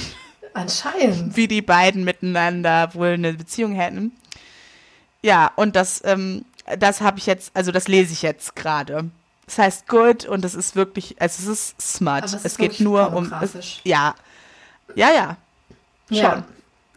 Anscheinend. 0.53 1.35
Wie 1.35 1.47
die 1.47 1.61
beiden 1.61 2.03
miteinander 2.03 2.93
wohl 2.93 3.09
eine 3.09 3.33
Beziehung 3.33 3.73
hätten. 3.73 4.11
Ja, 5.21 5.51
und 5.55 5.75
das, 5.75 6.01
ähm, 6.05 6.45
das 6.77 7.01
habe 7.01 7.19
ich 7.19 7.25
jetzt, 7.25 7.51
also 7.53 7.71
das 7.71 7.87
lese 7.87 8.13
ich 8.13 8.21
jetzt 8.21 8.55
gerade. 8.55 9.09
Das 9.45 9.57
heißt 9.57 9.87
good 9.87 10.25
und 10.25 10.45
es 10.45 10.53
ist 10.53 10.75
wirklich, 10.75 11.19
also 11.19 11.51
es 11.51 11.59
ist 11.75 11.81
smart. 11.81 12.23
Es, 12.25 12.33
es 12.45 12.57
geht 12.57 12.79
nur 12.79 13.13
um. 13.13 13.33
Es, 13.41 13.79
ja. 13.83 14.15
Ja, 14.95 15.09
ja. 15.11 15.37
Schon. 16.09 16.17
Ja. 16.17 16.43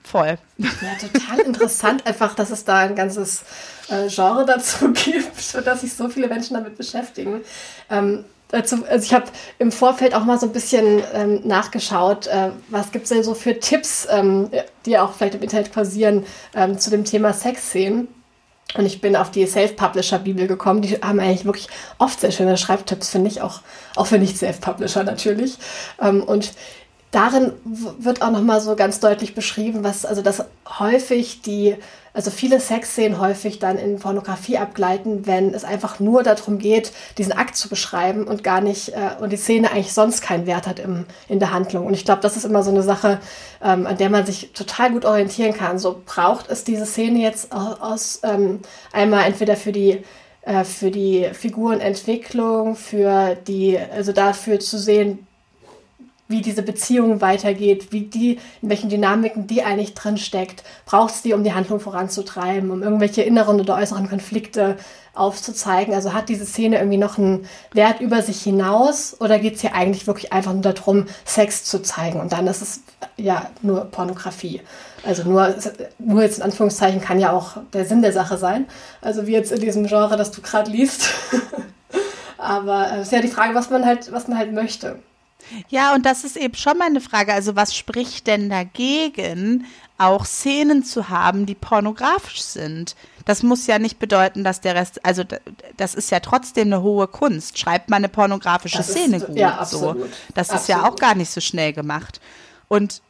Voll. 0.05 0.37
Ja, 0.59 0.69
total 1.01 1.41
interessant 1.41 2.07
einfach, 2.07 2.35
dass 2.35 2.51
es 2.51 2.65
da 2.65 2.79
ein 2.79 2.97
ganzes 2.97 3.45
äh, 3.89 4.09
Genre 4.09 4.45
dazu 4.45 4.93
gibt, 4.93 5.67
dass 5.67 5.81
sich 5.81 5.95
so 5.95 6.09
viele 6.09 6.29
Menschen 6.29 6.55
damit 6.55 6.77
beschäftigen. 6.77 7.41
Ähm, 7.89 8.25
also 8.53 8.77
ich 9.01 9.15
habe 9.15 9.25
im 9.59 9.73
Vorfeld 9.73 10.15
auch 10.15 10.25
mal 10.25 10.39
so 10.39 10.47
ein 10.47 10.53
bisschen 10.53 11.03
ähm, 11.15 11.41
nachgeschaut, 11.45 12.27
äh, 12.27 12.51
was 12.69 12.93
gibt 12.93 13.05
es 13.05 13.09
denn 13.09 13.23
so 13.23 13.35
für 13.35 13.59
Tipps, 13.59 14.07
ähm, 14.11 14.51
die 14.87 14.99
auch 14.99 15.15
vielleicht 15.15 15.35
im 15.35 15.43
Internet 15.43 15.73
kursieren, 15.73 16.25
ähm, 16.55 16.79
zu 16.79 16.91
dem 16.91 17.05
Thema 17.05 17.33
Sexszenen. 17.33 18.09
Und 18.75 18.87
ich 18.87 19.01
bin 19.01 19.17
auf 19.17 19.31
die 19.31 19.47
Self-Publisher-Bibel 19.47 20.47
gekommen. 20.47 20.83
Die 20.83 20.97
haben 20.97 21.21
eigentlich 21.21 21.45
wirklich 21.45 21.69
oft 21.99 22.21
sehr 22.21 22.31
schöne 22.31 22.57
Schreibtipps, 22.57 23.11
finde 23.11 23.29
ich, 23.29 23.43
auch, 23.43 23.61
auch 23.97 24.07
für 24.07 24.19
Nicht-Self-Publisher 24.19 25.05
natürlich. 25.05 25.59
Ähm, 26.01 26.23
und 26.23 26.53
darin 27.11 27.53
wird 27.65 28.23
auch 28.23 28.31
nochmal 28.31 28.61
so 28.61 28.75
ganz 28.77 29.01
deutlich 29.01 29.35
beschrieben, 29.35 29.85
was, 29.85 30.05
also 30.05 30.23
dass 30.23 30.45
häufig 30.79 31.43
die, 31.43 31.77
also 32.15 32.31
viele 32.31 32.61
Sexszenen 32.61 33.19
häufig 33.19 33.59
dann 33.59 33.79
in 33.79 33.99
Pornografie 33.99 34.59
abgleiten, 34.59 35.27
wenn 35.27 35.55
es 35.55 35.65
einfach 35.65 35.99
nur 35.99 36.23
darum 36.23 36.59
geht, 36.59 36.93
diesen 37.17 37.33
Akt 37.33 37.57
zu 37.57 37.69
beschreiben 37.69 38.25
und 38.25 38.45
gar 38.45 38.61
nicht, 38.61 38.91
äh, 38.91 39.21
und 39.21 39.31
die 39.31 39.37
Szene 39.37 39.71
eigentlich 39.71 39.93
sonst 39.93 40.21
keinen 40.21 40.47
Wert 40.47 40.67
hat 40.67 40.79
im, 40.79 41.07
in 41.29 41.39
der 41.39 41.53
Handlung. 41.53 41.87
Und 41.87 41.95
ich 41.95 42.05
glaube, 42.05 42.21
das 42.21 42.37
ist 42.37 42.45
immer 42.45 42.63
so 42.63 42.71
eine 42.71 42.83
Sache, 42.83 43.19
ähm, 43.63 43.87
an 43.87 43.97
der 43.97 44.11
man 44.11 44.27
sich 44.27 44.53
total 44.53 44.93
gut 44.93 45.05
orientieren 45.05 45.55
kann. 45.55 45.79
So 45.79 46.03
braucht 46.05 46.51
es 46.51 46.65
diese 46.65 46.87
Szene 46.87 47.21
jetzt 47.21 47.53
aus, 47.53 48.21
ähm, 48.25 48.61
einmal 48.93 49.25
entweder 49.25 49.57
für 49.57 49.73
die 49.73 50.03
äh, 50.43 50.65
für 50.65 50.91
die 50.91 51.29
Figurenentwicklung, 51.33 52.75
für 52.75 53.37
die, 53.47 53.79
also 53.79 54.13
dafür 54.13 54.59
zu 54.59 54.77
sehen, 54.77 55.27
wie 56.33 56.41
diese 56.41 56.63
Beziehung 56.63 57.21
weitergeht, 57.21 57.93
wie 57.93 58.01
die, 58.01 58.41
in 58.61 58.69
welchen 58.69 58.91
Dynamiken 58.91 59.47
die 59.47 59.63
eigentlich 59.63 59.95
drin 59.95 60.17
steckt. 60.17 60.65
Braucht 60.85 61.15
es 61.15 61.23
die, 61.23 61.35
um 61.35 61.45
die 61.45 61.55
Handlung 61.55 61.79
voranzutreiben, 61.79 62.73
um 62.73 62.83
irgendwelche 62.83 63.23
inneren 63.23 63.61
oder 63.61 63.77
äußeren 63.77 64.09
Konflikte 64.09 64.77
aufzuzeigen? 65.15 65.95
Also 65.95 66.13
hat 66.13 66.29
diese 66.29 66.47
Szene 66.47 66.79
irgendwie 66.79 66.99
noch 66.99 67.19
einen 67.19 67.47
Wert 67.73 68.01
über 68.01 68.23
sich 68.23 68.43
hinaus 68.43 69.17
oder 69.21 69.39
geht 69.39 69.55
es 69.55 69.61
hier 69.61 69.75
eigentlich 69.75 70.09
wirklich 70.09 70.33
einfach 70.33 70.53
nur 70.53 70.63
darum, 70.63 71.07
Sex 71.25 71.63
zu 71.65 71.81
zeigen? 71.81 72.19
Und 72.21 72.33
dann 72.33 72.49
ist 72.49 72.63
es 72.63 72.83
ja 73.17 73.49
nur 73.63 73.85
Pornografie. 73.85 74.61
Also 75.05 75.25
nur, 75.25 75.55
nur 75.99 76.23
jetzt 76.23 76.39
in 76.39 76.45
Anführungszeichen 76.45 77.01
kann 77.01 77.21
ja 77.21 77.33
auch 77.33 77.59
der 77.73 77.85
Sinn 77.85 78.03
der 78.03 78.13
Sache 78.13 78.39
sein. 78.39 78.67
Also 79.01 79.27
wie 79.27 79.33
jetzt 79.33 79.53
in 79.53 79.61
diesem 79.61 79.87
Genre, 79.87 80.17
das 80.17 80.31
du 80.31 80.41
gerade 80.43 80.71
liest. 80.71 81.11
Aber 82.39 82.93
es 82.95 83.03
ist 83.09 83.13
ja 83.13 83.21
die 83.21 83.29
Frage, 83.29 83.55
was 83.55 83.71
man 83.71 83.87
halt, 83.87 84.11
was 84.11 84.27
man 84.27 84.37
halt 84.39 84.53
möchte. 84.53 84.99
Ja, 85.69 85.95
und 85.95 86.07
das 86.07 86.25
ist 86.25 86.37
eben 86.37 86.55
schon 86.55 86.79
meine 86.79 87.01
Frage. 87.01 87.33
Also, 87.33 87.57
was 87.57 87.75
spricht 87.75 88.27
denn 88.27 88.49
dagegen, 88.49 89.67
auch 89.99 90.25
Szenen 90.25 90.85
zu 90.85 91.09
haben, 91.09 91.47
die 91.47 91.55
pornografisch 91.55 92.43
sind? 92.43 92.97
Das 93.25 93.43
muss 93.43 93.67
ja 93.67 93.79
nicht 93.79 93.99
bedeuten, 93.99 94.43
dass 94.45 94.61
der 94.61 94.75
Rest, 94.75 95.05
also 95.05 95.23
das 95.77 95.95
ist 95.95 96.11
ja 96.11 96.21
trotzdem 96.21 96.69
eine 96.69 96.83
hohe 96.83 97.07
Kunst. 97.07 97.59
Schreibt 97.59 97.89
man 97.89 97.99
eine 97.99 98.09
pornografische 98.09 98.79
das 98.79 98.89
Szene 98.89 99.19
ist, 99.19 99.27
gut. 99.27 99.37
Ja, 99.37 99.59
absolut. 99.59 100.01
So. 100.01 100.09
Das 100.35 100.51
absolut. 100.51 100.61
ist 100.61 100.69
ja 100.69 100.89
auch 100.89 100.97
gar 100.97 101.15
nicht 101.15 101.31
so 101.31 101.41
schnell 101.41 101.73
gemacht. 101.73 102.21
Und 102.69 103.01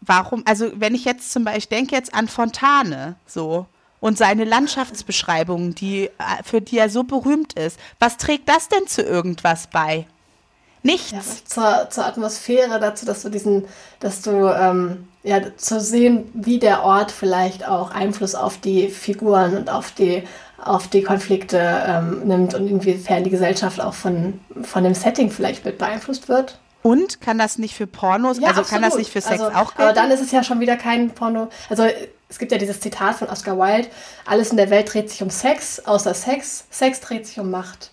warum, 0.00 0.42
also 0.46 0.70
wenn 0.74 0.94
ich 0.94 1.04
jetzt 1.04 1.32
zum 1.32 1.44
Beispiel, 1.44 1.58
ich 1.58 1.68
denke 1.68 1.96
jetzt 1.96 2.14
an 2.14 2.28
Fontane, 2.28 3.16
so, 3.26 3.66
und 4.00 4.16
seine 4.16 4.44
Landschaftsbeschreibungen, 4.44 5.74
die, 5.74 6.06
äh, 6.06 6.10
für 6.44 6.60
die 6.60 6.78
er 6.78 6.90
so 6.90 7.04
berühmt 7.04 7.54
ist. 7.54 7.78
Was 7.98 8.16
trägt 8.16 8.48
das 8.48 8.68
denn 8.68 8.86
zu 8.86 9.02
irgendwas 9.02 9.66
bei? 9.66 10.06
Nichts. 10.88 11.12
Ja, 11.12 11.20
zur, 11.44 11.90
zur 11.90 12.06
Atmosphäre, 12.06 12.80
dazu, 12.80 13.04
dass 13.04 13.22
du 13.22 13.28
diesen, 13.28 13.64
dass 14.00 14.22
du 14.22 14.48
ähm, 14.48 15.08
ja 15.22 15.40
zu 15.56 15.80
sehen, 15.80 16.30
wie 16.32 16.58
der 16.58 16.82
Ort 16.82 17.10
vielleicht 17.10 17.68
auch 17.68 17.90
Einfluss 17.90 18.34
auf 18.34 18.58
die 18.58 18.88
Figuren 18.88 19.56
und 19.56 19.70
auf 19.70 19.92
die 19.92 20.22
auf 20.64 20.88
die 20.88 21.02
Konflikte 21.02 21.60
ähm, 21.86 22.26
nimmt 22.26 22.54
und 22.54 22.66
inwiefern 22.66 23.22
die 23.22 23.30
Gesellschaft 23.30 23.80
auch 23.80 23.94
von, 23.94 24.40
von 24.62 24.82
dem 24.82 24.94
Setting 24.94 25.30
vielleicht 25.30 25.64
mit 25.64 25.78
beeinflusst 25.78 26.28
wird. 26.28 26.58
Und 26.82 27.20
kann 27.20 27.38
das 27.38 27.58
nicht 27.58 27.74
für 27.74 27.86
Pornos, 27.86 28.38
ja, 28.38 28.48
also 28.48 28.62
absolut. 28.62 28.82
kann 28.82 28.90
das 28.90 28.98
nicht 28.98 29.12
für 29.12 29.20
Sex 29.20 29.40
also, 29.40 29.56
auch 29.56 29.74
gelten? 29.74 29.82
Aber 29.82 29.92
dann 29.92 30.10
ist 30.10 30.20
es 30.20 30.32
ja 30.32 30.42
schon 30.42 30.58
wieder 30.58 30.76
kein 30.76 31.10
Porno. 31.10 31.48
Also 31.68 31.84
es 32.28 32.38
gibt 32.38 32.50
ja 32.50 32.58
dieses 32.58 32.80
Zitat 32.80 33.16
von 33.16 33.28
Oscar 33.28 33.58
Wilde, 33.58 33.88
alles 34.26 34.50
in 34.50 34.56
der 34.56 34.70
Welt 34.70 34.92
dreht 34.92 35.10
sich 35.10 35.22
um 35.22 35.30
Sex, 35.30 35.80
außer 35.84 36.14
Sex, 36.14 36.64
Sex 36.70 37.00
dreht 37.00 37.26
sich 37.26 37.38
um 37.38 37.50
Macht. 37.50 37.90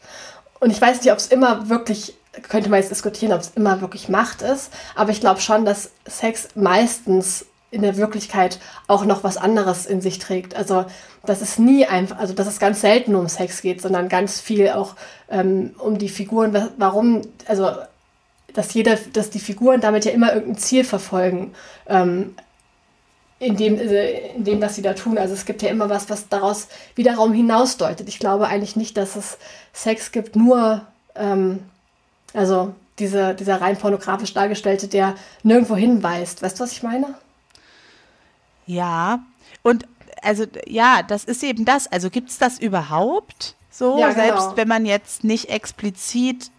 Und 0.59 0.71
ich 0.71 0.81
weiß 0.81 1.01
nicht, 1.01 1.11
ob 1.11 1.17
es 1.17 1.27
immer 1.27 1.69
wirklich 1.69 2.15
könnte 2.43 2.69
man 2.69 2.79
jetzt 2.79 2.91
diskutieren, 2.91 3.33
ob 3.33 3.41
es 3.41 3.51
immer 3.55 3.81
wirklich 3.81 4.09
Macht 4.09 4.41
ist, 4.41 4.71
aber 4.95 5.11
ich 5.11 5.19
glaube 5.19 5.41
schon, 5.41 5.65
dass 5.65 5.91
Sex 6.07 6.49
meistens 6.55 7.45
in 7.71 7.81
der 7.81 7.97
Wirklichkeit 7.97 8.59
auch 8.87 9.05
noch 9.05 9.23
was 9.23 9.37
anderes 9.37 9.85
in 9.85 9.99
sich 10.01 10.19
trägt. 10.19 10.55
Also, 10.55 10.85
dass 11.25 11.41
es 11.41 11.59
nie 11.59 11.85
einfach, 11.85 12.17
also 12.17 12.33
dass 12.33 12.47
es 12.47 12.59
ganz 12.59 12.81
selten 12.81 13.15
um 13.15 13.27
Sex 13.27 13.61
geht, 13.61 13.81
sondern 13.81 14.07
ganz 14.07 14.39
viel 14.39 14.69
auch 14.69 14.95
ähm, 15.29 15.75
um 15.79 15.97
die 15.97 16.09
Figuren, 16.09 16.71
warum, 16.77 17.21
also 17.47 17.71
dass 18.53 18.73
jeder, 18.73 18.97
dass 19.13 19.29
die 19.29 19.39
Figuren 19.39 19.81
damit 19.81 20.05
ja 20.05 20.11
immer 20.11 20.33
irgendein 20.33 20.57
Ziel 20.57 20.85
verfolgen, 20.85 21.53
ähm, 21.87 22.35
in 23.39 23.57
dem, 23.57 23.77
äh, 23.77 24.29
in 24.35 24.45
dem, 24.45 24.61
was 24.61 24.75
sie 24.75 24.81
da 24.81 24.93
tun. 24.93 25.17
Also 25.17 25.33
es 25.33 25.45
gibt 25.45 25.61
ja 25.61 25.69
immer 25.69 25.89
was, 25.89 26.09
was 26.09 26.29
daraus 26.29 26.67
wiederum 26.95 27.33
hinausdeutet. 27.33 28.07
Ich 28.07 28.19
glaube 28.19 28.47
eigentlich 28.47 28.77
nicht, 28.77 28.95
dass 28.95 29.17
es 29.17 29.37
Sex 29.73 30.13
gibt, 30.13 30.37
nur 30.37 30.85
ähm, 31.15 31.59
also 32.33 32.73
diese, 32.99 33.35
dieser 33.35 33.61
rein 33.61 33.77
pornografisch 33.77 34.33
dargestellte, 34.33 34.87
der 34.87 35.15
nirgendwo 35.43 35.75
hinweist. 35.75 36.41
Weißt 36.41 36.59
du, 36.59 36.63
was 36.63 36.71
ich 36.71 36.83
meine? 36.83 37.15
Ja, 38.65 39.19
und 39.63 39.85
also 40.21 40.45
ja, 40.65 41.03
das 41.03 41.23
ist 41.23 41.43
eben 41.43 41.65
das. 41.65 41.87
Also 41.87 42.09
gibt 42.09 42.29
es 42.29 42.37
das 42.37 42.59
überhaupt 42.59 43.55
so, 43.69 43.99
ja, 43.99 44.11
genau. 44.11 44.21
selbst 44.21 44.57
wenn 44.57 44.69
man 44.69 44.85
jetzt 44.85 45.25
nicht 45.25 45.49
explizit 45.49 46.49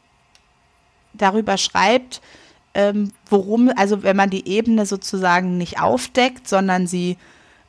darüber 1.15 1.57
schreibt, 1.57 2.21
ähm, 2.75 3.11
worum, 3.31 3.73
also 3.75 4.03
wenn 4.03 4.17
man 4.17 4.29
die 4.29 4.47
Ebene 4.47 4.85
sozusagen 4.85 5.57
nicht 5.57 5.81
aufdeckt, 5.81 6.47
sondern 6.47 6.87
sie 6.87 7.17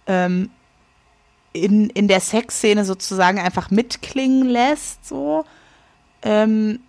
ähm, 0.06 0.50
in, 1.54 1.90
in 1.92 2.10
der 2.10 2.20
Sexszene 2.20 2.84
sozusagen 2.84 3.40
einfach 3.40 3.72
mitklingen 3.72 4.50
lässt, 4.50 5.08
so. 5.08 5.46
Ähm, 6.24 6.80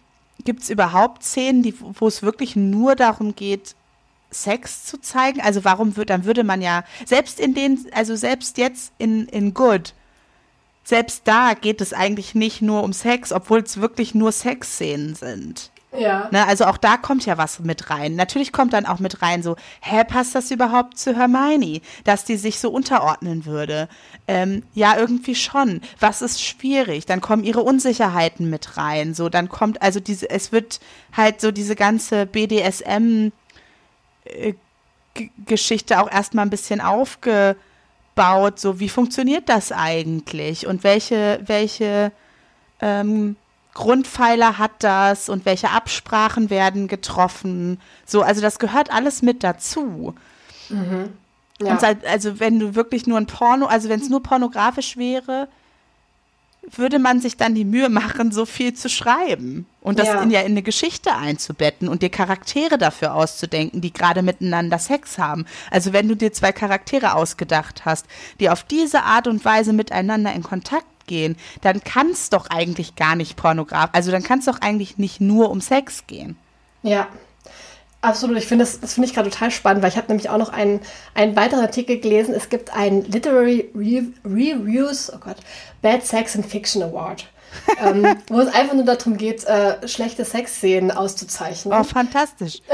Gibt 0.48 0.62
es 0.62 0.70
überhaupt 0.70 1.24
Szenen, 1.24 1.74
wo 1.78 2.08
es 2.08 2.22
wirklich 2.22 2.56
nur 2.56 2.96
darum 2.96 3.36
geht, 3.36 3.74
Sex 4.30 4.86
zu 4.86 4.98
zeigen? 4.98 5.42
Also 5.42 5.62
warum 5.62 5.98
würde, 5.98 6.06
dann 6.06 6.24
würde 6.24 6.42
man 6.42 6.62
ja, 6.62 6.84
selbst 7.04 7.38
in 7.38 7.52
den, 7.52 7.86
also 7.92 8.16
selbst 8.16 8.56
jetzt 8.56 8.94
in, 8.96 9.26
in 9.26 9.52
Good, 9.52 9.92
selbst 10.84 11.24
da 11.26 11.52
geht 11.52 11.82
es 11.82 11.92
eigentlich 11.92 12.34
nicht 12.34 12.62
nur 12.62 12.82
um 12.82 12.94
Sex, 12.94 13.30
obwohl 13.30 13.60
es 13.60 13.78
wirklich 13.78 14.14
nur 14.14 14.32
Sexszenen 14.32 15.14
sind. 15.14 15.70
Ja. 15.96 16.28
Ne, 16.32 16.46
also 16.46 16.66
auch 16.66 16.76
da 16.76 16.98
kommt 16.98 17.24
ja 17.24 17.38
was 17.38 17.60
mit 17.60 17.88
rein. 17.88 18.14
Natürlich 18.14 18.52
kommt 18.52 18.74
dann 18.74 18.84
auch 18.84 18.98
mit 18.98 19.22
rein 19.22 19.42
so, 19.42 19.56
hä, 19.80 20.04
passt 20.04 20.34
das 20.34 20.50
überhaupt 20.50 20.98
zu 20.98 21.16
Hermione, 21.16 21.80
dass 22.04 22.24
die 22.24 22.36
sich 22.36 22.58
so 22.58 22.70
unterordnen 22.70 23.46
würde? 23.46 23.88
Ähm, 24.26 24.64
ja, 24.74 24.98
irgendwie 24.98 25.34
schon. 25.34 25.80
Was 25.98 26.20
ist 26.20 26.44
schwierig? 26.44 27.06
Dann 27.06 27.22
kommen 27.22 27.42
ihre 27.42 27.62
Unsicherheiten 27.62 28.50
mit 28.50 28.76
rein. 28.76 29.14
So, 29.14 29.30
dann 29.30 29.48
kommt 29.48 29.80
also 29.80 29.98
diese, 29.98 30.28
es 30.28 30.52
wird 30.52 30.80
halt 31.16 31.40
so 31.40 31.52
diese 31.52 31.74
ganze 31.74 32.26
BDSM 32.26 33.32
äh, 34.24 34.54
auch 35.96 36.10
erstmal 36.10 36.44
ein 36.44 36.50
bisschen 36.50 36.82
aufgebaut. 36.82 37.56
So, 38.56 38.78
wie 38.78 38.90
funktioniert 38.90 39.48
das 39.48 39.72
eigentlich? 39.72 40.66
Und 40.66 40.84
welche, 40.84 41.40
welche 41.46 42.12
ähm, 42.82 43.36
Grundpfeiler 43.78 44.58
hat 44.58 44.72
das 44.80 45.28
und 45.28 45.44
welche 45.44 45.70
Absprachen 45.70 46.50
werden 46.50 46.88
getroffen. 46.88 47.80
So, 48.04 48.22
also 48.22 48.40
das 48.40 48.58
gehört 48.58 48.92
alles 48.92 49.22
mit 49.22 49.44
dazu. 49.44 50.16
Mhm. 50.68 51.10
Ja. 51.60 51.72
Und 51.72 51.84
also 52.04 52.40
wenn 52.40 52.58
du 52.58 52.74
wirklich 52.74 53.06
nur 53.06 53.18
ein 53.18 53.26
Porno, 53.26 53.66
also 53.66 53.88
wenn 53.88 54.00
es 54.00 54.08
nur 54.08 54.20
pornografisch 54.20 54.96
wäre, 54.96 55.46
würde 56.72 56.98
man 56.98 57.20
sich 57.20 57.36
dann 57.36 57.54
die 57.54 57.64
Mühe 57.64 57.88
machen, 57.88 58.32
so 58.32 58.46
viel 58.46 58.74
zu 58.74 58.88
schreiben 58.88 59.64
und 59.80 60.00
das 60.00 60.08
ja. 60.08 60.22
in 60.22 60.32
ja 60.32 60.40
in 60.40 60.52
eine 60.52 60.62
Geschichte 60.62 61.14
einzubetten 61.14 61.88
und 61.88 62.02
dir 62.02 62.10
Charaktere 62.10 62.78
dafür 62.78 63.14
auszudenken, 63.14 63.80
die 63.80 63.92
gerade 63.92 64.22
miteinander 64.22 64.80
Sex 64.80 65.18
haben. 65.18 65.46
Also 65.70 65.92
wenn 65.92 66.08
du 66.08 66.16
dir 66.16 66.32
zwei 66.32 66.50
Charaktere 66.50 67.14
ausgedacht 67.14 67.84
hast, 67.84 68.06
die 68.40 68.50
auf 68.50 68.64
diese 68.64 69.04
Art 69.04 69.28
und 69.28 69.44
Weise 69.44 69.72
miteinander 69.72 70.32
in 70.32 70.42
Kontakt 70.42 70.97
gehen, 71.08 71.36
dann 71.62 71.82
kann 71.82 72.10
es 72.10 72.30
doch 72.30 72.46
eigentlich 72.50 72.94
gar 72.94 73.16
nicht 73.16 73.36
pornografisch, 73.36 73.90
also 73.94 74.12
dann 74.12 74.22
kann 74.22 74.38
es 74.38 74.44
doch 74.44 74.60
eigentlich 74.60 74.96
nicht 74.96 75.20
nur 75.20 75.50
um 75.50 75.60
Sex 75.60 76.06
gehen. 76.06 76.36
Ja, 76.84 77.08
Absolut, 78.00 78.36
ich 78.38 78.46
finde 78.46 78.64
das, 78.64 78.78
das 78.78 78.94
finde 78.94 79.08
ich 79.08 79.14
gerade 79.14 79.28
total 79.28 79.50
spannend, 79.50 79.82
weil 79.82 79.90
ich 79.90 79.96
habe 79.96 80.06
nämlich 80.06 80.30
auch 80.30 80.38
noch 80.38 80.50
einen, 80.50 80.80
einen 81.14 81.34
weiteren 81.34 81.62
Artikel 81.62 81.98
gelesen. 81.98 82.32
Es 82.32 82.48
gibt 82.48 82.72
einen 82.72 83.02
Literary 83.02 83.72
Re 83.74 84.04
Reviews, 84.24 85.12
oh 85.12 85.18
Gott, 85.18 85.38
Bad 85.82 86.06
Sex 86.06 86.36
and 86.36 86.46
Fiction 86.46 86.82
Award. 86.82 87.26
ähm, 87.82 88.16
wo 88.28 88.40
es 88.40 88.54
einfach 88.54 88.74
nur 88.74 88.84
darum 88.84 89.16
geht, 89.16 89.44
äh, 89.44 89.88
schlechte 89.88 90.24
Sexszenen 90.24 90.90
auszuzeichnen. 90.90 91.74
Oh, 91.76 91.82
fantastisch. 91.82 92.60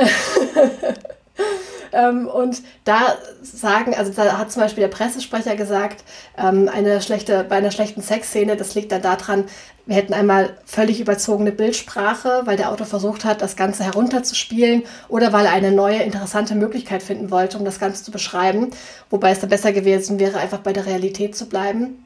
ähm, 1.95 2.27
und 2.27 2.63
da 2.85 3.17
sagen, 3.43 3.95
also 3.95 4.13
da 4.13 4.39
hat 4.39 4.53
zum 4.53 4.63
Beispiel 4.63 4.83
der 4.83 4.89
Pressesprecher 4.89 5.57
gesagt, 5.57 6.05
ähm, 6.37 6.69
eine 6.73 7.01
schlechte, 7.01 7.45
bei 7.45 7.57
einer 7.57 7.71
schlechten 7.71 8.03
Sexszene, 8.03 8.57
das 8.57 8.75
liegt 8.75 8.93
dann 8.93 9.03
daran, 9.03 9.45
wir 9.87 9.97
hätten 9.97 10.15
einmal 10.15 10.57
völlig 10.65 11.01
überzogene 11.01 11.53
Bildsprache, 11.53 12.43
weil 12.45 12.57
der 12.57 12.71
Autor 12.71 12.87
versucht 12.87 13.25
hat, 13.25 13.43
das 13.43 13.55
Ganze 13.55 13.85
herunterzuspielen 13.85 14.85
oder 15.09 15.33
weil 15.33 15.45
er 15.45 15.53
eine 15.53 15.73
neue, 15.73 16.03
interessante 16.03 16.55
Möglichkeit 16.55 17.03
finden 17.03 17.31
wollte, 17.31 17.59
um 17.59 17.65
das 17.67 17.79
Ganze 17.79 18.03
zu 18.03 18.11
beschreiben. 18.11 18.71
Wobei 19.11 19.31
es 19.31 19.41
da 19.41 19.47
besser 19.47 19.73
gewesen 19.73 20.19
wäre, 20.19 20.39
einfach 20.39 20.61
bei 20.61 20.73
der 20.73 20.87
Realität 20.87 21.37
zu 21.37 21.47
bleiben. 21.47 22.05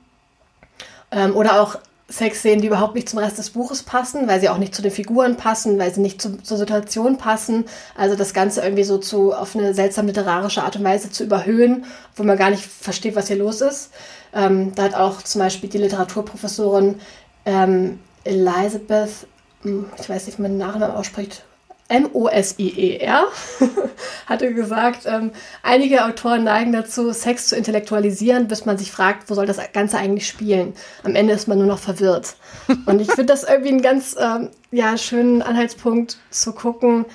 Ähm, 1.13 1.37
oder 1.37 1.63
auch 1.63 1.79
Sexszenen, 2.11 2.63
die 2.63 2.69
überhaupt 2.69 2.95
nicht 2.95 3.09
zum 3.09 3.19
Rest 3.19 3.37
des 3.37 3.51
Buches 3.51 3.83
passen, 3.83 4.29
weil 4.29 4.41
sie 4.41 4.49
auch 4.49 4.57
nicht 4.57 4.75
zu 4.75 4.81
den 4.81 4.91
Figuren 4.91 5.37
passen, 5.37 5.79
weil 5.79 5.93
sie 5.93 6.01
nicht 6.01 6.23
zu, 6.23 6.39
zur 6.43 6.57
Situation 6.57 7.19
passen. 7.19 7.67
Also 7.97 8.17
das 8.17 8.33
Ganze 8.33 8.63
irgendwie 8.63 8.85
so 8.85 8.97
zu, 8.97 9.35
auf 9.35 9.55
eine 9.55 9.75
seltsam 9.75 10.07
literarische 10.07 10.63
Art 10.63 10.77
und 10.77 10.85
Weise 10.85 11.11
zu 11.11 11.25
überhöhen, 11.25 11.85
wo 12.17 12.23
man 12.23 12.39
gar 12.39 12.51
nicht 12.51 12.65
versteht, 12.65 13.15
was 13.15 13.29
hier 13.29 13.37
los 13.37 13.61
ist. 13.61 13.91
Ähm, 14.35 14.75
da 14.75 14.85
hat 14.85 14.95
auch 14.95 15.21
zum 15.21 15.41
Beispiel 15.41 15.69
die 15.69 15.79
Literaturprofessorin 15.79 16.99
ähm, 17.45 17.99
Elizabeth, 18.25 19.27
hm, 19.63 19.87
ich 20.01 20.09
weiß 20.09 20.27
nicht, 20.27 20.39
wie 20.39 20.43
man 20.43 20.53
den 20.53 20.59
Nachnamen 20.59 20.97
ausspricht, 20.97 21.45
M-O-S-I-E-R, 21.89 23.27
hatte 24.27 24.55
gesagt, 24.55 25.07
ähm, 25.07 25.31
einige 25.63 26.05
Autoren 26.05 26.45
neigen 26.45 26.73
dazu, 26.73 27.13
Sex 27.13 27.49
zu 27.49 27.57
intellektualisieren, 27.57 28.47
bis 28.47 28.67
man 28.67 28.77
sich 28.77 28.93
fragt, 28.93 29.31
wo 29.31 29.35
soll 29.35 29.47
das 29.47 29.59
Ganze 29.73 29.97
eigentlich 29.97 30.29
spielen. 30.29 30.75
Am 31.03 31.15
Ende 31.15 31.33
ist 31.33 31.49
man 31.49 31.59
nur 31.59 31.67
noch 31.67 31.79
verwirrt. 31.79 32.37
Und 32.87 33.01
ich 33.01 33.09
finde 33.09 33.27
das 33.27 33.45
irgendwie 33.45 33.71
einen 33.71 33.83
ganz 33.83 34.17
ähm, 34.19 34.51
ja, 34.71 34.99
schönen 34.99 35.41
Anhaltspunkt 35.41 36.19
zu 36.31 36.53
gucken. 36.53 37.07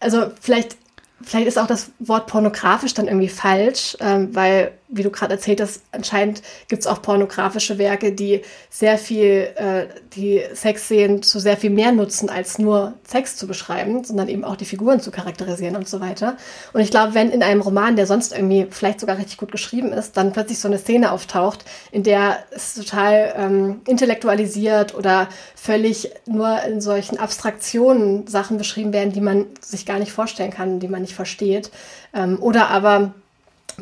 Also 0.00 0.30
vielleicht 0.40 0.76
Vielleicht 1.20 1.48
ist 1.48 1.58
auch 1.58 1.66
das 1.66 1.90
Wort 1.98 2.28
pornografisch 2.28 2.94
dann 2.94 3.08
irgendwie 3.08 3.28
falsch, 3.28 3.96
ähm, 4.00 4.34
weil, 4.36 4.70
wie 4.88 5.02
du 5.02 5.10
gerade 5.10 5.34
erzählt 5.34 5.60
hast, 5.60 5.82
anscheinend 5.92 6.42
gibt 6.68 6.80
es 6.80 6.86
auch 6.86 7.02
pornografische 7.02 7.78
Werke, 7.78 8.12
die 8.12 8.42
sehr 8.70 8.96
viel, 8.96 9.50
äh, 9.56 9.86
die 10.14 10.42
Sexszenen 10.54 11.22
zu 11.22 11.38
sehr 11.38 11.56
viel 11.56 11.70
mehr 11.70 11.92
nutzen, 11.92 12.30
als 12.30 12.58
nur 12.58 12.94
Sex 13.06 13.36
zu 13.36 13.46
beschreiben, 13.46 14.02
sondern 14.04 14.28
eben 14.28 14.44
auch 14.44 14.56
die 14.56 14.64
Figuren 14.64 15.00
zu 15.00 15.10
charakterisieren 15.10 15.76
und 15.76 15.88
so 15.88 16.00
weiter. 16.00 16.36
Und 16.72 16.80
ich 16.80 16.90
glaube, 16.90 17.14
wenn 17.14 17.30
in 17.30 17.42
einem 17.42 17.60
Roman, 17.60 17.96
der 17.96 18.06
sonst 18.06 18.32
irgendwie 18.32 18.66
vielleicht 18.70 19.00
sogar 19.00 19.18
richtig 19.18 19.36
gut 19.36 19.52
geschrieben 19.52 19.92
ist, 19.92 20.16
dann 20.16 20.32
plötzlich 20.32 20.58
so 20.58 20.68
eine 20.68 20.78
Szene 20.78 21.12
auftaucht, 21.12 21.64
in 21.92 22.02
der 22.02 22.38
es 22.50 22.74
total 22.74 23.34
ähm, 23.36 23.80
intellektualisiert 23.86 24.94
oder 24.94 25.28
völlig 25.54 26.10
nur 26.26 26.62
in 26.62 26.80
solchen 26.80 27.18
Abstraktionen 27.18 28.26
Sachen 28.26 28.56
beschrieben 28.56 28.92
werden, 28.92 29.12
die 29.12 29.20
man 29.20 29.46
sich 29.60 29.84
gar 29.84 29.98
nicht 29.98 30.12
vorstellen 30.12 30.50
kann, 30.50 30.80
die 30.80 30.88
man 30.88 31.02
nicht 31.02 31.14
versteht. 31.14 31.70
Ähm, 32.14 32.38
oder 32.40 32.68
aber, 32.68 33.14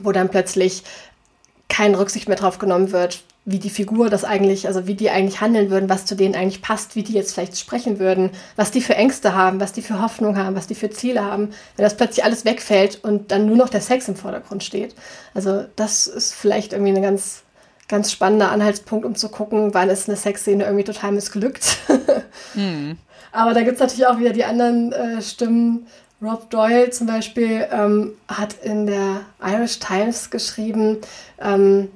wo 0.02 0.12
dann 0.12 0.28
plötzlich 0.28 0.82
keine 1.68 1.98
Rücksicht 1.98 2.28
mehr 2.28 2.36
drauf 2.36 2.58
genommen 2.58 2.92
wird, 2.92 3.22
wie 3.44 3.60
die 3.60 3.70
Figur 3.70 4.10
das 4.10 4.24
eigentlich, 4.24 4.66
also 4.66 4.88
wie 4.88 4.94
die 4.94 5.08
eigentlich 5.08 5.40
handeln 5.40 5.70
würden, 5.70 5.88
was 5.88 6.04
zu 6.04 6.16
denen 6.16 6.34
eigentlich 6.34 6.62
passt, 6.62 6.96
wie 6.96 7.04
die 7.04 7.12
jetzt 7.12 7.32
vielleicht 7.32 7.56
sprechen 7.56 8.00
würden, 8.00 8.30
was 8.56 8.72
die 8.72 8.80
für 8.80 8.96
Ängste 8.96 9.36
haben, 9.36 9.60
was 9.60 9.72
die 9.72 9.82
für 9.82 10.02
Hoffnung 10.02 10.36
haben, 10.36 10.56
was 10.56 10.66
die 10.66 10.74
für 10.74 10.90
Ziele 10.90 11.24
haben, 11.24 11.50
wenn 11.76 11.84
das 11.84 11.96
plötzlich 11.96 12.24
alles 12.24 12.44
wegfällt 12.44 13.04
und 13.04 13.30
dann 13.30 13.46
nur 13.46 13.56
noch 13.56 13.68
der 13.68 13.80
Sex 13.80 14.08
im 14.08 14.16
Vordergrund 14.16 14.64
steht. 14.64 14.96
Also 15.32 15.64
das 15.76 16.08
ist 16.08 16.34
vielleicht 16.34 16.72
irgendwie 16.72 16.90
eine 16.90 17.02
ganz, 17.02 17.44
ganz 17.86 18.10
spannender 18.10 18.50
Anhaltspunkt, 18.50 19.06
um 19.06 19.14
zu 19.14 19.28
gucken, 19.28 19.72
wann 19.74 19.90
ist 19.90 20.08
eine 20.08 20.16
Sexszene 20.16 20.64
irgendwie 20.64 20.84
total 20.84 21.12
missglückt. 21.12 21.78
mhm. 22.54 22.98
Aber 23.32 23.52
da 23.54 23.62
gibt 23.62 23.74
es 23.74 23.80
natürlich 23.80 24.06
auch 24.06 24.18
wieder 24.18 24.32
die 24.32 24.44
anderen 24.44 24.92
äh, 24.92 25.20
Stimmen, 25.20 25.86
Rob 26.22 26.48
Doyle 26.50 26.90
zum 26.90 27.06
Beispiel 27.06 27.68
ähm, 27.70 28.12
hat 28.26 28.54
in 28.62 28.86
der 28.86 29.20
Irish 29.44 29.78
Times 29.78 30.30
geschrieben, 30.30 30.98
ähm, 31.40 31.88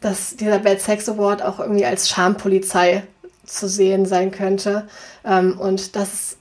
dass 0.00 0.36
dieser 0.36 0.58
Bad 0.58 0.80
Sex 0.80 1.08
Award 1.08 1.42
auch 1.42 1.60
irgendwie 1.60 1.86
als 1.86 2.08
Schampolizei 2.08 3.04
zu 3.44 3.68
sehen 3.68 4.04
sein 4.04 4.32
könnte. 4.32 4.88
Ähm, 5.24 5.58
und 5.58 5.94
dass, 5.94 6.36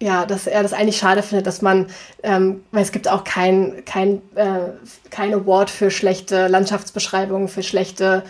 ja, 0.00 0.24
dass 0.24 0.46
er 0.46 0.62
das 0.62 0.72
eigentlich 0.72 0.96
schade 0.96 1.22
findet, 1.22 1.46
dass 1.46 1.60
man, 1.60 1.88
ähm, 2.22 2.64
weil 2.72 2.82
es 2.82 2.92
gibt 2.92 3.08
auch 3.08 3.24
kein, 3.24 3.84
kein, 3.84 4.22
äh, 4.34 4.70
kein 5.10 5.34
Award 5.34 5.68
für 5.68 5.90
schlechte 5.90 6.48
Landschaftsbeschreibungen, 6.48 7.48
für 7.48 7.62
schlechte 7.62 8.22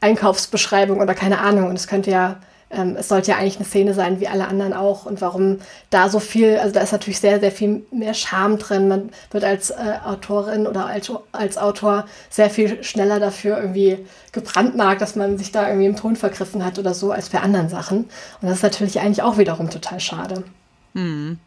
Einkaufsbeschreibungen 0.00 1.02
oder 1.02 1.14
keine 1.14 1.38
Ahnung. 1.38 1.68
Und 1.68 1.76
es 1.76 1.88
könnte 1.88 2.12
ja 2.12 2.36
ähm, 2.72 2.96
es 2.98 3.08
sollte 3.08 3.30
ja 3.30 3.36
eigentlich 3.36 3.56
eine 3.56 3.66
Szene 3.66 3.94
sein, 3.94 4.18
wie 4.18 4.28
alle 4.28 4.48
anderen 4.48 4.72
auch. 4.72 5.04
Und 5.04 5.20
warum 5.20 5.58
da 5.90 6.08
so 6.08 6.20
viel, 6.20 6.56
also 6.58 6.72
da 6.72 6.80
ist 6.80 6.92
natürlich 6.92 7.20
sehr, 7.20 7.38
sehr 7.38 7.52
viel 7.52 7.84
mehr 7.90 8.14
Charme 8.14 8.58
drin. 8.58 8.88
Man 8.88 9.10
wird 9.30 9.44
als 9.44 9.70
äh, 9.70 9.98
Autorin 10.04 10.66
oder 10.66 10.86
als, 10.86 11.12
als 11.32 11.58
Autor 11.58 12.06
sehr 12.30 12.48
viel 12.48 12.82
schneller 12.82 13.20
dafür 13.20 13.58
irgendwie 13.58 13.98
gebrandmarkt, 14.32 15.02
dass 15.02 15.16
man 15.16 15.36
sich 15.36 15.52
da 15.52 15.68
irgendwie 15.68 15.86
im 15.86 15.96
Ton 15.96 16.16
vergriffen 16.16 16.64
hat 16.64 16.78
oder 16.78 16.94
so, 16.94 17.12
als 17.12 17.28
bei 17.28 17.40
anderen 17.40 17.68
Sachen. 17.68 17.98
Und 18.40 18.48
das 18.48 18.54
ist 18.58 18.62
natürlich 18.62 19.00
eigentlich 19.00 19.22
auch 19.22 19.36
wiederum 19.36 19.68
total 19.68 20.00
schade. 20.00 20.44
Mhm. 20.94 21.38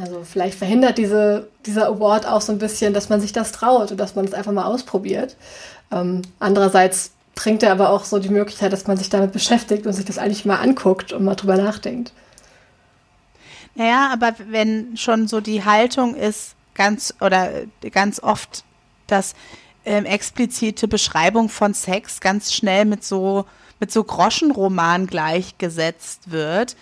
Also 0.00 0.22
vielleicht 0.24 0.58
verhindert 0.58 0.98
diese, 0.98 1.48
dieser 1.66 1.86
Award 1.86 2.26
auch 2.26 2.40
so 2.40 2.52
ein 2.52 2.58
bisschen, 2.58 2.94
dass 2.94 3.08
man 3.08 3.20
sich 3.20 3.32
das 3.32 3.52
traut 3.52 3.92
und 3.92 3.98
dass 3.98 4.16
man 4.16 4.24
es 4.24 4.34
einfach 4.34 4.52
mal 4.52 4.64
ausprobiert. 4.64 5.36
Ähm, 5.92 6.22
andererseits 6.40 7.13
bringt 7.34 7.62
er 7.62 7.72
aber 7.72 7.90
auch 7.90 8.04
so 8.04 8.18
die 8.18 8.28
Möglichkeit, 8.28 8.72
dass 8.72 8.86
man 8.86 8.96
sich 8.96 9.08
damit 9.08 9.32
beschäftigt 9.32 9.86
und 9.86 9.92
sich 9.92 10.04
das 10.04 10.18
eigentlich 10.18 10.44
mal 10.44 10.58
anguckt 10.58 11.12
und 11.12 11.24
mal 11.24 11.34
drüber 11.34 11.56
nachdenkt. 11.56 12.12
Naja, 13.74 14.10
aber 14.12 14.34
wenn 14.48 14.96
schon 14.96 15.26
so 15.26 15.40
die 15.40 15.64
Haltung 15.64 16.14
ist, 16.14 16.54
ganz 16.74 17.14
oder 17.20 17.50
ganz 17.90 18.20
oft, 18.20 18.64
dass 19.06 19.34
ähm, 19.84 20.04
explizite 20.04 20.88
Beschreibung 20.88 21.48
von 21.48 21.74
Sex 21.74 22.20
ganz 22.20 22.52
schnell 22.52 22.84
mit 22.84 23.04
so 23.04 23.46
mit 23.80 23.92
so 23.92 24.04
Groschenroman 24.04 25.06
gleichgesetzt 25.06 26.30
wird, 26.30 26.76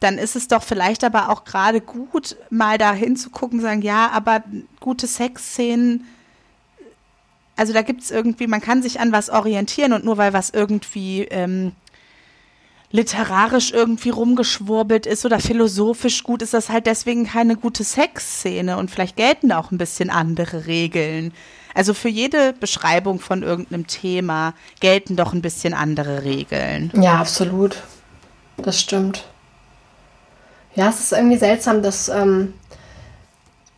dann 0.00 0.18
ist 0.18 0.36
es 0.36 0.48
doch 0.48 0.62
vielleicht 0.62 1.04
aber 1.04 1.28
auch 1.28 1.44
gerade 1.44 1.80
gut, 1.80 2.36
mal 2.50 2.78
da 2.78 2.92
hinzugucken 2.92 3.60
sagen, 3.60 3.82
ja, 3.82 4.10
aber 4.10 4.42
gute 4.80 5.06
Sexszenen 5.06 6.06
also 7.58 7.72
da 7.72 7.82
gibt 7.82 8.02
es 8.02 8.12
irgendwie, 8.12 8.46
man 8.46 8.60
kann 8.60 8.82
sich 8.82 9.00
an 9.00 9.10
was 9.10 9.30
orientieren 9.30 9.92
und 9.92 10.04
nur 10.04 10.16
weil 10.16 10.32
was 10.32 10.50
irgendwie 10.50 11.22
ähm, 11.24 11.72
literarisch 12.92 13.72
irgendwie 13.72 14.10
rumgeschwurbelt 14.10 15.06
ist 15.06 15.26
oder 15.26 15.40
philosophisch 15.40 16.22
gut, 16.22 16.40
ist 16.40 16.54
das 16.54 16.68
halt 16.68 16.86
deswegen 16.86 17.26
keine 17.26 17.56
gute 17.56 17.82
Sexszene 17.82 18.78
und 18.78 18.92
vielleicht 18.92 19.16
gelten 19.16 19.48
da 19.48 19.58
auch 19.58 19.72
ein 19.72 19.78
bisschen 19.78 20.08
andere 20.08 20.66
Regeln. 20.66 21.32
Also 21.74 21.94
für 21.94 22.08
jede 22.08 22.52
Beschreibung 22.52 23.18
von 23.18 23.42
irgendeinem 23.42 23.88
Thema 23.88 24.54
gelten 24.78 25.16
doch 25.16 25.32
ein 25.32 25.42
bisschen 25.42 25.74
andere 25.74 26.22
Regeln. 26.22 26.92
Ja, 26.94 27.16
absolut. 27.18 27.82
Das 28.56 28.80
stimmt. 28.80 29.24
Ja, 30.76 30.88
es 30.90 31.00
ist 31.00 31.12
irgendwie 31.12 31.38
seltsam, 31.38 31.82
dass 31.82 32.08
ähm, 32.08 32.54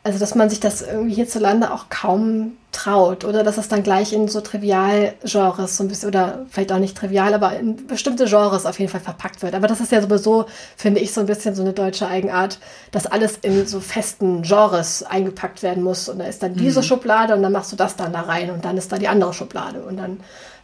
also 0.02 0.18
dass 0.18 0.34
man 0.34 0.48
sich 0.48 0.60
das 0.60 0.80
irgendwie 0.82 1.14
hierzulande 1.14 1.72
auch 1.72 1.90
kaum 1.90 2.52
traut 2.72 3.24
oder 3.24 3.42
dass 3.42 3.58
es 3.58 3.68
dann 3.68 3.82
gleich 3.82 4.12
in 4.12 4.28
so 4.28 4.40
Trivialgenres 4.40 5.76
so 5.76 5.84
ein 5.84 5.88
bisschen 5.88 6.08
oder 6.08 6.46
vielleicht 6.48 6.72
auch 6.72 6.78
nicht 6.78 6.96
trivial, 6.96 7.34
aber 7.34 7.58
in 7.58 7.86
bestimmte 7.86 8.24
Genres 8.24 8.64
auf 8.64 8.78
jeden 8.78 8.90
Fall 8.90 9.00
verpackt 9.00 9.42
wird. 9.42 9.54
Aber 9.54 9.66
das 9.66 9.80
ist 9.80 9.92
ja 9.92 10.00
sowieso, 10.00 10.46
finde 10.76 11.00
ich, 11.00 11.12
so 11.12 11.20
ein 11.20 11.26
bisschen 11.26 11.54
so 11.54 11.62
eine 11.62 11.72
deutsche 11.72 12.06
Eigenart, 12.06 12.58
dass 12.92 13.06
alles 13.06 13.38
in 13.42 13.66
so 13.66 13.80
festen 13.80 14.42
Genres 14.42 15.02
eingepackt 15.02 15.62
werden 15.62 15.82
muss 15.82 16.08
und 16.08 16.20
da 16.20 16.24
ist 16.24 16.42
dann 16.42 16.54
diese 16.54 16.80
mhm. 16.80 16.84
Schublade 16.84 17.34
und 17.34 17.42
dann 17.42 17.52
machst 17.52 17.72
du 17.72 17.76
das 17.76 17.96
dann 17.96 18.12
da 18.12 18.22
rein 18.22 18.50
und 18.50 18.64
dann 18.64 18.78
ist 18.78 18.92
da 18.92 18.98
die 18.98 19.08
andere 19.08 19.34
Schublade 19.34 19.82
und 19.82 19.96
dann 19.96 20.20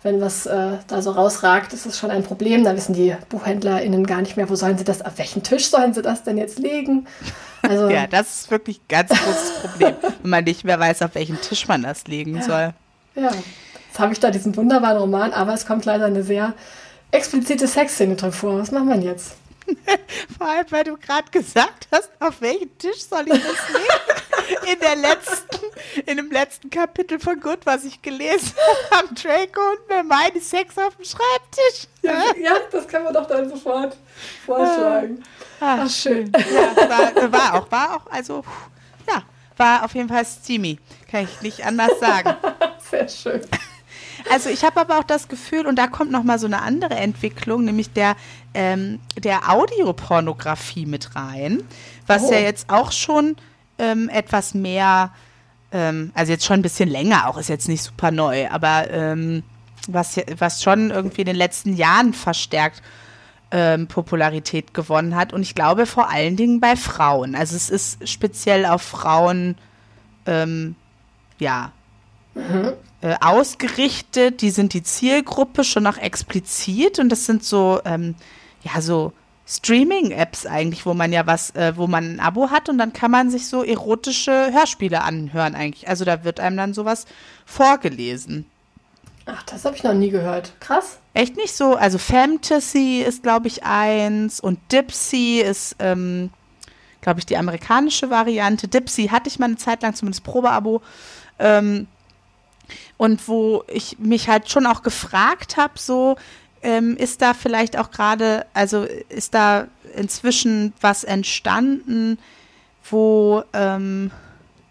wenn 0.07 0.21
was 0.21 0.47
äh, 0.47 0.79
da 0.87 1.03
so 1.03 1.11
rausragt, 1.11 1.73
ist 1.73 1.85
es 1.85 1.99
schon 1.99 2.11
ein 2.11 2.23
Problem. 2.23 2.65
Da 2.65 2.77
wissen 2.77 2.95
die 2.95 3.15
BuchhändlerInnen 3.29 4.07
gar 4.07 4.23
nicht 4.23 4.37
mehr, 4.37 4.49
wo 4.49 4.55
sollen 4.55 4.79
sie 4.79 4.85
das, 4.85 5.03
auf 5.03 5.19
welchen 5.19 5.43
Tisch 5.43 5.69
sollen 5.69 5.93
sie 5.93 6.01
das 6.01 6.23
denn 6.23 6.39
jetzt 6.39 6.61
legen? 6.61 7.07
Also, 7.61 7.91
ja, 7.91 8.07
das 8.07 8.43
ist 8.43 8.51
wirklich 8.51 8.79
ein 8.79 8.89
ganz 8.89 9.11
großes 9.11 9.53
Problem, 9.61 9.95
wenn 10.23 10.31
man 10.31 10.45
nicht 10.45 10.65
mehr 10.65 10.79
weiß, 10.79 11.03
auf 11.03 11.15
welchen 11.17 11.41
Tisch 11.41 11.67
man 11.67 11.83
das 11.83 12.07
legen 12.07 12.37
ja, 12.37 12.43
soll. 12.43 12.75
Ja, 13.17 13.31
jetzt 13.89 13.99
habe 13.99 14.13
ich 14.13 14.21
da 14.21 14.31
diesen 14.31 14.57
wunderbaren 14.57 14.99
Roman, 14.99 15.33
aber 15.33 15.53
es 15.53 15.67
kommt 15.67 15.85
leider 15.85 16.07
eine 16.07 16.23
sehr 16.23 16.55
explizite 17.11 17.67
Sexszene 17.67 18.15
drin 18.15 18.33
vor. 18.33 18.61
Was 18.61 18.71
macht 18.71 18.87
man 18.87 19.03
jetzt? 19.03 19.35
Vor 20.39 20.49
allem, 20.49 20.67
weil 20.71 20.85
du 20.85 20.97
gerade 20.97 21.29
gesagt 21.33 21.89
hast, 21.91 22.11
auf 22.21 22.41
welchen 22.41 22.79
Tisch 22.79 23.03
soll 23.11 23.25
ich 23.27 23.33
das 23.33 23.43
legen? 23.43 24.23
In 24.73 24.81
der 24.81 24.97
letzten, 24.97 25.67
in 26.07 26.17
dem 26.17 26.31
letzten 26.31 26.71
Kapitel 26.71 27.19
von 27.19 27.41
Good, 27.41 27.61
was 27.65 27.85
ich 27.85 28.01
gelesen 28.03 28.55
habe, 28.91 29.09
Draco 29.15 29.61
und 29.61 29.89
Hermione 29.89 30.41
Sex 30.41 30.77
auf 30.79 30.97
dem 30.97 31.05
Schreibtisch. 31.05 31.89
Ja, 32.03 32.23
ja, 32.41 32.57
das 32.71 32.87
kann 32.87 33.05
man 33.05 33.15
doch 33.15 33.27
dann 33.27 33.49
sofort 33.49 33.97
vorschlagen. 34.45 35.23
Ah, 35.61 35.79
Ach, 35.83 35.91
schön. 35.91 36.33
Ja, 36.33 36.77
war, 36.89 37.33
war 37.33 37.55
auch, 37.55 37.71
war 37.71 37.97
auch, 37.97 38.13
also, 38.13 38.45
ja, 39.09 39.23
war 39.57 39.85
auf 39.85 39.95
jeden 39.95 40.09
Fall 40.09 40.25
steamy. 40.25 40.79
Kann 41.11 41.25
ich 41.25 41.41
nicht 41.43 41.65
anders 41.65 41.99
sagen. 41.99 42.35
Sehr 42.91 43.09
schön. 43.09 43.41
Also 44.31 44.51
ich 44.51 44.65
habe 44.65 44.81
aber 44.81 44.99
auch 44.99 45.05
das 45.05 45.29
Gefühl, 45.29 45.67
und 45.67 45.77
da 45.77 45.87
kommt 45.87 46.11
noch 46.11 46.23
mal 46.23 46.39
so 46.39 46.47
eine 46.47 46.63
andere 46.63 46.95
Entwicklung, 46.95 47.65
nämlich 47.65 47.93
der, 47.93 48.17
ähm, 48.55 49.01
der 49.17 49.51
Audiopornografie 49.51 50.87
mit 50.87 51.15
rein, 51.15 51.63
was 52.07 52.25
oh. 52.25 52.33
ja 52.33 52.39
jetzt 52.41 52.71
auch 52.71 52.93
schon 52.93 53.37
ähm, 53.79 54.09
etwas 54.09 54.55
mehr, 54.55 55.12
ähm, 55.72 56.12
also 56.14 56.33
jetzt 56.33 56.45
schon 56.45 56.61
ein 56.61 56.62
bisschen 56.62 56.89
länger, 56.89 57.29
auch 57.29 57.39
ist 57.39 57.49
jetzt 57.49 57.68
nicht 57.68 57.83
super 57.83 58.11
neu, 58.11 58.49
aber 58.49 58.91
ähm, 58.91 59.43
was, 59.89 60.18
was 60.39 60.62
schon 60.62 60.91
irgendwie 60.91 61.22
in 61.22 61.27
den 61.27 61.37
letzten 61.37 61.77
Jahren 61.77 62.12
verstärkt 62.12 62.83
ähm, 63.51 63.87
Popularität 63.87 64.74
gewonnen 64.74 65.14
hat. 65.14 65.33
Und 65.33 65.43
ich 65.43 65.55
glaube 65.55 65.87
vor 65.87 66.11
allen 66.11 66.37
Dingen 66.37 66.61
bei 66.61 66.77
Frauen. 66.77 67.35
Also 67.35 67.57
es 67.57 67.70
ist 67.70 68.09
speziell 68.09 68.66
auf 68.66 68.83
Frauen, 68.83 69.57
ähm, 70.27 70.74
ja, 71.39 71.72
mhm. 72.35 72.72
äh, 73.03 73.14
ausgerichtet. 73.20 74.43
Die 74.43 74.51
sind 74.51 74.72
die 74.72 74.83
Zielgruppe 74.83 75.64
schon 75.64 75.87
auch 75.87 75.99
explizit 75.99 76.99
und 76.99 77.09
das 77.09 77.27
sind 77.27 77.45
so, 77.45 77.81
ähm, 77.85 78.16
ja, 78.62 78.81
so 78.81 79.12
Streaming-Apps 79.47 80.45
eigentlich, 80.45 80.87
wo 80.87 80.95
man 80.95 81.13
ja 81.13 81.27
was, 81.27 81.51
äh, 81.55 81.77
wo 81.77 81.87
man 81.87 82.17
ein 82.17 82.21
Abo 82.21 82.51
hat 82.51 82.69
und 82.69 82.79
dann 82.79 82.93
kann 82.93 83.13
man 83.13 83.31
sich 83.31 83.47
so 83.47 83.63
erotische 83.63 84.51
Hörspiele 84.53 85.03
anhören 85.03 85.55
eigentlich. 85.55 85.89
Also 85.89 86.05
da 86.05 86.25
wird 86.25 86.41
einem 86.41 86.57
dann 86.57 86.75
sowas 86.75 87.07
vorgelesen. 87.45 88.47
Ach, 89.27 89.43
das 89.45 89.65
habe 89.65 89.77
ich 89.77 89.83
noch 89.83 89.95
nie 89.95 90.11
gehört. 90.11 90.53
Krass. 90.61 90.99
Echt 91.15 91.37
nicht 91.37 91.55
so? 91.55 91.75
Also 91.75 91.99
Fantasy 91.99 93.03
ist, 93.07 93.23
glaube 93.23 93.49
ich, 93.49 93.65
eins 93.65 94.41
und 94.41 94.59
Dipsy 94.73 95.41
ist, 95.41 95.77
ähm, 95.79 96.31
glaube 97.01 97.21
ich, 97.21 97.27
die 97.27 97.37
amerikanische 97.37 98.11
Variante. 98.11 98.69
Dipsy 98.69 99.09
hatte 99.09 99.29
ich 99.29 99.39
mal 99.39 99.47
eine 99.47 99.57
Zeit 99.57 99.83
lang, 99.83 99.95
zumindest 99.95 100.25
Probeabo. 100.25 100.81
Ähm, 101.39 101.87
und 102.97 103.29
wo 103.29 103.65
ich 103.69 103.99
mich 103.99 104.29
halt 104.29 104.51
schon 104.51 104.67
auch 104.67 104.83
gefragt 104.83 105.57
habe, 105.57 105.75
so 105.77 106.17
ähm, 106.67 106.97
ist 106.97 107.23
da 107.23 107.33
vielleicht 107.33 107.79
auch 107.79 107.93
gerade, 107.93 108.45
also 108.53 108.83
ist 109.09 109.35
da 109.35 109.69
inzwischen 109.95 110.73
was 110.81 111.05
entstanden, 111.05 112.19
wo 112.91 113.45
ähm, 113.53 114.11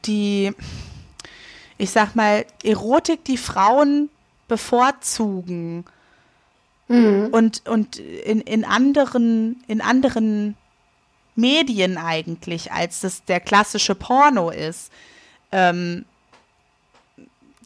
die, 0.04 0.52
ich 1.78 1.92
sag 1.92 2.14
mal, 2.14 2.46
Erotik, 2.64 3.24
die 3.24 3.38
Frauen 3.38 4.10
bevorzugen 4.50 5.86
mhm. 6.90 7.30
und, 7.32 7.66
und 7.66 7.96
in, 7.96 8.42
in 8.42 8.66
anderen, 8.66 9.64
in 9.68 9.80
anderen 9.80 10.58
Medien 11.38 11.98
eigentlich, 11.98 12.74
als 12.74 13.00
das 13.00 13.24
der 13.24 13.40
klassische 13.40 13.96
Porno 13.96 14.50
ist. 14.50 14.92
Ähm, 15.54 16.04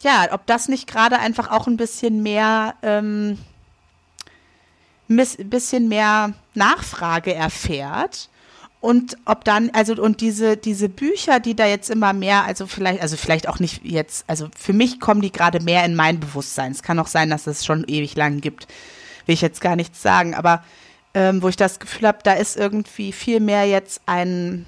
ja, 0.02 0.28
ob 0.30 0.46
das 0.46 0.68
nicht 0.68 0.86
gerade 0.86 1.18
einfach 1.18 1.50
auch 1.50 1.66
ein 1.66 1.76
bisschen 1.76 2.22
mehr, 2.22 2.76
ähm, 2.82 3.36
bisschen 5.16 5.88
mehr 5.88 6.32
Nachfrage 6.54 7.34
erfährt. 7.34 8.28
Und 8.80 9.18
ob 9.26 9.44
dann, 9.44 9.70
also, 9.70 9.94
und 10.00 10.22
diese, 10.22 10.56
diese 10.56 10.88
Bücher, 10.88 11.38
die 11.38 11.54
da 11.54 11.66
jetzt 11.66 11.90
immer 11.90 12.14
mehr, 12.14 12.44
also 12.44 12.66
vielleicht, 12.66 13.02
also 13.02 13.18
vielleicht 13.18 13.46
auch 13.46 13.58
nicht 13.58 13.84
jetzt, 13.84 14.24
also 14.26 14.48
für 14.58 14.72
mich 14.72 15.00
kommen 15.00 15.20
die 15.20 15.32
gerade 15.32 15.60
mehr 15.60 15.84
in 15.84 15.94
mein 15.94 16.18
Bewusstsein. 16.18 16.72
Es 16.72 16.82
kann 16.82 16.98
auch 16.98 17.06
sein, 17.06 17.28
dass 17.28 17.46
es 17.46 17.66
schon 17.66 17.84
ewig 17.86 18.16
lang 18.16 18.40
gibt. 18.40 18.68
Will 19.26 19.34
ich 19.34 19.42
jetzt 19.42 19.60
gar 19.60 19.76
nichts 19.76 20.00
sagen, 20.00 20.34
aber 20.34 20.64
ähm, 21.12 21.42
wo 21.42 21.48
ich 21.48 21.56
das 21.56 21.78
Gefühl 21.78 22.08
habe, 22.08 22.20
da 22.22 22.32
ist 22.32 22.56
irgendwie 22.56 23.12
viel 23.12 23.40
mehr 23.40 23.66
jetzt 23.66 24.00
ein, 24.06 24.64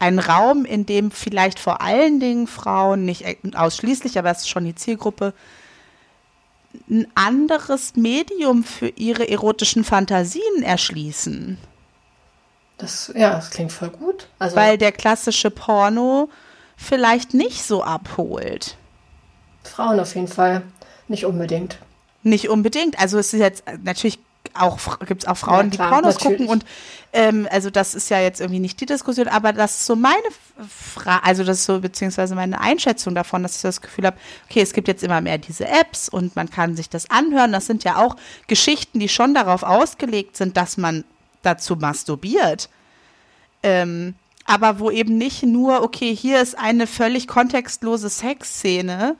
ein 0.00 0.18
Raum, 0.18 0.64
in 0.64 0.84
dem 0.84 1.12
vielleicht 1.12 1.60
vor 1.60 1.80
allen 1.80 2.18
Dingen 2.18 2.48
Frauen, 2.48 3.04
nicht 3.04 3.24
ausschließlich, 3.54 4.18
aber 4.18 4.30
es 4.30 4.38
ist 4.38 4.48
schon 4.48 4.64
die 4.64 4.74
Zielgruppe, 4.74 5.32
ein 6.88 7.06
anderes 7.14 7.96
Medium 7.96 8.64
für 8.64 8.88
ihre 8.88 9.28
erotischen 9.28 9.84
Fantasien 9.84 10.62
erschließen. 10.62 11.58
Das, 12.76 13.12
ja, 13.14 13.30
das 13.30 13.50
klingt 13.50 13.72
voll 13.72 13.90
gut. 13.90 14.28
Also, 14.38 14.56
Weil 14.56 14.78
der 14.78 14.92
klassische 14.92 15.50
Porno 15.50 16.28
vielleicht 16.76 17.34
nicht 17.34 17.64
so 17.64 17.82
abholt. 17.82 18.76
Frauen 19.64 19.98
auf 19.98 20.14
jeden 20.14 20.28
Fall. 20.28 20.62
Nicht 21.08 21.24
unbedingt. 21.24 21.78
Nicht 22.22 22.48
unbedingt. 22.48 22.98
Also 22.98 23.18
es 23.18 23.32
ist 23.32 23.40
jetzt 23.40 23.64
natürlich 23.82 24.18
auch 24.60 24.98
gibt 25.00 25.22
es 25.22 25.28
auch 25.28 25.36
Frauen, 25.36 25.70
ja, 25.70 25.76
klar, 25.76 25.88
die 25.88 25.92
Pornos 25.94 26.14
natürlich. 26.14 26.38
gucken 26.38 26.52
und 26.52 26.64
ähm, 27.12 27.48
also 27.50 27.70
das 27.70 27.94
ist 27.94 28.10
ja 28.10 28.20
jetzt 28.20 28.40
irgendwie 28.40 28.60
nicht 28.60 28.80
die 28.80 28.86
Diskussion, 28.86 29.28
aber 29.28 29.52
das 29.52 29.76
ist 29.76 29.86
so 29.86 29.96
meine 29.96 30.18
Frage, 30.68 31.24
also 31.24 31.44
das 31.44 31.60
ist 31.60 31.64
so 31.64 31.80
beziehungsweise 31.80 32.34
meine 32.34 32.60
Einschätzung 32.60 33.14
davon, 33.14 33.42
dass 33.42 33.56
ich 33.56 33.62
das 33.62 33.80
Gefühl 33.80 34.06
habe, 34.06 34.18
okay, 34.48 34.60
es 34.60 34.72
gibt 34.72 34.88
jetzt 34.88 35.02
immer 35.02 35.20
mehr 35.20 35.38
diese 35.38 35.66
Apps 35.66 36.08
und 36.08 36.36
man 36.36 36.50
kann 36.50 36.76
sich 36.76 36.90
das 36.90 37.10
anhören. 37.10 37.52
Das 37.52 37.66
sind 37.66 37.84
ja 37.84 37.96
auch 37.96 38.16
Geschichten, 38.46 39.00
die 39.00 39.08
schon 39.08 39.34
darauf 39.34 39.62
ausgelegt 39.62 40.36
sind, 40.36 40.56
dass 40.56 40.76
man 40.76 41.04
dazu 41.42 41.76
masturbiert. 41.76 42.68
Ähm, 43.62 44.14
aber 44.44 44.78
wo 44.78 44.90
eben 44.90 45.18
nicht 45.18 45.42
nur, 45.42 45.82
okay, 45.82 46.14
hier 46.14 46.40
ist 46.40 46.58
eine 46.58 46.86
völlig 46.86 47.26
kontextlose 47.26 48.08
Sexszene, 48.08 49.16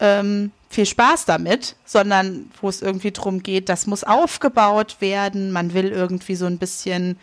ähm, 0.00 0.52
viel 0.70 0.86
Spaß 0.86 1.24
damit, 1.24 1.74
sondern 1.84 2.48
wo 2.60 2.68
es 2.68 2.80
irgendwie 2.80 3.10
darum 3.10 3.42
geht, 3.42 3.68
das 3.68 3.88
muss 3.88 4.04
aufgebaut 4.04 4.96
werden, 5.00 5.50
man 5.50 5.74
will 5.74 5.90
irgendwie 5.90 6.36
so 6.36 6.46
ein 6.46 6.58
bisschen, 6.58 7.18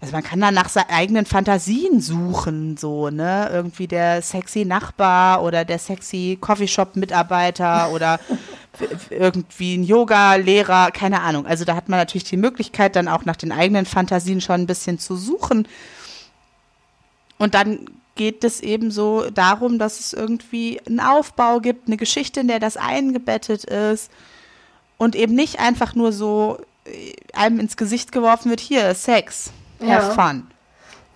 also 0.00 0.14
man 0.14 0.22
kann 0.22 0.40
dann 0.40 0.54
nach 0.54 0.70
seinen 0.70 0.88
eigenen 0.88 1.26
Fantasien 1.26 2.00
suchen, 2.00 2.78
so, 2.78 3.10
ne? 3.10 3.50
Irgendwie 3.52 3.86
der 3.86 4.22
sexy 4.22 4.64
Nachbar 4.64 5.42
oder 5.42 5.66
der 5.66 5.78
sexy 5.78 6.38
Coffeeshop-Mitarbeiter 6.40 7.90
oder 7.92 8.18
irgendwie 9.10 9.76
ein 9.76 9.84
Yoga-Lehrer, 9.84 10.90
keine 10.90 11.20
Ahnung. 11.20 11.46
Also 11.46 11.66
da 11.66 11.76
hat 11.76 11.90
man 11.90 11.98
natürlich 11.98 12.24
die 12.24 12.38
Möglichkeit, 12.38 12.96
dann 12.96 13.08
auch 13.08 13.26
nach 13.26 13.36
den 13.36 13.52
eigenen 13.52 13.84
Fantasien 13.84 14.40
schon 14.40 14.62
ein 14.62 14.66
bisschen 14.66 14.98
zu 14.98 15.16
suchen. 15.16 15.68
Und 17.38 17.54
dann 17.54 17.86
geht 18.16 18.42
es 18.44 18.60
eben 18.60 18.90
so 18.90 19.30
darum, 19.30 19.78
dass 19.78 20.00
es 20.00 20.12
irgendwie 20.12 20.80
einen 20.86 21.00
Aufbau 21.00 21.60
gibt, 21.60 21.86
eine 21.86 21.96
Geschichte, 21.96 22.40
in 22.40 22.48
der 22.48 22.58
das 22.58 22.76
eingebettet 22.76 23.64
ist 23.64 24.10
und 24.98 25.14
eben 25.14 25.34
nicht 25.34 25.60
einfach 25.60 25.94
nur 25.94 26.12
so 26.12 26.58
äh, 26.84 27.12
einem 27.32 27.60
ins 27.60 27.76
Gesicht 27.76 28.12
geworfen 28.12 28.50
wird, 28.50 28.60
hier, 28.60 28.94
Sex, 28.94 29.50
have 29.80 29.88
ja. 29.88 30.10
fun. 30.10 30.46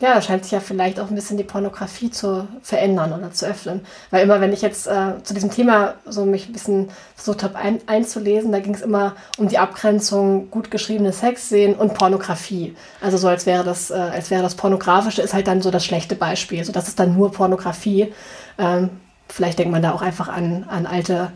Ja, 0.01 0.15
da 0.15 0.23
scheint 0.23 0.45
sich 0.45 0.53
ja 0.53 0.61
vielleicht 0.61 0.99
auch 0.99 1.09
ein 1.11 1.15
bisschen 1.15 1.37
die 1.37 1.45
Pornografie 1.45 2.11
zu 2.11 2.49
verändern 2.63 3.13
oder 3.13 3.33
zu 3.33 3.47
öffnen. 3.47 3.83
Weil 4.11 4.25
immer, 4.25 4.41
wenn 4.41 4.55
ich 4.55 4.63
jetzt 4.63 4.87
äh, 4.87 5.23
zu 5.23 5.35
diesem 5.35 5.51
Thema 5.51 5.95
so 6.07 6.25
mich 6.25 6.49
ein 6.49 6.55
bisschen 6.55 6.89
versucht 7.15 7.43
habe 7.43 7.57
ein, 7.57 7.81
einzulesen, 7.87 8.51
da 8.51 8.61
ging 8.61 8.73
es 8.73 8.81
immer 8.81 9.15
um 9.37 9.49
die 9.49 9.59
Abgrenzung 9.59 10.51
gut 10.51 10.71
geschriebene 10.71 11.13
Sexszenen 11.13 11.77
und 11.77 11.93
Pornografie. 11.93 12.75
Also 13.03 13.19
so 13.19 13.29
als 13.29 13.45
wäre 13.45 13.63
das, 13.63 13.91
äh, 13.91 13.95
als 13.95 14.31
wäre 14.31 14.43
das 14.43 14.55
Pornografische 14.55 15.21
ist 15.21 15.35
halt 15.35 15.47
dann 15.47 15.61
so 15.61 15.71
das 15.71 15.85
schlechte 15.85 16.17
Beispiel. 16.17 16.65
So 16.65 16.73
das 16.73 16.89
ist 16.89 16.99
dann 16.99 17.15
nur 17.15 17.31
Pornografie. 17.31 18.11
Ähm, 18.59 18.89
vielleicht 19.29 19.59
denkt 19.59 19.71
man 19.71 19.83
da 19.83 19.93
auch 19.93 20.03
einfach 20.03 20.29
an, 20.29 20.65
an 20.67 20.87
alte 20.87 21.31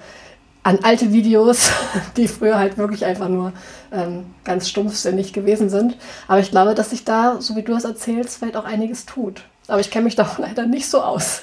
an 0.64 0.80
alte 0.82 1.12
Videos, 1.12 1.70
die 2.16 2.26
früher 2.26 2.58
halt 2.58 2.76
wirklich 2.76 3.04
einfach 3.04 3.28
nur 3.28 3.52
ähm, 3.92 4.34
ganz 4.42 4.68
stumpfsinnig 4.68 5.32
gewesen 5.32 5.70
sind. 5.70 5.96
Aber 6.26 6.40
ich 6.40 6.50
glaube, 6.50 6.74
dass 6.74 6.90
sich 6.90 7.04
da, 7.04 7.40
so 7.40 7.54
wie 7.54 7.62
du 7.62 7.74
es 7.74 7.84
erzählst, 7.84 8.38
vielleicht 8.38 8.56
auch 8.56 8.64
einiges 8.64 9.06
tut. 9.06 9.42
Aber 9.68 9.80
ich 9.80 9.90
kenne 9.90 10.04
mich 10.04 10.16
doch 10.16 10.38
leider 10.38 10.66
nicht 10.66 10.88
so 10.88 11.02
aus. 11.02 11.42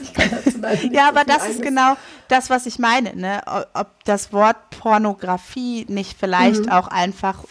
ja, 0.91 1.07
aber 1.07 1.23
das 1.23 1.47
ist 1.47 1.61
genau 1.61 1.95
das, 2.27 2.49
was 2.49 2.65
ich 2.65 2.79
meine. 2.79 3.15
Ne? 3.15 3.41
Ob 3.73 4.03
das 4.03 4.33
Wort 4.33 4.57
Pornografie 4.71 5.85
nicht 5.87 6.17
vielleicht 6.19 6.65
mhm. 6.65 6.71
auch 6.71 6.87
einfach 6.87 7.45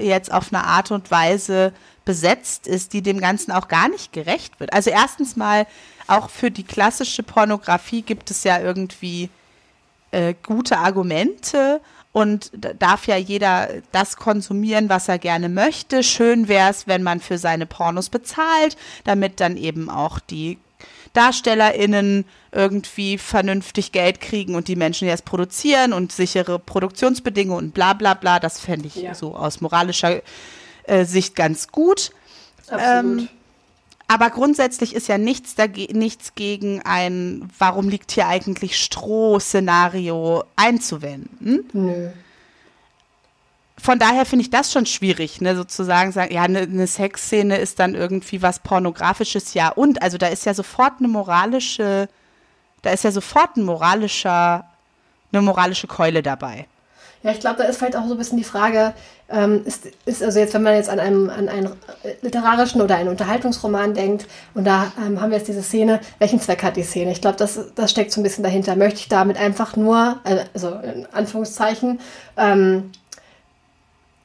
jetzt 0.00 0.32
auf 0.32 0.52
eine 0.52 0.64
Art 0.64 0.90
und 0.90 1.10
Weise 1.10 1.72
besetzt 2.04 2.68
ist, 2.68 2.92
die 2.92 3.02
dem 3.02 3.18
Ganzen 3.18 3.50
auch 3.50 3.66
gar 3.66 3.88
nicht 3.88 4.12
gerecht 4.12 4.60
wird. 4.60 4.72
Also 4.72 4.90
erstens 4.90 5.34
mal, 5.34 5.66
auch 6.06 6.30
für 6.30 6.52
die 6.52 6.62
klassische 6.62 7.24
Pornografie 7.24 8.02
gibt 8.02 8.30
es 8.30 8.44
ja 8.44 8.60
irgendwie 8.60 9.28
äh, 10.10 10.34
gute 10.42 10.78
Argumente 10.78 11.80
und 12.12 12.50
darf 12.78 13.06
ja 13.06 13.16
jeder 13.16 13.68
das 13.92 14.16
konsumieren, 14.16 14.88
was 14.88 15.08
er 15.08 15.18
gerne 15.18 15.48
möchte. 15.48 16.02
Schön 16.02 16.48
wäre 16.48 16.70
es, 16.70 16.86
wenn 16.86 17.02
man 17.02 17.20
für 17.20 17.36
seine 17.36 17.66
Pornos 17.66 18.08
bezahlt, 18.08 18.76
damit 19.04 19.40
dann 19.40 19.56
eben 19.58 19.90
auch 19.90 20.18
die 20.18 20.58
DarstellerInnen 21.12 22.24
irgendwie 22.52 23.18
vernünftig 23.18 23.92
Geld 23.92 24.20
kriegen 24.20 24.54
und 24.54 24.68
die 24.68 24.76
Menschen, 24.76 25.06
die 25.06 25.12
es 25.12 25.22
produzieren 25.22 25.92
und 25.92 26.12
sichere 26.12 26.58
Produktionsbedingungen 26.58 27.66
und 27.66 27.74
bla 27.74 27.92
bla 27.92 28.14
bla. 28.14 28.40
Das 28.40 28.60
fände 28.60 28.86
ich 28.86 28.96
ja. 28.96 29.14
so 29.14 29.34
aus 29.36 29.60
moralischer 29.60 30.22
äh, 30.84 31.04
Sicht 31.04 31.34
ganz 31.36 31.68
gut. 31.68 32.12
Absolut. 32.68 33.20
Ähm, 33.20 33.28
aber 34.08 34.30
grundsätzlich 34.30 34.94
ist 34.94 35.08
ja 35.08 35.18
nichts, 35.18 35.56
nichts 35.92 36.34
gegen 36.34 36.82
ein, 36.82 37.48
warum 37.58 37.88
liegt 37.88 38.12
hier 38.12 38.28
eigentlich 38.28 38.78
Stroh-Szenario 38.78 40.44
einzuwenden. 40.54 41.68
Nö. 41.72 42.10
Von 43.78 43.98
daher 43.98 44.24
finde 44.24 44.44
ich 44.44 44.50
das 44.50 44.72
schon 44.72 44.86
schwierig, 44.86 45.40
ne, 45.40 45.54
sozusagen 45.54 46.10
sagen, 46.10 46.32
ja, 46.32 46.42
eine 46.42 46.66
ne, 46.66 46.86
Sexszene 46.86 47.58
ist 47.58 47.78
dann 47.78 47.94
irgendwie 47.94 48.40
was 48.42 48.60
Pornografisches, 48.60 49.54
ja, 49.54 49.68
und, 49.68 50.00
also 50.02 50.18
da 50.18 50.28
ist 50.28 50.46
ja 50.46 50.54
sofort 50.54 50.94
eine 50.98 51.08
moralische, 51.08 52.08
da 52.82 52.90
ist 52.90 53.04
ja 53.04 53.12
sofort 53.12 53.56
ein 53.56 53.64
moralischer, 53.64 54.64
eine 55.30 55.42
moralische 55.42 55.88
Keule 55.88 56.22
dabei. 56.22 56.66
Ja, 57.22 57.30
ich 57.32 57.40
glaube, 57.40 57.56
da 57.56 57.64
ist 57.64 57.78
vielleicht 57.78 57.96
auch 57.96 58.06
so 58.06 58.14
ein 58.14 58.18
bisschen 58.18 58.38
die 58.38 58.44
Frage, 58.44 58.92
ähm, 59.28 59.62
ist, 59.64 59.88
ist 60.04 60.22
also 60.22 60.38
jetzt, 60.38 60.54
wenn 60.54 60.62
man 60.62 60.74
jetzt 60.74 60.88
an, 60.88 61.00
einem, 61.00 61.28
an 61.30 61.48
einen 61.48 61.72
literarischen 62.22 62.80
oder 62.80 62.96
einen 62.96 63.08
Unterhaltungsroman 63.08 63.94
denkt, 63.94 64.26
und 64.54 64.64
da 64.64 64.92
ähm, 65.04 65.20
haben 65.20 65.30
wir 65.30 65.38
jetzt 65.38 65.48
diese 65.48 65.62
Szene, 65.62 66.00
welchen 66.18 66.40
Zweck 66.40 66.62
hat 66.62 66.76
die 66.76 66.82
Szene? 66.82 67.10
Ich 67.10 67.20
glaube, 67.20 67.36
das, 67.36 67.58
das 67.74 67.90
steckt 67.90 68.12
so 68.12 68.20
ein 68.20 68.24
bisschen 68.24 68.44
dahinter. 68.44 68.76
Möchte 68.76 69.00
ich 69.00 69.08
damit 69.08 69.36
einfach 69.38 69.76
nur, 69.76 70.20
äh, 70.24 70.44
also 70.54 70.70
in 70.76 71.06
Anführungszeichen, 71.12 72.00
ähm, 72.36 72.92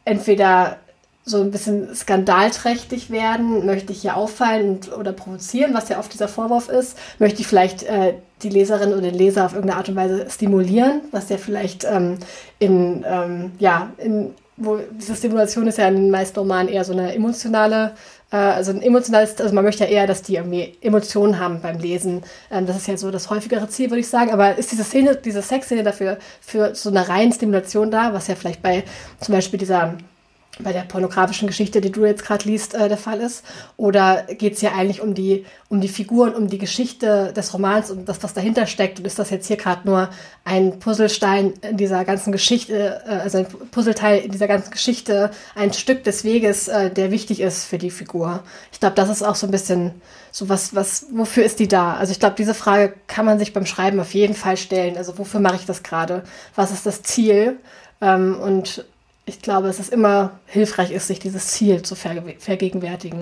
entweder 0.06 0.78
so 1.24 1.42
ein 1.42 1.52
bisschen 1.52 1.94
skandalträchtig 1.96 3.12
werden? 3.12 3.66
Möchte 3.66 3.92
ich 3.94 4.02
hier 4.02 4.18
auffallen 4.18 4.70
und, 4.72 4.98
oder 4.98 5.14
provozieren, 5.14 5.74
was 5.74 5.90
ja 5.90 6.00
oft 6.00 6.14
dieser 6.14 6.28
Vorwurf 6.28 6.70
ist? 6.70 6.98
Möchte 7.20 7.42
ich 7.42 7.48
vielleicht 7.48 7.84
äh, 7.84 8.16
die 8.44 8.50
Leserin 8.50 8.92
oder 8.92 9.02
den 9.02 9.16
Leser 9.16 9.46
auf 9.46 9.54
irgendeine 9.54 9.78
Art 9.78 9.90
und 9.90 9.96
Weise 9.96 10.30
stimulieren, 10.30 11.02
was 11.12 11.30
ja 11.30 11.38
vielleicht 11.38 11.84
ähm, 11.84 12.18
in, 12.60 13.06
ähm, 13.08 13.52
ja, 13.60 13.92
in, 13.98 14.34
wo 14.58 14.80
diese 14.92 15.16
Stimulation 15.16 15.68
ist 15.68 15.78
ja 15.78 15.88
in 15.88 15.96
den 15.96 16.12
meisten 16.12 16.40
Romanen 16.40 16.70
eher 16.70 16.84
so 16.84 16.94
eine 16.94 17.14
emotionale, 17.14 17.94
äh, 18.32 18.38
also 18.38 18.72
ein 18.72 18.82
emotionales, 18.82 19.40
also 19.40 19.54
man 19.54 19.64
möchte 19.64 19.84
ja 19.84 19.90
eher, 19.90 20.08
dass 20.08 20.22
die 20.24 20.36
irgendwie 20.36 20.76
Emotionen 20.82 21.40
haben 21.40 21.62
beim 21.62 21.80
Lesen. 21.80 22.24
Ähm, 22.52 22.66
das 22.66 22.78
ist 22.78 22.88
ja 22.88 22.98
so 22.98 23.12
das 23.12 23.30
häufigere 23.30 23.68
Ziel, 23.70 23.90
würde 23.90 24.02
ich 24.02 24.08
sagen. 24.08 24.32
Aber 24.32 24.58
ist 24.58 24.72
diese 24.72 24.84
Szene, 24.84 25.16
diese 25.16 25.42
Sexszene 25.42 25.84
dafür 25.84 26.18
für 26.42 26.76
so 26.76 26.90
eine 26.90 27.08
reine 27.08 27.34
Stimulation 27.34 27.92
da, 27.92 28.14
was 28.14 28.28
ja 28.28 28.36
vielleicht 28.36 28.62
bei 28.62 28.84
zum 29.20 29.36
Beispiel 29.36 29.60
dieser 29.60 29.96
bei 30.62 30.74
der 30.74 30.82
pornografischen 30.82 31.48
Geschichte, 31.48 31.82
die 31.82 31.92
du 31.92 32.06
jetzt 32.06 32.24
gerade 32.24 32.48
liest, 32.48 32.74
äh, 32.74 32.88
der 32.88 32.98
Fall 32.98 33.20
ist? 33.20 33.44
Oder 33.78 34.24
geht 34.24 34.54
es 34.54 34.60
hier 34.60 34.74
eigentlich 34.76 35.02
um 35.02 35.14
die, 35.14 35.46
um 35.70 35.82
die 35.82 35.88
Figuren, 35.88 36.34
um 36.34 36.48
die 36.48 36.58
Geschichte 36.58 37.34
des 37.34 37.54
Romans 37.54 37.92
und 37.92 38.08
das, 38.08 38.22
was 38.24 38.34
dahinter 38.34 38.68
steckt? 38.68 39.00
Und 39.00 39.06
ist 39.06 39.20
das 39.20 39.30
jetzt 39.30 39.48
hier 39.48 39.58
gerade 39.58 39.88
nur 39.88 40.10
ein 40.46 40.80
Puzzlestein 40.80 41.54
in 41.62 41.78
dieser 41.78 42.06
ganzen 42.06 42.32
Geschichte, 42.32 43.02
äh, 43.06 43.10
also 43.10 43.40
ein 43.40 43.48
Puzzleteil 43.72 44.20
in 44.20 44.32
dieser 44.32 44.48
ganzen 44.48 44.72
Geschichte, 44.72 45.32
ein 45.56 45.74
Stück 45.74 46.04
des 46.04 46.24
Weges, 46.24 46.68
äh, 46.68 46.90
der 46.90 47.12
wichtig 47.12 47.42
ist 47.42 47.66
für 47.66 47.78
die 47.78 47.92
Figur? 47.92 48.44
Ich 48.72 48.80
glaube, 48.80 48.96
das 48.96 49.10
ist 49.10 49.24
auch 49.24 49.36
so 49.36 49.48
ein 49.48 49.52
bisschen 49.52 49.92
so 50.32 50.48
was, 50.48 50.74
was, 50.74 51.08
wofür 51.12 51.44
ist 51.44 51.60
die 51.60 51.68
da? 51.68 51.96
Also 51.96 52.12
ich 52.12 52.20
glaube, 52.20 52.36
diese 52.38 52.54
Frage 52.54 52.94
kann 53.08 53.26
man 53.26 53.38
sich 53.38 53.54
beim 53.54 53.66
Schreiben 53.66 54.00
auf 54.00 54.14
jeden 54.14 54.34
Fall 54.34 54.58
stellen. 54.58 54.98
Also 54.98 55.18
wofür 55.18 55.40
mache 55.40 55.58
ich 55.58 55.66
das 55.66 55.84
gerade? 55.84 56.24
Was 56.56 56.72
ist 56.72 56.86
das 56.86 57.04
Ziel? 57.04 57.58
Ähm, 58.02 58.40
und 58.40 58.86
ich 59.26 59.42
glaube, 59.42 59.68
dass 59.68 59.80
es 59.80 59.90
immer 59.90 60.40
hilfreich 60.46 60.92
ist, 60.92 61.08
sich 61.08 61.20
dieses 61.20 61.48
Ziel 61.48 61.82
zu 61.84 61.96
vergegenwärtigen. 61.96 63.20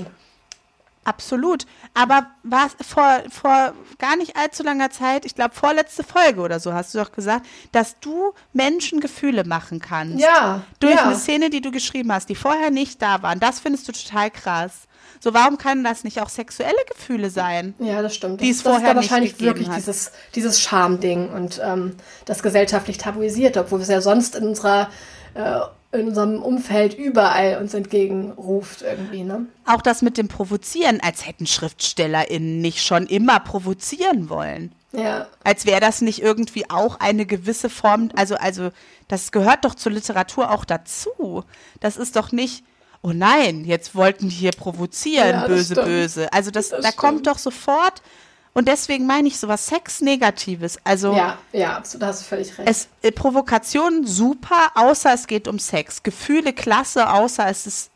Absolut. 1.09 1.65
Aber 1.93 2.27
war 2.43 2.69
vor, 2.81 3.23
vor 3.29 3.73
gar 3.97 4.15
nicht 4.15 4.35
allzu 4.35 4.63
langer 4.63 4.91
Zeit, 4.91 5.25
ich 5.25 5.33
glaube 5.33 5.55
vorletzte 5.55 6.03
Folge 6.03 6.41
oder 6.41 6.59
so, 6.59 6.73
hast 6.73 6.93
du 6.93 6.99
doch 6.99 7.11
gesagt, 7.11 7.47
dass 7.71 7.99
du 7.99 8.33
Menschen 8.53 8.99
Gefühle 8.99 9.43
machen 9.43 9.79
kannst. 9.79 10.19
Ja. 10.19 10.61
Durch 10.79 10.95
ja. 10.95 11.05
eine 11.05 11.15
Szene, 11.15 11.49
die 11.49 11.61
du 11.61 11.71
geschrieben 11.71 12.11
hast, 12.11 12.29
die 12.29 12.35
vorher 12.35 12.69
nicht 12.69 13.01
da 13.01 13.23
waren. 13.23 13.39
Das 13.39 13.59
findest 13.59 13.87
du 13.87 13.91
total 13.91 14.29
krass. 14.29 14.87
So, 15.21 15.33
warum 15.33 15.57
kann 15.57 15.83
das 15.83 16.03
nicht 16.03 16.21
auch 16.21 16.29
sexuelle 16.29 16.77
Gefühle 16.87 17.29
sein? 17.29 17.73
Ja, 17.79 18.01
das 18.01 18.15
stimmt. 18.15 18.39
Die 18.41 18.49
es 18.49 18.57
das 18.57 18.71
vorher 18.71 18.89
ist 18.89 18.91
da 18.91 18.95
wahrscheinlich 18.95 19.39
wirklich 19.39 19.67
hat. 19.67 19.77
dieses, 19.77 20.11
dieses 20.35 20.61
Scham-Ding 20.61 21.29
und 21.29 21.59
ähm, 21.63 21.95
das 22.25 22.43
gesellschaftlich 22.43 22.99
tabuisiert, 22.99 23.57
obwohl 23.57 23.79
wir 23.79 23.83
es 23.83 23.89
ja 23.89 24.01
sonst 24.01 24.35
in 24.35 24.47
unserer 24.47 24.89
äh, 25.33 25.59
in 25.91 26.07
unserem 26.07 26.41
Umfeld 26.41 26.97
überall 26.97 27.57
uns 27.59 27.73
entgegenruft 27.73 28.83
irgendwie, 28.83 29.23
ne? 29.23 29.47
Auch 29.65 29.81
das 29.81 30.01
mit 30.01 30.17
dem 30.17 30.27
Provozieren, 30.27 30.99
als 31.01 31.25
hätten 31.25 31.47
SchriftstellerInnen 31.47 32.61
nicht 32.61 32.83
schon 32.83 33.07
immer 33.07 33.39
provozieren 33.39 34.29
wollen. 34.29 34.71
Ja. 34.91 35.27
Als 35.43 35.65
wäre 35.65 35.79
das 35.79 36.01
nicht 36.01 36.21
irgendwie 36.21 36.69
auch 36.69 36.99
eine 36.99 37.25
gewisse 37.25 37.69
Form, 37.69 38.09
also, 38.15 38.35
also, 38.35 38.69
das 39.07 39.31
gehört 39.31 39.65
doch 39.65 39.75
zur 39.75 39.91
Literatur 39.91 40.51
auch 40.51 40.65
dazu. 40.65 41.43
Das 41.79 41.97
ist 41.97 42.15
doch 42.15 42.31
nicht, 42.31 42.63
oh 43.01 43.11
nein, 43.11 43.65
jetzt 43.65 43.95
wollten 43.95 44.29
die 44.29 44.35
hier 44.35 44.51
provozieren, 44.51 45.29
ja, 45.29 45.47
böse, 45.47 45.73
stimmt. 45.73 45.87
böse. 45.87 46.33
Also 46.33 46.51
das, 46.51 46.69
das 46.69 46.81
da 46.81 46.87
stimmt. 46.89 46.97
kommt 46.97 47.27
doch 47.27 47.37
sofort 47.37 48.01
und 48.53 48.67
deswegen 48.67 49.05
meine 49.05 49.27
ich 49.27 49.39
sowas 49.39 49.67
Sex-Negatives. 49.67 50.79
Also 50.83 51.13
ja, 51.13 51.37
ja, 51.53 51.77
absolut, 51.77 52.03
da 52.03 52.07
hast 52.07 52.21
du 52.21 52.25
völlig 52.25 52.57
recht. 52.57 52.69
Es, 52.69 52.87
äh, 53.01 53.11
Provokation 53.11 54.05
super, 54.05 54.71
außer 54.75 55.13
es 55.13 55.27
geht 55.27 55.47
um 55.47 55.59
Sex. 55.59 56.03
Gefühle 56.03 56.53
klasse, 56.53 57.09
außer 57.09 57.47
es 57.47 57.67
ist 57.67 57.91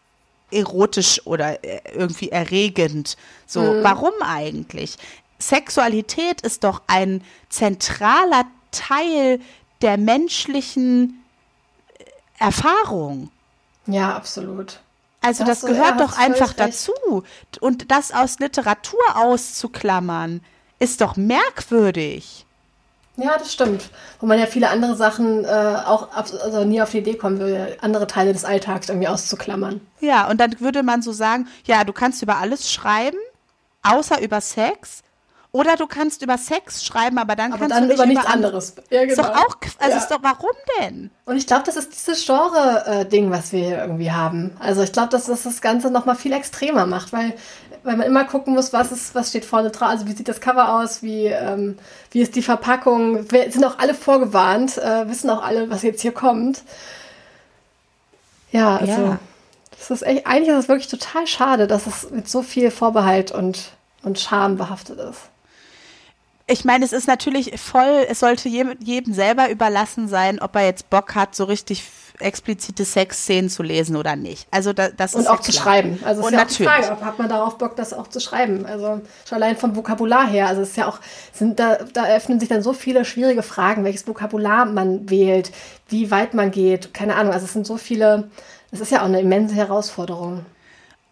erotisch 0.51 1.25
oder 1.25 1.63
äh, 1.63 1.81
irgendwie 1.93 2.29
erregend. 2.29 3.17
So, 3.47 3.61
mhm. 3.61 3.83
warum 3.83 4.13
eigentlich? 4.21 4.97
Sexualität 5.39 6.41
ist 6.41 6.63
doch 6.63 6.81
ein 6.87 7.23
zentraler 7.49 8.45
Teil 8.71 9.39
der 9.81 9.97
menschlichen 9.97 11.23
äh, 11.97 12.03
Erfahrung. 12.39 13.29
Ja, 13.87 14.15
absolut. 14.15 14.79
Also 15.23 15.45
das, 15.45 15.61
das 15.61 15.69
gehört 15.69 15.99
doch 15.99 16.17
einfach 16.17 16.53
dazu. 16.53 17.23
Und 17.59 17.91
das 17.91 18.11
aus 18.11 18.39
Literatur 18.39 18.99
auszuklammern, 19.15 20.41
ist 20.79 21.01
doch 21.01 21.15
merkwürdig. 21.15 22.45
Ja, 23.15 23.37
das 23.37 23.53
stimmt. 23.53 23.89
Wo 24.19 24.25
man 24.25 24.39
ja 24.39 24.47
viele 24.47 24.69
andere 24.69 24.95
Sachen 24.95 25.45
äh, 25.45 25.47
auch 25.85 26.09
also 26.11 26.65
nie 26.65 26.81
auf 26.81 26.89
die 26.89 26.97
Idee 26.97 27.15
kommen 27.15 27.39
würde, 27.39 27.77
andere 27.81 28.07
Teile 28.07 28.33
des 28.33 28.43
Alltags 28.43 28.89
irgendwie 28.89 29.07
auszuklammern. 29.07 29.81
Ja, 29.99 30.29
und 30.29 30.39
dann 30.39 30.59
würde 30.59 30.81
man 30.81 31.01
so 31.01 31.11
sagen, 31.11 31.47
ja, 31.65 31.83
du 31.83 31.93
kannst 31.93 32.23
über 32.23 32.37
alles 32.37 32.71
schreiben, 32.71 33.17
außer 33.83 34.19
über 34.21 34.41
Sex. 34.41 35.03
Oder 35.55 35.75
du 35.75 35.85
kannst 35.85 36.23
über 36.23 36.39
Sex 36.39 36.83
schreiben, 36.83 37.19
aber 37.19 37.35
dann 37.35 37.53
aber 37.53 37.59
kannst 37.59 37.75
dann 37.75 37.83
du 37.83 37.89
nicht 37.89 37.97
über 37.97 38.07
nichts 38.07 38.25
anderes. 38.25 38.73
Ja, 38.89 39.01
genau. 39.05 39.11
Ist 39.11 39.19
doch 39.19 39.35
auch, 39.35 39.55
also 39.77 39.91
ja. 39.91 39.97
ist 40.01 40.09
doch, 40.09 40.17
warum 40.23 40.49
denn? 40.79 41.11
Und 41.25 41.37
ich 41.37 41.45
glaube, 41.45 41.61
das 41.63 41.75
ist 41.75 41.93
dieses 41.93 42.25
Genre-Ding, 42.25 43.29
was 43.29 43.51
wir 43.51 43.59
hier 43.59 43.77
irgendwie 43.77 44.11
haben. 44.11 44.57
Also 44.59 44.81
ich 44.81 44.91
glaube, 44.91 45.09
dass 45.09 45.27
das 45.27 45.43
das 45.43 45.61
Ganze 45.61 45.91
nochmal 45.91 46.15
viel 46.15 46.33
extremer 46.33 46.87
macht, 46.87 47.13
weil, 47.13 47.35
weil 47.83 47.97
man 47.97 48.07
immer 48.07 48.23
gucken 48.23 48.55
muss, 48.55 48.73
was 48.73 48.91
ist, 48.91 49.13
was 49.13 49.29
steht 49.29 49.45
vorne 49.45 49.69
drauf, 49.69 49.89
also 49.89 50.07
wie 50.07 50.13
sieht 50.13 50.27
das 50.27 50.41
Cover 50.41 50.79
aus, 50.79 51.03
wie, 51.03 51.27
ähm, 51.27 51.77
wie 52.09 52.21
ist 52.21 52.35
die 52.35 52.41
Verpackung, 52.41 53.31
wir 53.31 53.51
sind 53.51 53.63
auch 53.63 53.77
alle 53.77 53.93
vorgewarnt, 53.93 54.79
äh, 54.79 55.07
wissen 55.07 55.29
auch 55.29 55.43
alle, 55.43 55.69
was 55.69 55.83
jetzt 55.83 56.01
hier 56.01 56.13
kommt. 56.13 56.63
Ja, 58.51 58.77
also 58.77 58.91
ja. 58.91 59.19
das 59.77 59.91
ist 59.91 60.01
echt, 60.01 60.25
eigentlich 60.25 60.49
ist 60.49 60.63
es 60.63 60.67
wirklich 60.67 60.87
total 60.87 61.27
schade, 61.27 61.67
dass 61.67 61.85
es 61.85 62.09
mit 62.09 62.27
so 62.27 62.41
viel 62.41 62.71
Vorbehalt 62.71 63.31
und, 63.31 63.73
und 64.01 64.19
Scham 64.19 64.57
behaftet 64.57 64.97
ist 64.97 65.29
ich 66.45 66.65
meine, 66.65 66.83
es 66.83 66.91
ist 66.91 67.07
natürlich 67.07 67.59
voll, 67.59 68.05
es 68.09 68.19
sollte 68.19 68.49
jedem, 68.49 68.77
jedem 68.83 69.13
selber 69.13 69.49
überlassen 69.49 70.07
sein, 70.07 70.39
ob 70.39 70.55
er 70.55 70.65
jetzt 70.65 70.89
Bock 70.89 71.15
hat, 71.15 71.35
so 71.35 71.45
richtig 71.45 71.83
explizite 72.19 72.85
Sexszenen 72.85 73.49
zu 73.49 73.63
lesen 73.63 73.95
oder 73.95 74.15
nicht. 74.15 74.47
Also 74.51 74.73
da, 74.73 74.89
das 74.89 75.15
und 75.15 75.21
ist 75.21 75.27
auch 75.27 75.37
ja 75.37 75.41
zu 75.41 75.51
schreiben. 75.53 75.99
Also 76.03 76.21
es 76.21 76.27
ist 76.27 76.33
und 76.33 76.37
ja 76.37 76.45
auch 76.45 76.47
die 76.47 76.63
Frage, 76.63 76.91
ob 76.91 77.01
hat 77.01 77.17
man 77.17 77.29
darauf 77.29 77.57
Bock, 77.57 77.75
das 77.75 77.93
auch 77.93 78.07
zu 78.07 78.19
schreiben. 78.19 78.65
Also 78.65 79.01
schon 79.27 79.35
allein 79.37 79.57
vom 79.57 79.75
Vokabular 79.75 80.27
her. 80.27 80.47
Also 80.47 80.61
es 80.61 80.69
ist 80.69 80.77
ja 80.77 80.87
auch, 80.87 80.99
sind 81.31 81.59
da, 81.59 81.77
da 81.93 82.05
eröffnen 82.05 82.39
sich 82.39 82.49
dann 82.49 82.61
so 82.61 82.73
viele 82.73 83.05
schwierige 83.05 83.41
Fragen, 83.41 83.83
welches 83.83 84.07
Vokabular 84.07 84.65
man 84.65 85.09
wählt, 85.09 85.51
wie 85.87 86.11
weit 86.11 86.33
man 86.33 86.51
geht, 86.51 86.93
keine 86.93 87.15
Ahnung. 87.15 87.33
Also 87.33 87.45
es 87.45 87.53
sind 87.53 87.65
so 87.65 87.77
viele, 87.77 88.29
es 88.71 88.79
ist 88.79 88.91
ja 88.91 89.01
auch 89.01 89.05
eine 89.05 89.21
immense 89.21 89.55
Herausforderung. 89.55 90.45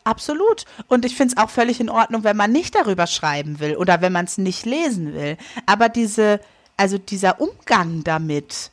Absolut. 0.04 0.66
Und 0.88 1.06
ich 1.06 1.16
finde 1.16 1.36
es 1.36 1.42
auch 1.42 1.50
völlig 1.50 1.80
in 1.80 1.90
Ordnung, 1.90 2.24
wenn 2.24 2.38
man 2.38 2.52
nicht 2.52 2.76
darüber 2.76 3.08
schreiben 3.08 3.60
will 3.60 3.76
oder 3.76 4.02
wenn 4.02 4.12
man 4.12 4.26
es 4.26 4.38
nicht 4.38 4.66
lesen 4.66 5.14
will. 5.14 5.38
Aber 5.66 5.90
diese, 5.90 6.40
also 6.78 6.98
dieser 6.98 7.40
Umgang 7.40 8.04
damit 8.04 8.72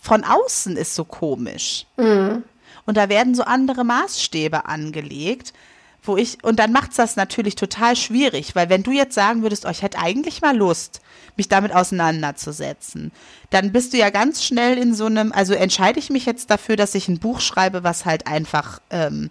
von 0.00 0.24
außen 0.24 0.76
ist 0.76 0.94
so 0.94 1.04
komisch. 1.04 1.86
Mhm. 1.96 2.44
Und 2.86 2.96
da 2.96 3.08
werden 3.08 3.34
so 3.34 3.44
andere 3.44 3.84
Maßstäbe 3.84 4.66
angelegt, 4.66 5.54
wo 6.02 6.18
ich, 6.18 6.44
und 6.44 6.58
dann 6.58 6.72
macht's 6.72 6.96
das 6.96 7.16
natürlich 7.16 7.54
total 7.54 7.96
schwierig, 7.96 8.54
weil 8.54 8.68
wenn 8.68 8.82
du 8.82 8.90
jetzt 8.90 9.14
sagen 9.14 9.42
würdest, 9.42 9.64
oh, 9.64 9.70
ich 9.70 9.80
hätte 9.80 9.98
eigentlich 9.98 10.42
mal 10.42 10.54
Lust, 10.54 11.00
mich 11.36 11.48
damit 11.48 11.74
auseinanderzusetzen, 11.74 13.10
dann 13.48 13.72
bist 13.72 13.94
du 13.94 13.96
ja 13.96 14.10
ganz 14.10 14.44
schnell 14.44 14.76
in 14.76 14.94
so 14.94 15.06
einem, 15.06 15.32
also 15.32 15.54
entscheide 15.54 15.98
ich 15.98 16.10
mich 16.10 16.26
jetzt 16.26 16.50
dafür, 16.50 16.76
dass 16.76 16.94
ich 16.94 17.08
ein 17.08 17.18
Buch 17.18 17.40
schreibe, 17.40 17.84
was 17.84 18.04
halt 18.04 18.26
einfach 18.26 18.80
ähm, 18.90 19.30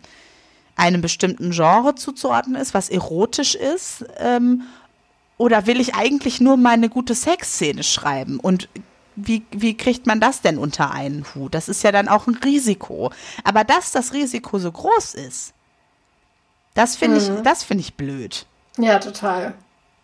einem 0.75 1.01
bestimmten 1.01 1.51
Genre 1.51 1.95
zuzuordnen 1.95 2.59
ist, 2.59 2.73
was 2.73 2.89
erotisch 2.89 3.55
ist, 3.55 4.05
ähm, 4.17 4.63
oder 5.37 5.65
will 5.65 5.79
ich 5.79 5.95
eigentlich 5.95 6.41
nur 6.41 6.57
mal 6.57 6.71
eine 6.71 6.89
gute 6.89 7.15
Sexszene 7.15 7.83
schreiben? 7.83 8.39
Und 8.39 8.69
wie, 9.15 9.43
wie 9.51 9.75
kriegt 9.75 10.07
man 10.07 10.19
das 10.19 10.41
denn 10.41 10.57
unter 10.57 10.91
einen 10.91 11.25
Hut? 11.35 11.53
Das 11.53 11.69
ist 11.69 11.83
ja 11.83 11.91
dann 11.91 12.07
auch 12.07 12.27
ein 12.27 12.35
Risiko. 12.35 13.11
Aber 13.43 13.63
dass 13.63 13.91
das 13.91 14.13
Risiko 14.13 14.59
so 14.59 14.71
groß 14.71 15.15
ist, 15.15 15.53
das 16.73 16.95
finde 16.95 17.19
mhm. 17.19 17.37
ich, 17.37 17.43
das 17.43 17.63
finde 17.63 17.81
ich 17.81 17.95
blöd. 17.95 18.45
Ja, 18.77 18.99
total. 18.99 19.53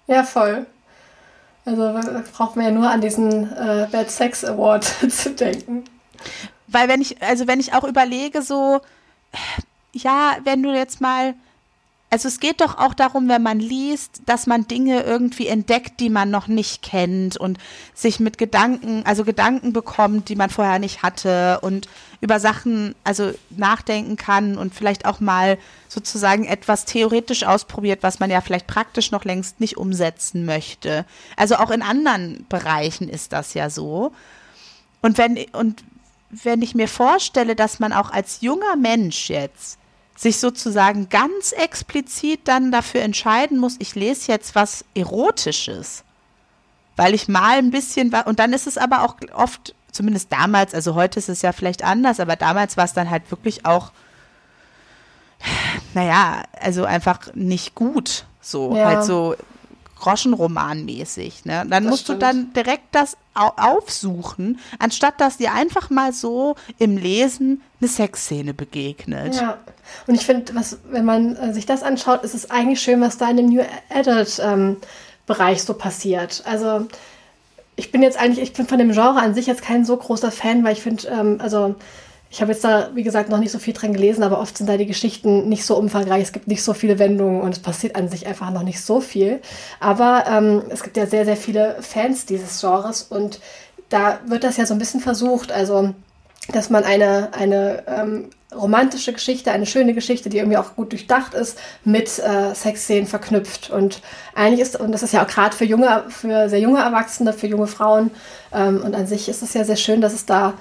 Ja, 0.08 0.24
voll. 0.24 0.66
Also 1.66 1.94
braucht 2.34 2.56
man 2.56 2.66
ja 2.66 2.72
nur 2.72 2.90
an 2.90 3.02
diesen 3.02 3.52
äh, 3.56 3.88
Bad 3.92 4.10
Sex 4.10 4.44
Award 4.44 4.84
zu 5.10 5.32
denken. 5.32 5.86
Weil 6.68 6.88
wenn 6.88 7.02
ich, 7.02 7.22
also 7.22 7.48
wenn 7.48 7.60
ich 7.60 7.74
auch 7.74 7.84
überlege, 7.84 8.42
so, 8.42 8.82
ja, 9.94 10.38
wenn 10.44 10.64
du 10.64 10.74
jetzt 10.74 11.02
mal 11.02 11.36
also 12.12 12.28
es 12.28 12.40
geht 12.40 12.62
doch 12.62 12.80
auch 12.80 12.96
darum, 12.96 13.30
wenn 13.30 13.44
man 13.44 13.60
liest, 13.60 14.24
dass 14.26 14.48
man 14.48 14.68
Dinge 14.68 15.04
irgendwie 15.04 15.48
entdeckt, 15.48 16.00
die 16.00 16.10
man 16.10 16.32
noch 16.32 16.48
nicht 16.48 16.82
kennt 16.82 17.38
und 17.38 17.60
sich 17.94 18.20
mit 18.20 18.40
Gedanken, 18.40 19.04
also 19.06 19.24
Gedanken 19.24 19.74
bekommt, 19.74 20.28
die 20.30 20.36
man 20.36 20.50
vorher 20.50 20.80
nicht 20.80 21.04
hatte 21.04 21.60
und 21.62 21.88
über 22.20 22.40
Sachen 22.40 22.96
also 23.04 23.32
nachdenken 23.52 24.18
kann 24.18 24.58
und 24.58 24.74
vielleicht 24.74 25.06
auch 25.06 25.20
mal 25.20 25.60
sozusagen 25.88 26.46
etwas 26.46 26.86
theoretisch 26.86 27.44
ausprobiert, 27.44 28.02
was 28.02 28.20
man 28.20 28.32
ja 28.32 28.42
vielleicht 28.42 28.66
praktisch 28.66 29.12
noch 29.12 29.24
längst 29.24 29.60
nicht 29.60 29.78
umsetzen 29.78 30.46
möchte. 30.46 31.06
Also 31.38 31.58
auch 31.58 31.70
in 31.70 31.84
anderen 31.84 32.48
Bereichen 32.50 33.08
ist 33.08 33.34
das 33.34 33.54
ja 33.54 33.70
so. 33.70 34.14
Und 35.02 35.20
wenn 35.20 35.38
und 35.52 35.84
wenn 36.32 36.62
ich 36.62 36.76
mir 36.76 36.88
vorstelle, 36.88 37.56
dass 37.56 37.80
man 37.80 37.94
auch 37.94 38.12
als 38.12 38.42
junger 38.42 38.76
Mensch 38.76 39.30
jetzt 39.30 39.79
sich 40.20 40.38
sozusagen 40.38 41.08
ganz 41.08 41.54
explizit 41.54 42.42
dann 42.44 42.74
dafür 42.74 43.04
entscheiden 43.04 43.58
muss, 43.58 43.78
ich 43.80 43.96
lese 43.96 44.30
jetzt 44.30 44.54
was 44.54 44.84
Erotisches, 44.94 46.04
weil 46.98 47.14
ich 47.14 47.30
mal 47.30 47.58
ein 47.58 47.72
bisschen 47.72 48.12
war, 48.12 48.28
und 48.28 48.38
dann 48.38 48.52
ist 48.52 48.68
es 48.68 48.78
aber 48.78 49.04
auch 49.04 49.16
oft, 49.34 49.74
zumindest 49.94 50.30
damals, 50.30 50.74
also 50.74 50.94
heute 50.94 51.20
ist 51.20 51.30
es 51.30 51.42
ja 51.42 51.54
vielleicht 51.54 51.86
anders, 51.86 52.20
aber 52.20 52.36
damals 52.36 52.76
war 52.76 52.84
es 52.84 52.92
dann 52.92 53.10
halt 53.10 53.32
wirklich 53.32 53.66
auch, 53.66 53.94
naja, 55.94 56.44
also 56.60 56.84
einfach 56.84 57.34
nicht 57.34 57.74
gut, 57.74 58.26
so, 58.42 58.76
ja. 58.76 58.88
halt 58.88 59.06
so 59.06 59.38
Groschenroman-mäßig. 60.00 61.45
Ne? 61.45 61.66
Dann 61.68 61.84
das 61.84 61.91
musst 61.91 62.04
stimmt. 62.04 62.22
du 62.22 62.26
dann 62.26 62.54
direkt 62.54 62.88
das 62.93 63.18
au 63.34 63.52
aufsuchen, 63.56 64.60
anstatt 64.80 65.20
dass 65.22 65.38
dir 65.38 65.54
einfach 65.54 65.89
mal 65.89 66.14
so 66.14 66.56
im 66.78 66.97
Lesen 66.97 67.62
eine 67.80 67.89
Sexszene 67.89 68.54
begegnet. 68.54 69.36
Ja, 69.36 69.58
und 70.08 70.16
ich 70.16 70.26
finde, 70.26 70.54
wenn 70.89 71.06
man 71.06 71.36
äh, 71.36 71.54
sich 71.54 71.66
das 71.66 71.84
anschaut, 71.84 72.24
ist 72.24 72.34
es 72.34 72.50
eigentlich 72.50 72.82
schön, 72.82 73.02
was 73.02 73.18
da 73.18 73.30
in 73.30 73.38
dem 73.38 73.50
New 73.50 73.64
Adult 73.89 74.41
ähm, 74.43 74.78
Bereich 75.26 75.64
so 75.64 75.76
passiert. 75.76 76.41
Also 76.45 76.88
ich 77.76 77.91
bin 77.91 78.02
jetzt 78.02 78.20
eigentlich, 78.20 78.43
ich 78.43 78.54
bin 78.54 78.68
von 78.68 78.80
dem 78.80 78.91
Genre 78.91 79.22
an 79.22 79.34
sich 79.34 79.45
jetzt 79.45 79.62
kein 79.62 79.86
so 79.86 79.95
großer 79.95 80.32
Fan, 80.32 80.64
weil 80.64 80.74
ich 80.74 80.82
finde, 80.82 81.08
ähm, 81.08 81.38
also 81.39 81.76
ich 82.32 82.42
habe 82.42 82.52
jetzt 82.52 82.64
da, 82.64 82.92
wie 82.94 83.04
gesagt, 83.04 83.30
noch 83.30 83.40
nicht 83.40 83.52
so 83.52 83.58
viel 83.58 83.74
drin 83.74 83.94
gelesen, 83.94 84.24
aber 84.24 84.40
oft 84.40 84.58
sind 84.58 84.68
da 84.68 84.78
die 84.78 84.86
Geschichten 84.86 85.50
nicht 85.50 85.66
so 85.66 85.76
umfangreich. 85.76 86.22
Es 86.22 86.32
gibt 86.32 86.48
nicht 86.48 86.64
so 86.64 86.74
viele 86.74 87.00
Wendungen 87.00 87.42
und 87.42 87.54
es 87.54 87.60
passiert 87.60 87.96
an 87.96 88.08
sich 88.08 88.28
einfach 88.28 88.52
noch 88.52 88.62
nicht 88.62 88.82
so 88.82 89.02
viel. 89.02 89.42
Aber 89.80 90.26
ähm, 90.30 90.64
es 90.70 90.84
gibt 90.84 90.96
ja 90.96 91.08
sehr, 91.08 91.26
sehr 91.26 91.38
viele 91.38 91.78
Fans 91.82 92.28
dieses 92.28 92.62
Genres 92.62 93.02
und 93.02 93.40
da 93.90 94.20
wird 94.28 94.44
das 94.44 94.58
ja 94.58 94.68
so 94.68 94.76
ein 94.76 94.80
bisschen 94.80 95.00
versucht. 95.00 95.52
Also, 95.52 95.96
dass 96.54 96.70
man 96.70 96.84
eine, 96.84 97.34
eine 97.34 97.84
ähm, 97.88 98.30
romantische 98.56 99.14
Geschichte, 99.14 99.52
eine 99.52 99.66
schöne 99.66 99.96
Geschichte, 99.96 100.30
die 100.30 100.38
irgendwie 100.38 100.58
auch 100.58 100.76
gut 100.76 100.92
durchdacht 100.92 101.34
ist, 101.34 101.58
mit 101.84 102.20
äh, 102.20 102.54
Sexszenen 102.54 103.08
verknüpft. 103.08 103.72
Und 103.72 104.02
eigentlich 104.36 104.62
ist, 104.62 104.80
und 104.80 104.92
das 104.92 105.02
ist 105.02 105.14
ja 105.14 105.24
auch 105.24 105.28
gerade 105.28 105.56
für 105.56 105.66
junge, 105.66 106.06
für 106.10 106.48
sehr 106.48 106.60
junge 106.60 106.80
Erwachsene, 106.80 107.34
für 107.34 107.48
junge 107.48 107.68
Frauen, 107.68 108.12
ähm, 108.54 108.82
und 108.84 108.96
an 108.96 109.08
sich 109.08 109.30
ist 109.30 109.42
es 109.42 109.54
ja 109.56 109.64
sehr 109.64 109.76
schön, 109.76 110.02
dass 110.02 110.14
es 110.14 110.26
da 110.26 110.54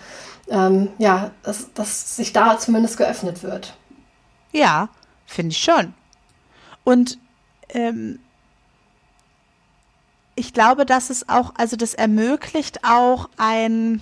ähm, 0.50 0.90
ja, 0.98 1.30
dass, 1.42 1.72
dass 1.74 2.16
sich 2.16 2.32
da 2.32 2.58
zumindest 2.58 2.96
geöffnet 2.96 3.42
wird. 3.42 3.76
Ja, 4.52 4.88
finde 5.26 5.52
ich 5.52 5.58
schon. 5.58 5.94
Und 6.84 7.18
ähm, 7.70 8.18
ich 10.34 10.52
glaube, 10.52 10.86
dass 10.86 11.10
es 11.10 11.28
auch, 11.28 11.54
also 11.56 11.76
das 11.76 11.94
ermöglicht 11.94 12.84
auch 12.84 13.28
ein 13.36 14.00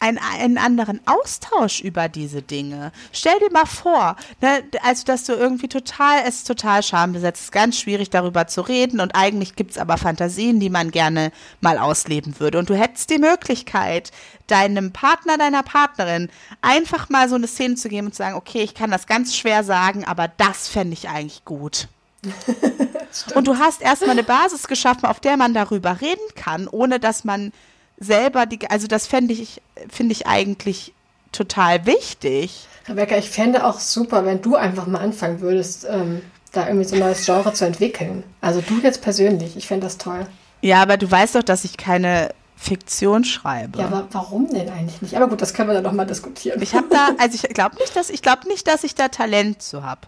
einen, 0.00 0.18
einen 0.18 0.58
anderen 0.58 1.00
Austausch 1.06 1.80
über 1.80 2.08
diese 2.08 2.42
Dinge. 2.42 2.92
Stell 3.12 3.38
dir 3.40 3.50
mal 3.52 3.66
vor, 3.66 4.16
ne, 4.40 4.62
also 4.82 5.04
dass 5.04 5.24
du 5.24 5.32
irgendwie 5.32 5.68
total, 5.68 6.22
es 6.26 6.36
ist 6.36 6.46
total 6.46 6.82
schambesetzt, 6.82 7.40
es 7.40 7.44
ist 7.46 7.52
ganz 7.52 7.78
schwierig 7.78 8.10
darüber 8.10 8.46
zu 8.46 8.60
reden 8.60 9.00
und 9.00 9.14
eigentlich 9.14 9.56
gibt 9.56 9.72
es 9.72 9.78
aber 9.78 9.98
Fantasien, 9.98 10.60
die 10.60 10.70
man 10.70 10.90
gerne 10.90 11.32
mal 11.60 11.78
ausleben 11.78 12.38
würde. 12.38 12.58
Und 12.58 12.70
du 12.70 12.74
hättest 12.74 13.10
die 13.10 13.18
Möglichkeit, 13.18 14.12
deinem 14.46 14.92
Partner, 14.92 15.36
deiner 15.36 15.62
Partnerin 15.62 16.30
einfach 16.62 17.08
mal 17.08 17.28
so 17.28 17.34
eine 17.34 17.46
Szene 17.46 17.74
zu 17.74 17.88
geben 17.88 18.08
und 18.08 18.12
zu 18.12 18.18
sagen, 18.18 18.36
okay, 18.36 18.62
ich 18.62 18.74
kann 18.74 18.90
das 18.90 19.06
ganz 19.06 19.36
schwer 19.36 19.64
sagen, 19.64 20.04
aber 20.04 20.28
das 20.28 20.68
fände 20.68 20.94
ich 20.94 21.08
eigentlich 21.08 21.44
gut. 21.44 21.88
und 23.34 23.46
du 23.46 23.58
hast 23.58 23.80
erstmal 23.80 24.10
eine 24.10 24.24
Basis 24.24 24.66
geschaffen, 24.66 25.06
auf 25.06 25.20
der 25.20 25.36
man 25.36 25.54
darüber 25.54 26.00
reden 26.00 26.34
kann, 26.34 26.66
ohne 26.66 26.98
dass 26.98 27.24
man 27.24 27.52
selber 27.98 28.46
die, 28.46 28.70
also 28.70 28.86
das 28.86 29.06
fände 29.06 29.34
ich, 29.34 29.60
finde 29.88 30.12
ich 30.12 30.26
eigentlich 30.26 30.92
total 31.32 31.86
wichtig. 31.86 32.66
Rebecca, 32.88 33.16
ich 33.16 33.30
fände 33.30 33.66
auch 33.66 33.80
super, 33.80 34.24
wenn 34.24 34.40
du 34.40 34.56
einfach 34.56 34.86
mal 34.86 35.00
anfangen 35.00 35.40
würdest, 35.40 35.86
ähm, 35.88 36.22
da 36.52 36.66
irgendwie 36.66 36.86
so 36.86 36.94
ein 36.94 37.00
neues 37.00 37.26
Genre 37.26 37.52
zu 37.52 37.66
entwickeln. 37.66 38.22
Also 38.40 38.60
du 38.60 38.80
jetzt 38.80 39.02
persönlich, 39.02 39.56
ich 39.56 39.66
fände 39.66 39.86
das 39.86 39.98
toll. 39.98 40.26
Ja, 40.62 40.82
aber 40.82 40.96
du 40.96 41.10
weißt 41.10 41.34
doch, 41.34 41.42
dass 41.42 41.64
ich 41.64 41.76
keine 41.76 42.30
Fiktion 42.56 43.24
schreibe. 43.24 43.78
Ja, 43.78 43.86
aber 43.86 44.08
warum 44.10 44.48
denn 44.48 44.68
eigentlich 44.70 45.02
nicht? 45.02 45.16
Aber 45.16 45.28
gut, 45.28 45.42
das 45.42 45.54
können 45.54 45.68
wir 45.68 45.74
dann 45.74 45.84
noch 45.84 45.92
mal 45.92 46.06
diskutieren. 46.06 46.60
Ich 46.62 46.74
habe 46.74 46.86
da, 46.90 47.10
also 47.18 47.34
ich 47.34 47.54
glaube 47.54 47.76
nicht, 47.76 47.94
dass 47.94 48.10
ich 48.10 48.22
glaube 48.22 48.48
nicht, 48.48 48.66
dass 48.66 48.84
ich 48.84 48.94
da 48.94 49.08
Talent 49.08 49.62
zu 49.62 49.82
habe. 49.82 50.00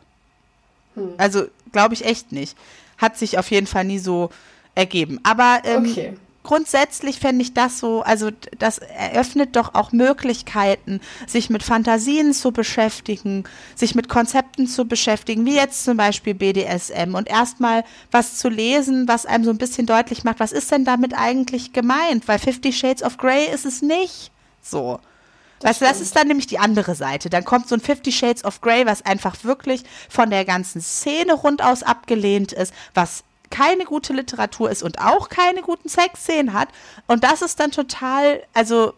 Hm. 0.95 1.15
Also 1.19 1.45
glaube 1.73 1.95
ich 1.95 2.05
echt 2.05 2.33
nicht. 2.33 2.57
Hat 2.99 3.19
sich 3.19 3.39
auf 3.39 3.51
jeden 3.51 3.67
Fall 3.67 3.85
nie 3.85 3.99
so 3.99 4.31
ergeben. 4.75 5.21
Aber 5.23 5.61
ähm, 5.65 5.85
okay 5.85 6.15
grundsätzlich 6.43 7.19
fände 7.19 7.43
ich 7.43 7.55
das 7.55 7.79
so, 7.79 8.03
also 8.03 8.31
das 8.59 8.79
eröffnet 8.79 9.57
doch 9.57 9.75
auch 9.75 9.93
Möglichkeiten, 9.93 11.01
sich 11.27 11.51
mit 11.51 11.63
Fantasien 11.63 12.33
zu 12.33 12.53
beschäftigen, 12.53 13.45
sich 13.75 13.95
mit 13.95 14.09
Konzepten 14.09 14.67
zu 14.67 14.87
beschäftigen, 14.87 15.45
wie 15.47 15.55
jetzt 15.55 15.85
zum 15.85 15.97
Beispiel 15.97 16.35
BDSM 16.35 17.15
und 17.15 17.29
erstmal 17.29 17.85
was 18.11 18.37
zu 18.37 18.49
lesen, 18.49 19.07
was 19.09 19.27
einem 19.27 19.45
so 19.45 19.51
ein 19.51 19.59
bisschen 19.59 19.87
deutlich 19.87 20.25
macht, 20.25 20.41
was 20.41 20.53
ist 20.53 20.71
denn 20.71 20.85
damit 20.85 21.15
eigentlich 21.15 21.73
gemeint? 21.73 22.27
Weil 22.27 22.39
Fifty 22.39 22.73
Shades 22.73 23.03
of 23.03 23.19
Grey 23.19 23.47
ist 23.53 23.67
es 23.67 23.83
nicht 23.83 24.31
so. 24.63 25.01
Das 25.61 25.73
weißt 25.73 25.81
du, 25.81 25.85
das 25.85 26.01
ist 26.01 26.17
dann 26.17 26.29
nämlich 26.29 26.47
die 26.47 26.59
andere 26.59 26.95
Seite. 26.95 27.29
Dann 27.29 27.45
kommt 27.45 27.69
so 27.69 27.75
ein 27.75 27.83
Fifty 27.83 28.13
Shades 28.13 28.45
of 28.45 28.63
Grey, 28.63 28.87
was 28.87 29.05
einfach 29.05 29.45
wirklich 29.45 29.83
von 30.09 30.31
der 30.31 30.47
ganzen 30.47 30.81
Szene 30.81 31.35
rundaus 31.35 31.83
abgelehnt 31.83 32.53
ist, 32.53 32.73
was 32.95 33.25
keine 33.51 33.85
gute 33.85 34.13
Literatur 34.13 34.71
ist 34.71 34.83
und 34.83 35.01
auch 35.01 35.29
keine 35.29 35.63
guten 35.63 35.89
Sexszenen 35.89 36.53
hat. 36.53 36.69
Und 37.07 37.25
das 37.25 37.43
ist 37.43 37.61
dann 37.61 37.73
total, 37.73 38.43
also 38.55 38.95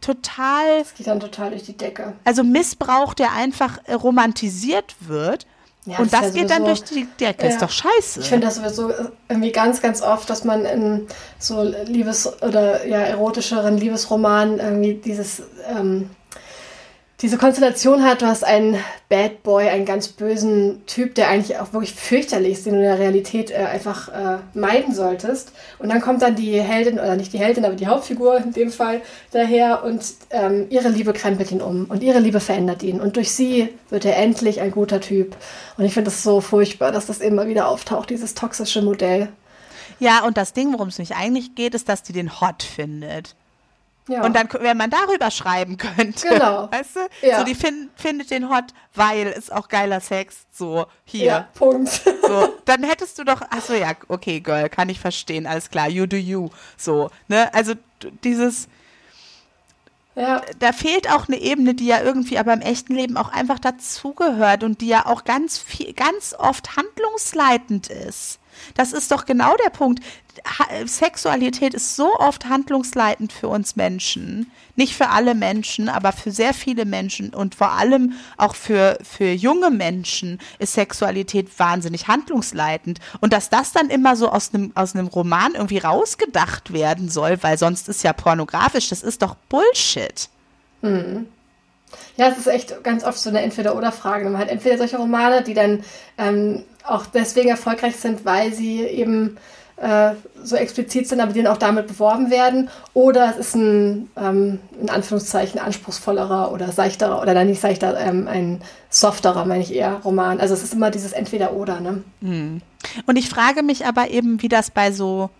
total. 0.00 0.80
Das 0.80 0.94
geht 0.94 1.06
dann 1.06 1.20
total 1.20 1.50
durch 1.50 1.62
die 1.62 1.76
Decke. 1.76 2.14
Also 2.24 2.42
Missbrauch, 2.42 3.14
der 3.14 3.32
einfach 3.32 3.78
romantisiert 3.88 4.94
wird. 5.00 5.46
Ja, 5.84 5.98
und 5.98 6.12
das, 6.12 6.20
das 6.20 6.34
geht 6.34 6.48
dann 6.50 6.64
durch 6.64 6.84
die 6.84 7.06
Decke. 7.18 7.44
Ja, 7.44 7.50
ist 7.50 7.60
doch 7.60 7.70
scheiße. 7.70 8.20
Ich 8.20 8.28
finde 8.28 8.46
das 8.46 8.56
sowieso 8.56 8.92
irgendwie 9.28 9.50
ganz, 9.50 9.82
ganz 9.82 10.00
oft, 10.00 10.30
dass 10.30 10.44
man 10.44 10.64
in 10.64 11.08
so 11.38 11.62
Liebes- 11.62 12.40
oder 12.40 12.86
ja, 12.86 12.98
erotischeren 12.98 13.78
Liebesromanen 13.78 14.60
irgendwie 14.60 14.94
dieses 14.94 15.42
ähm, 15.68 16.10
diese 17.22 17.38
Konstellation 17.38 18.02
hat, 18.02 18.20
du 18.20 18.26
hast 18.26 18.42
einen 18.42 18.76
Bad 19.08 19.44
Boy, 19.44 19.68
einen 19.68 19.84
ganz 19.84 20.08
bösen 20.08 20.84
Typ, 20.86 21.14
der 21.14 21.28
eigentlich 21.28 21.56
auch 21.58 21.72
wirklich 21.72 21.94
fürchterlich 21.94 22.54
ist, 22.54 22.66
den 22.66 22.72
du 22.72 22.80
in 22.80 22.84
der 22.84 22.98
Realität 22.98 23.52
äh, 23.52 23.58
einfach 23.58 24.08
äh, 24.08 24.38
meiden 24.54 24.92
solltest. 24.92 25.52
Und 25.78 25.88
dann 25.88 26.00
kommt 26.00 26.22
dann 26.22 26.34
die 26.34 26.60
Heldin, 26.60 26.94
oder 26.94 27.14
nicht 27.14 27.32
die 27.32 27.38
Heldin, 27.38 27.64
aber 27.64 27.76
die 27.76 27.86
Hauptfigur 27.86 28.38
in 28.38 28.52
dem 28.52 28.72
Fall 28.72 29.02
daher 29.30 29.84
und 29.84 30.02
ähm, 30.30 30.66
ihre 30.68 30.88
Liebe 30.88 31.12
krempelt 31.12 31.52
ihn 31.52 31.62
um 31.62 31.84
und 31.84 32.02
ihre 32.02 32.18
Liebe 32.18 32.40
verändert 32.40 32.82
ihn. 32.82 33.00
Und 33.00 33.14
durch 33.14 33.30
sie 33.30 33.68
wird 33.88 34.04
er 34.04 34.16
endlich 34.16 34.60
ein 34.60 34.72
guter 34.72 35.00
Typ. 35.00 35.36
Und 35.78 35.84
ich 35.84 35.94
finde 35.94 36.10
das 36.10 36.24
so 36.24 36.40
furchtbar, 36.40 36.90
dass 36.90 37.06
das 37.06 37.20
immer 37.20 37.46
wieder 37.46 37.68
auftaucht, 37.68 38.10
dieses 38.10 38.34
toxische 38.34 38.82
Modell. 38.82 39.28
Ja, 40.00 40.24
und 40.24 40.36
das 40.36 40.54
Ding, 40.54 40.72
worum 40.72 40.88
es 40.88 40.98
mich 40.98 41.14
eigentlich 41.14 41.54
geht, 41.54 41.76
ist, 41.76 41.88
dass 41.88 42.02
die 42.02 42.12
den 42.12 42.40
hot 42.40 42.64
findet. 42.64 43.36
Ja. 44.08 44.24
Und 44.24 44.34
dann, 44.34 44.48
wenn 44.52 44.76
man 44.76 44.90
darüber 44.90 45.30
schreiben 45.30 45.76
könnte, 45.76 46.28
genau. 46.28 46.68
weißt 46.72 46.96
du? 46.96 47.26
Ja. 47.26 47.38
So, 47.38 47.44
die 47.44 47.54
find, 47.54 47.90
findet 47.94 48.30
den 48.30 48.48
hot, 48.48 48.64
weil 48.94 49.28
ist 49.28 49.52
auch 49.52 49.68
geiler 49.68 50.00
Sex. 50.00 50.44
So, 50.50 50.86
hier. 51.04 51.24
Ja, 51.24 51.48
Punkt. 51.54 52.02
So, 52.22 52.48
dann 52.64 52.84
hättest 52.84 53.18
du 53.18 53.24
doch, 53.24 53.42
achso, 53.42 53.74
ja, 53.74 53.92
okay, 54.08 54.40
Girl, 54.40 54.68
kann 54.68 54.88
ich 54.88 55.00
verstehen, 55.00 55.46
alles 55.46 55.70
klar, 55.70 55.88
you 55.88 56.06
do 56.06 56.16
you. 56.16 56.48
So, 56.76 57.10
ne? 57.28 57.52
Also 57.52 57.74
dieses, 58.22 58.68
ja. 60.14 60.42
Da 60.58 60.72
fehlt 60.72 61.10
auch 61.10 61.28
eine 61.28 61.38
Ebene, 61.38 61.74
die 61.74 61.86
ja 61.86 62.02
irgendwie 62.02 62.38
aber 62.38 62.52
im 62.52 62.60
echten 62.60 62.94
Leben 62.94 63.16
auch 63.16 63.30
einfach 63.30 63.58
dazugehört 63.58 64.62
und 64.62 64.80
die 64.80 64.88
ja 64.88 65.06
auch 65.06 65.24
ganz 65.24 65.58
viel, 65.58 65.92
ganz 65.94 66.34
oft 66.38 66.76
handlungsleitend 66.76 67.88
ist. 67.88 68.38
Das 68.74 68.92
ist 68.92 69.10
doch 69.10 69.24
genau 69.24 69.56
der 69.64 69.70
Punkt. 69.70 70.04
Sexualität 70.86 71.74
ist 71.74 71.96
so 71.96 72.14
oft 72.16 72.48
handlungsleitend 72.48 73.32
für 73.32 73.48
uns 73.48 73.76
Menschen. 73.76 74.50
Nicht 74.74 74.94
für 74.94 75.08
alle 75.08 75.34
Menschen, 75.34 75.88
aber 75.88 76.12
für 76.12 76.30
sehr 76.30 76.54
viele 76.54 76.84
Menschen 76.84 77.34
und 77.34 77.54
vor 77.54 77.72
allem 77.72 78.14
auch 78.38 78.54
für, 78.54 78.98
für 79.02 79.30
junge 79.30 79.70
Menschen 79.70 80.40
ist 80.58 80.74
Sexualität 80.74 81.58
wahnsinnig 81.58 82.08
handlungsleitend. 82.08 82.98
Und 83.20 83.32
dass 83.32 83.50
das 83.50 83.72
dann 83.72 83.90
immer 83.90 84.16
so 84.16 84.30
aus 84.30 84.54
einem, 84.54 84.72
aus 84.74 84.94
einem 84.94 85.08
Roman 85.08 85.54
irgendwie 85.54 85.78
rausgedacht 85.78 86.72
werden 86.72 87.08
soll, 87.08 87.42
weil 87.42 87.58
sonst 87.58 87.88
ist 87.88 88.02
ja 88.02 88.12
pornografisch, 88.12 88.88
das 88.88 89.02
ist 89.02 89.22
doch 89.22 89.36
Bullshit. 89.48 90.28
Mhm. 90.80 91.26
Ja, 92.16 92.28
es 92.28 92.38
ist 92.38 92.46
echt 92.46 92.82
ganz 92.82 93.04
oft 93.04 93.18
so 93.18 93.28
eine 93.30 93.42
Entweder-Oder-Frage. 93.42 94.24
Man 94.24 94.38
hat 94.38 94.48
entweder 94.48 94.78
solche 94.78 94.96
Romane, 94.96 95.42
die 95.42 95.54
dann 95.54 95.84
ähm, 96.18 96.64
auch 96.84 97.06
deswegen 97.06 97.48
erfolgreich 97.48 97.96
sind, 97.96 98.24
weil 98.24 98.52
sie 98.52 98.80
eben 98.82 99.36
äh, 99.76 100.12
so 100.42 100.56
explizit 100.56 101.08
sind, 101.08 101.20
aber 101.20 101.32
die 101.32 101.42
dann 101.42 101.52
auch 101.52 101.58
damit 101.58 101.88
beworben 101.88 102.30
werden. 102.30 102.70
Oder 102.94 103.30
es 103.30 103.48
ist 103.48 103.54
ein, 103.56 104.10
ähm, 104.16 104.60
in 104.80 104.90
Anführungszeichen, 104.90 105.60
anspruchsvollerer 105.60 106.52
oder 106.52 106.70
seichterer, 106.72 107.20
oder 107.20 107.34
dann 107.34 107.46
nicht 107.46 107.60
seichter, 107.60 107.98
ähm, 107.98 108.28
ein 108.28 108.62
softerer, 108.90 109.44
meine 109.44 109.62
ich 109.62 109.74
eher, 109.74 110.00
Roman. 110.04 110.40
Also 110.40 110.54
es 110.54 110.62
ist 110.62 110.74
immer 110.74 110.90
dieses 110.90 111.12
Entweder-Oder, 111.12 111.80
ne? 111.80 112.02
Hm. 112.20 112.60
Und 113.06 113.16
ich 113.16 113.28
frage 113.28 113.62
mich 113.62 113.86
aber 113.86 114.10
eben, 114.10 114.42
wie 114.42 114.48
das 114.48 114.70
bei 114.70 114.92
so 114.92 115.30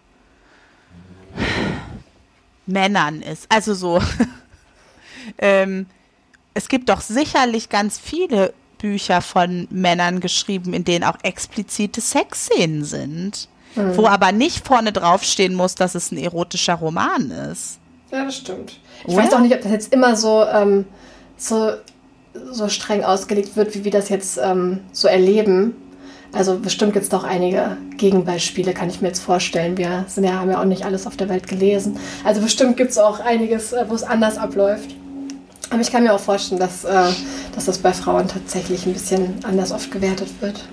Männern 2.66 3.22
ist. 3.22 3.47
Also 3.49 3.74
so, 3.74 4.01
ähm, 5.39 5.87
es 6.55 6.68
gibt 6.68 6.89
doch 6.89 7.01
sicherlich 7.01 7.68
ganz 7.68 7.99
viele 7.99 8.55
Bücher 8.78 9.22
von 9.22 9.68
Männern 9.70 10.20
geschrieben, 10.20 10.74
in 10.74 10.85
denen 10.85 11.05
auch 11.05 11.16
explizite 11.22 12.01
Sexszenen 12.01 12.85
sind. 12.85 13.49
Mhm. 13.75 13.97
Wo 13.97 14.07
aber 14.07 14.33
nicht 14.33 14.66
vorne 14.66 14.93
draufstehen 14.93 15.55
muss, 15.55 15.75
dass 15.75 15.95
es 15.95 16.12
ein 16.12 16.18
erotischer 16.18 16.75
Roman 16.75 17.31
ist. 17.31 17.79
Ja, 18.11 18.25
das 18.25 18.37
stimmt. 18.37 18.79
Ich 19.07 19.14
Oder? 19.14 19.25
weiß 19.25 19.33
auch 19.33 19.41
nicht, 19.41 19.55
ob 19.55 19.62
das 19.62 19.73
jetzt 19.73 19.93
immer 19.93 20.16
so, 20.16 20.45
ähm, 20.45 20.85
so, 21.37 21.73
so 22.51 22.68
streng 22.68 23.05
ausgelegt 23.05 23.57
wird, 23.57 23.75
wie 23.75 23.85
wir 23.85 23.91
das 23.91 24.09
jetzt 24.11 24.39
ähm, 24.43 24.81
so 24.93 25.09
erleben. 25.09 25.75
Also 26.33 26.59
bestimmt 26.59 26.95
gibt 26.95 27.05
es 27.05 27.09
doch 27.11 27.25
einige 27.25 27.77
Gegenbeispiele, 27.97 28.73
kann 28.73 28.89
ich 28.89 29.03
mir 29.03 29.09
jetzt 29.09 29.20
vorstellen. 29.20 29.77
Wir 29.77 30.05
sind 30.09 30.25
ja, 30.25 30.35
haben 30.35 30.51
ja 30.51 30.61
auch 30.61 30.64
nicht 30.64 30.85
alles 30.85 31.07
auf 31.07 31.16
der 31.16 31.29
Welt 31.29 31.47
gelesen. 31.47 31.99
Also 32.25 32.41
bestimmt 32.41 32.77
gibt 32.77 32.91
es 32.91 32.99
auch 32.99 33.20
einiges, 33.20 33.73
äh, 33.73 33.85
wo 33.89 33.95
es 33.95 34.03
anders 34.03 34.39
abläuft. 34.39 34.95
Aber 35.70 35.81
ich 35.81 35.91
kann 35.91 36.03
mir 36.03 36.12
auch 36.12 36.20
vorstellen, 36.20 36.61
dass, 36.61 36.85
äh, 36.85 37.09
dass 37.55 37.64
das 37.64 37.79
bei 37.79 37.93
Frauen 37.95 38.29
tatsächlich 38.29 38.87
ein 38.87 38.93
bisschen 38.93 39.37
anders 39.43 39.73
oft 39.73 39.91
gewertet 39.91 40.29
wird. 40.41 40.68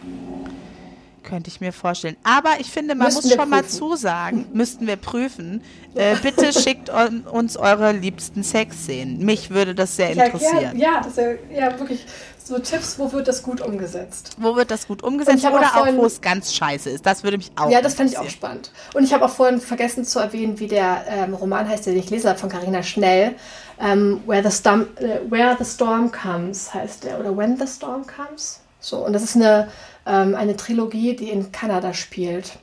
Könnte 1.30 1.50
ich 1.50 1.62
mir 1.62 1.72
vorstellen. 1.72 2.18
Aber 2.24 2.60
ich 2.60 2.72
finde, 2.72 2.96
man 2.96 3.08
müssten 3.08 3.22
muss 3.22 3.30
schon 3.30 3.38
prüfen. 3.38 3.50
mal 3.50 3.66
zusagen, 3.66 4.46
müssten 4.54 4.88
wir 4.88 4.96
prüfen. 4.96 5.62
Äh, 5.96 6.16
bitte 6.16 6.52
schickt 6.60 6.90
uns 7.32 7.58
eure 7.58 7.92
liebsten 7.92 8.44
Sexszenen. 8.44 9.24
Mich 9.24 9.50
würde 9.52 9.76
das 9.76 9.96
sehr 9.96 10.12
interessieren. 10.12 10.78
Ja, 10.78 10.94
ja, 10.94 11.02
das 11.02 11.16
ja, 11.16 11.32
ja 11.54 11.80
wirklich 11.80 12.06
so 12.50 12.58
Tipps, 12.58 12.98
wo 12.98 13.12
wird 13.12 13.28
das 13.28 13.44
gut 13.44 13.62
umgesetzt? 13.62 14.32
Wo 14.38 14.56
wird 14.56 14.72
das 14.72 14.88
gut 14.88 15.04
umgesetzt 15.04 15.46
oder 15.46 15.60
auch, 15.60 15.70
vorhin, 15.70 15.96
auch, 15.98 16.02
wo 16.02 16.06
es 16.06 16.20
ganz 16.20 16.54
scheiße 16.56 16.90
ist? 16.90 17.06
Das 17.06 17.24
würde 17.24 17.38
mich 17.38 17.52
auch 17.56 17.70
Ja, 17.70 17.80
das 17.80 17.94
fände 17.94 18.12
ich 18.12 18.18
auch 18.18 18.28
spannend. 18.28 18.72
Und 18.96 19.04
ich 19.04 19.14
habe 19.14 19.24
auch 19.26 19.30
vorhin 19.30 19.62
vergessen 19.62 20.04
zu 20.04 20.18
erwähnen, 20.18 20.60
wie 20.60 20.68
der 20.68 21.06
ähm, 21.08 21.36
Roman 21.36 21.70
heißt, 21.70 21.86
den 21.86 21.96
ich 21.96 22.10
lese 22.10 22.34
von 22.36 22.50
Carina 22.50 22.82
Schnell. 22.82 23.36
Ähm, 23.80 24.22
Where, 24.26 24.44
the 24.44 24.56
Storm, 24.56 24.88
äh, 24.96 25.20
Where 25.30 25.56
the 25.60 25.66
Storm 25.66 26.12
Comes 26.12 26.74
heißt 26.74 27.04
der. 27.04 27.20
Oder 27.20 27.38
When 27.38 27.56
the 27.56 27.68
Storm 27.68 28.04
Comes. 28.08 28.62
So, 28.80 29.06
und 29.06 29.14
das 29.14 29.24
ist 29.24 29.36
eine 29.36 29.70
ähm, 30.06 30.36
eine 30.36 30.56
Trilogie, 30.56 31.16
die 31.16 31.30
in 31.30 31.52
Kanada 31.52 31.94
spielt. 31.94 32.60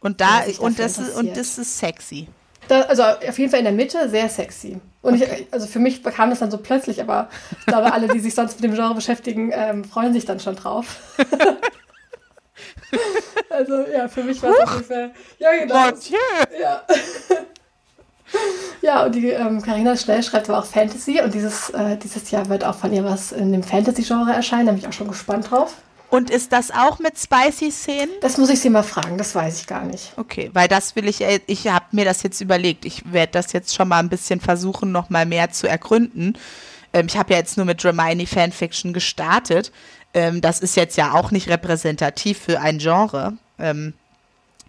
Und 0.00 0.20
da 0.20 0.42
und 0.60 0.78
das 0.78 0.98
ist 0.98 1.16
und 1.16 1.36
das 1.36 1.58
ist 1.58 1.78
sexy. 1.78 2.28
Da, 2.68 2.82
also 2.82 3.02
auf 3.02 3.38
jeden 3.38 3.50
Fall 3.50 3.60
in 3.60 3.64
der 3.64 3.72
Mitte 3.72 4.08
sehr 4.08 4.28
sexy. 4.28 4.80
Und 5.02 5.22
okay. 5.22 5.42
ich, 5.42 5.52
also 5.52 5.66
für 5.66 5.78
mich 5.78 6.02
bekam 6.02 6.30
das 6.30 6.40
dann 6.40 6.50
so 6.50 6.58
plötzlich, 6.58 7.00
aber 7.00 7.28
ich 7.60 7.66
glaube, 7.66 7.92
alle, 7.92 8.08
die 8.08 8.18
sich 8.18 8.34
sonst 8.34 8.60
mit 8.60 8.64
dem 8.64 8.74
Genre 8.74 8.94
beschäftigen, 8.94 9.50
ähm, 9.52 9.84
freuen 9.84 10.12
sich 10.12 10.24
dann 10.24 10.40
schon 10.40 10.56
drauf. 10.56 11.14
also 13.50 13.86
ja, 13.86 14.08
für 14.08 14.24
mich 14.24 14.42
war 14.42 14.50
es 14.50 14.70
ungefähr. 14.70 15.10
Ja, 15.38 15.50
genau. 15.56 15.74
Ja. 15.74 16.82
ja, 18.82 19.06
und 19.06 19.14
die 19.14 19.30
Karina 19.30 19.92
ähm, 19.92 19.96
Schnell 19.96 20.22
schreibt 20.24 20.48
aber 20.48 20.58
auch 20.58 20.66
Fantasy 20.66 21.20
und 21.20 21.34
dieses, 21.34 21.70
äh, 21.70 21.96
dieses 21.96 22.30
Jahr 22.32 22.48
wird 22.48 22.64
auch 22.64 22.74
von 22.74 22.92
ihr 22.92 23.04
was 23.04 23.30
in 23.30 23.52
dem 23.52 23.62
Fantasy-Genre 23.62 24.32
erscheinen. 24.32 24.66
Da 24.66 24.72
bin 24.72 24.80
ich 24.80 24.88
auch 24.88 24.92
schon 24.92 25.08
gespannt 25.08 25.50
drauf. 25.50 25.76
Und 26.08 26.30
ist 26.30 26.52
das 26.52 26.70
auch 26.70 26.98
mit 26.98 27.18
Spicy-Szenen? 27.18 28.10
Das 28.20 28.38
muss 28.38 28.48
ich 28.50 28.60
sie 28.60 28.70
mal 28.70 28.82
fragen, 28.82 29.18
das 29.18 29.34
weiß 29.34 29.60
ich 29.60 29.66
gar 29.66 29.84
nicht. 29.84 30.12
Okay, 30.16 30.50
weil 30.52 30.68
das 30.68 30.94
will 30.94 31.08
ich, 31.08 31.20
äh, 31.20 31.40
ich 31.46 31.66
habe 31.68 31.86
mir 31.92 32.04
das 32.04 32.22
jetzt 32.22 32.40
überlegt. 32.40 32.84
Ich 32.84 33.12
werde 33.12 33.32
das 33.32 33.52
jetzt 33.52 33.74
schon 33.74 33.88
mal 33.88 33.98
ein 33.98 34.08
bisschen 34.08 34.40
versuchen, 34.40 34.92
noch 34.92 35.10
mal 35.10 35.26
mehr 35.26 35.50
zu 35.50 35.68
ergründen. 35.68 36.38
Ähm, 36.92 37.06
ich 37.08 37.16
habe 37.16 37.32
ja 37.32 37.38
jetzt 37.38 37.56
nur 37.56 37.66
mit 37.66 37.82
Hermione 37.82 38.26
Fanfiction 38.26 38.92
gestartet. 38.92 39.72
Ähm, 40.14 40.40
das 40.40 40.60
ist 40.60 40.76
jetzt 40.76 40.96
ja 40.96 41.12
auch 41.12 41.30
nicht 41.30 41.48
repräsentativ 41.48 42.38
für 42.38 42.60
ein 42.60 42.78
Genre. 42.78 43.34
Ähm, 43.58 43.94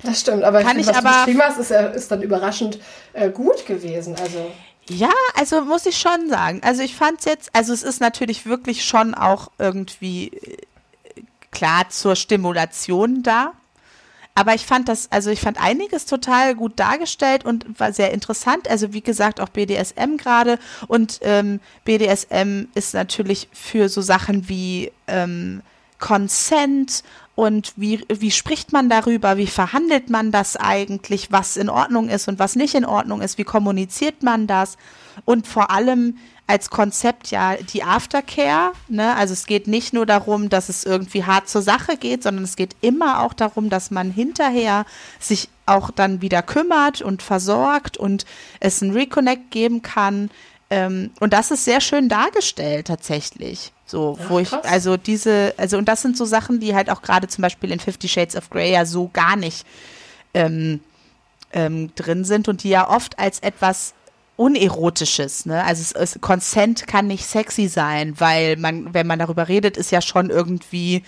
das 0.03 0.21
stimmt, 0.21 0.43
aber 0.43 0.61
kann 0.61 0.77
ich, 0.77 0.87
ich 0.87 0.95
aber, 0.95 1.25
du 1.31 1.39
hast, 1.39 1.57
ist, 1.57 1.71
ist 1.71 2.11
dann 2.11 2.21
überraschend 2.21 2.79
äh, 3.13 3.29
gut 3.29 3.65
gewesen. 3.65 4.15
Also. 4.19 4.51
Ja, 4.89 5.11
also 5.35 5.61
muss 5.61 5.85
ich 5.85 5.97
schon 5.97 6.29
sagen. 6.29 6.61
Also 6.63 6.81
ich 6.81 6.95
fand 6.95 7.19
es 7.19 7.25
jetzt, 7.25 7.49
also 7.53 7.73
es 7.73 7.83
ist 7.83 7.99
natürlich 7.99 8.45
wirklich 8.45 8.85
schon 8.85 9.15
auch 9.15 9.49
irgendwie 9.57 10.27
äh, 10.27 10.57
klar 11.51 11.89
zur 11.89 12.15
Stimulation 12.15 13.23
da. 13.23 13.53
Aber 14.35 14.53
ich 14.53 14.67
fand 14.67 14.87
das, 14.87 15.11
also 15.11 15.31
ich 15.31 15.41
fand 15.41 15.59
einiges 15.59 16.05
total 16.05 16.53
gut 16.53 16.73
dargestellt 16.79 17.43
und 17.43 17.79
war 17.79 17.91
sehr 17.91 18.13
interessant. 18.13 18.69
Also 18.69 18.93
wie 18.93 19.01
gesagt, 19.01 19.41
auch 19.41 19.49
BDSM 19.49 20.17
gerade. 20.17 20.59
Und 20.87 21.19
ähm, 21.23 21.59
BDSM 21.85 22.65
ist 22.75 22.93
natürlich 22.93 23.49
für 23.51 23.89
so 23.89 24.01
Sachen 24.01 24.47
wie 24.47 24.91
ähm, 25.07 25.63
Consent 25.97 27.03
und 27.33 27.73
wie, 27.77 28.05
wie 28.09 28.31
spricht 28.31 28.73
man 28.73 28.89
darüber, 28.89 29.37
wie 29.37 29.47
verhandelt 29.47 30.09
man 30.09 30.31
das 30.31 30.55
eigentlich, 30.55 31.31
was 31.31 31.57
in 31.57 31.69
Ordnung 31.69 32.09
ist 32.09 32.27
und 32.27 32.37
was 32.39 32.55
nicht 32.55 32.75
in 32.75 32.85
Ordnung 32.85 33.21
ist, 33.21 33.37
wie 33.37 33.43
kommuniziert 33.43 34.21
man 34.21 34.47
das 34.47 34.77
und 35.25 35.47
vor 35.47 35.71
allem, 35.71 36.17
als 36.47 36.69
Konzept 36.69 37.29
ja 37.29 37.55
die 37.55 37.83
Aftercare. 37.83 38.71
Ne? 38.87 39.15
Also 39.15 39.33
es 39.33 39.45
geht 39.45 39.67
nicht 39.67 39.93
nur 39.93 40.05
darum, 40.05 40.47
dass 40.47 40.69
es 40.69 40.85
irgendwie 40.85 41.25
hart 41.25 41.49
zur 41.49 41.61
Sache 41.61 41.97
geht, 41.97 42.23
sondern 42.23 42.45
es 42.45 42.55
geht 42.55 42.75
immer 42.79 43.21
auch 43.21 43.33
darum, 43.33 43.69
dass 43.69 43.91
man 43.91 44.09
hinterher 44.11 44.85
sich 45.19 45.49
auch 45.65 45.91
dann 45.91 46.21
wieder 46.21 46.41
kümmert 46.41 47.01
und 47.01 47.21
versorgt 47.21 47.97
und 47.97 48.25
es 48.61 48.81
ein 48.81 48.91
Reconnect 48.91 49.51
geben 49.51 49.81
kann. 49.81 50.31
Ähm, 50.69 51.11
und 51.19 51.33
das 51.33 51.51
ist 51.51 51.65
sehr 51.65 51.81
schön 51.81 52.07
dargestellt 52.07 52.87
tatsächlich. 52.87 53.73
So, 53.85 54.17
ja, 54.17 54.29
wo 54.29 54.39
ich, 54.39 54.53
also 54.53 54.95
diese, 54.95 55.53
also 55.57 55.77
und 55.77 55.85
das 55.89 56.01
sind 56.01 56.15
so 56.15 56.23
Sachen, 56.23 56.61
die 56.61 56.73
halt 56.73 56.89
auch 56.89 57.01
gerade 57.01 57.27
zum 57.27 57.41
Beispiel 57.41 57.71
in 57.71 57.79
Fifty 57.79 58.07
Shades 58.07 58.37
of 58.37 58.49
Grey 58.49 58.71
ja 58.71 58.85
so 58.85 59.09
gar 59.11 59.35
nicht 59.35 59.65
ähm, 60.33 60.79
ähm, 61.51 61.93
drin 61.95 62.23
sind 62.23 62.47
und 62.47 62.63
die 62.63 62.69
ja 62.69 62.89
oft 62.89 63.19
als 63.19 63.39
etwas 63.39 63.93
Unerotisches, 64.37 65.45
ne? 65.45 65.63
Also 65.63 65.81
es, 65.81 65.91
es, 65.91 66.21
Consent 66.21 66.87
kann 66.87 67.07
nicht 67.07 67.25
sexy 67.25 67.67
sein, 67.67 68.19
weil 68.19 68.55
man, 68.55 68.93
wenn 68.93 69.07
man 69.07 69.19
darüber 69.19 69.47
redet, 69.47 69.77
ist 69.77 69.91
ja 69.91 70.01
schon 70.01 70.29
irgendwie 70.29 71.03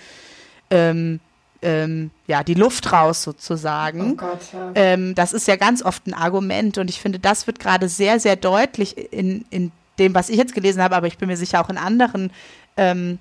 ähm, 0.70 1.20
ähm, 1.62 2.10
ja 2.26 2.42
die 2.42 2.54
Luft 2.54 2.92
raus 2.92 3.22
sozusagen. 3.22 4.12
Oh 4.12 4.16
Gott, 4.16 4.40
ja. 4.52 4.72
ähm, 4.74 5.14
das 5.14 5.32
ist 5.32 5.46
ja 5.46 5.56
ganz 5.56 5.82
oft 5.82 6.06
ein 6.06 6.14
Argument 6.14 6.78
und 6.78 6.90
ich 6.90 7.00
finde, 7.00 7.18
das 7.18 7.46
wird 7.46 7.60
gerade 7.60 7.88
sehr, 7.88 8.18
sehr 8.18 8.36
deutlich 8.36 8.96
in, 9.12 9.44
in 9.50 9.72
dem, 9.98 10.14
was 10.14 10.28
ich 10.28 10.36
jetzt 10.36 10.54
gelesen 10.54 10.82
habe, 10.82 10.96
aber 10.96 11.06
ich 11.06 11.18
bin 11.18 11.28
mir 11.28 11.36
sicher 11.36 11.64
auch 11.64 11.70
in 11.70 11.78
anderen 11.78 12.32
ähm, 12.76 13.18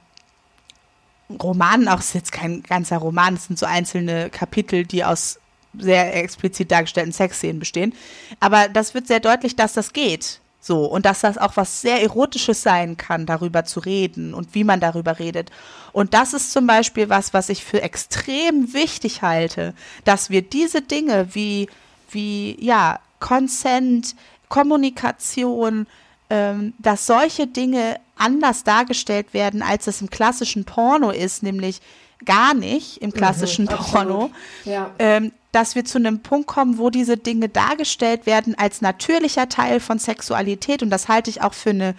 Romanen, 1.30 1.88
auch 1.88 2.00
ist 2.00 2.16
jetzt 2.16 2.32
kein 2.32 2.64
ganzer 2.64 2.98
Roman, 2.98 3.36
es 3.36 3.46
sind 3.46 3.60
so 3.60 3.66
einzelne 3.66 4.30
Kapitel, 4.32 4.86
die 4.86 5.04
aus 5.04 5.40
sehr 5.78 6.16
explizit 6.16 6.72
dargestellten 6.72 7.12
Sexszenen 7.12 7.60
bestehen. 7.60 7.94
Aber 8.40 8.70
das 8.70 8.94
wird 8.94 9.08
sehr 9.08 9.20
deutlich, 9.20 9.56
dass 9.56 9.74
das 9.74 9.94
geht. 9.94 10.40
So, 10.62 10.86
und 10.86 11.06
dass 11.06 11.22
das 11.22 11.38
auch 11.38 11.56
was 11.56 11.82
sehr 11.82 12.02
Erotisches 12.02 12.62
sein 12.62 12.98
kann, 12.98 13.26
darüber 13.26 13.64
zu 13.64 13.80
reden 13.80 14.34
und 14.34 14.54
wie 14.56 14.66
man 14.66 14.82
darüber 14.82 15.18
redet. 15.18 15.52
Und 15.94 16.14
das 16.14 16.34
ist 16.34 16.52
zum 16.52 16.68
Beispiel 16.68 17.10
was, 17.10 17.34
was 17.34 17.48
ich 17.50 17.64
für 17.64 17.82
extrem 17.82 18.74
wichtig 18.74 19.22
halte, 19.22 19.74
dass 20.04 20.30
wir 20.30 20.42
diese 20.42 20.82
Dinge 20.82 21.34
wie, 21.34 21.70
wie, 22.12 22.58
ja, 22.60 23.00
Consent, 23.20 24.16
Kommunikation, 24.50 25.88
ähm, 26.30 26.74
dass 26.78 27.06
solche 27.06 27.48
Dinge 27.48 27.96
anders 28.18 28.64
dargestellt 28.64 29.34
werden, 29.34 29.62
als 29.62 29.88
es 29.88 30.02
im 30.02 30.10
klassischen 30.10 30.66
Porno 30.66 31.12
ist, 31.12 31.42
nämlich 31.42 31.80
gar 32.26 32.54
nicht 32.54 33.02
im 33.02 33.14
klassischen 33.14 33.66
mhm, 33.66 33.70
Porno, 33.70 34.30
ja. 34.66 34.92
ähm, 35.00 35.32
dass 35.52 35.76
wir 35.76 35.86
zu 35.86 35.98
einem 35.98 36.22
Punkt 36.22 36.48
kommen, 36.48 36.78
wo 36.78 36.90
diese 36.90 37.18
Dinge 37.18 37.50
dargestellt 37.50 38.26
werden 38.26 38.56
als 38.58 38.82
natürlicher 38.82 39.50
Teil 39.50 39.80
von 39.80 39.98
Sexualität. 39.98 40.84
Und 40.84 40.90
das 40.90 41.08
halte 41.08 41.30
ich 41.30 41.42
auch 41.42 41.54
für 41.54 41.72
eine, 41.72 41.96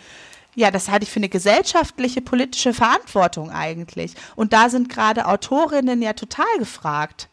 ja, 0.54 0.70
das 0.70 0.88
halte 0.88 1.04
ich 1.04 1.10
für 1.10 1.18
eine 1.18 1.28
gesellschaftliche, 1.28 2.20
politische 2.20 2.72
Verantwortung 2.72 3.50
eigentlich. 3.50 4.14
Und 4.36 4.52
da 4.52 4.68
sind 4.68 4.88
gerade 4.88 5.26
Autorinnen 5.26 6.00
ja 6.00 6.12
total 6.12 6.58
gefragt. 6.58 7.28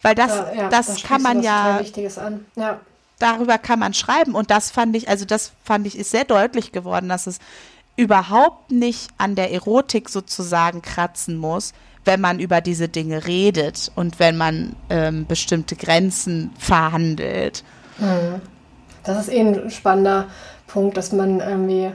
Weil 0.00 0.14
das, 0.14 0.30
ja, 0.30 0.52
ja, 0.54 0.68
das, 0.68 0.86
das 0.86 1.02
kann 1.02 1.22
man 1.22 1.42
ja, 1.42 1.80
ja. 2.54 2.80
Darüber 3.18 3.58
kann 3.58 3.80
man 3.80 3.94
schreiben. 3.94 4.34
Und 4.34 4.50
das 4.50 4.70
fand 4.70 4.94
ich, 4.96 5.08
also 5.08 5.24
das 5.24 5.52
fand 5.64 5.86
ich, 5.86 5.98
ist 5.98 6.12
sehr 6.12 6.24
deutlich 6.24 6.72
geworden, 6.72 7.08
dass 7.08 7.26
es 7.26 7.40
überhaupt 7.96 8.70
nicht 8.70 9.08
an 9.18 9.34
der 9.34 9.52
Erotik 9.52 10.08
sozusagen 10.08 10.82
kratzen 10.82 11.36
muss, 11.36 11.74
wenn 12.08 12.22
man 12.22 12.40
über 12.40 12.62
diese 12.62 12.88
Dinge 12.88 13.26
redet 13.26 13.92
und 13.94 14.18
wenn 14.18 14.38
man 14.38 14.74
ähm, 14.88 15.26
bestimmte 15.26 15.76
Grenzen 15.76 16.50
verhandelt. 16.58 17.62
Hm. 17.98 18.40
Das 19.04 19.20
ist 19.20 19.32
eh 19.32 19.40
ein 19.40 19.70
spannender 19.70 20.26
Punkt, 20.66 20.96
dass 20.96 21.12
man 21.12 21.40
irgendwie, 21.40 21.90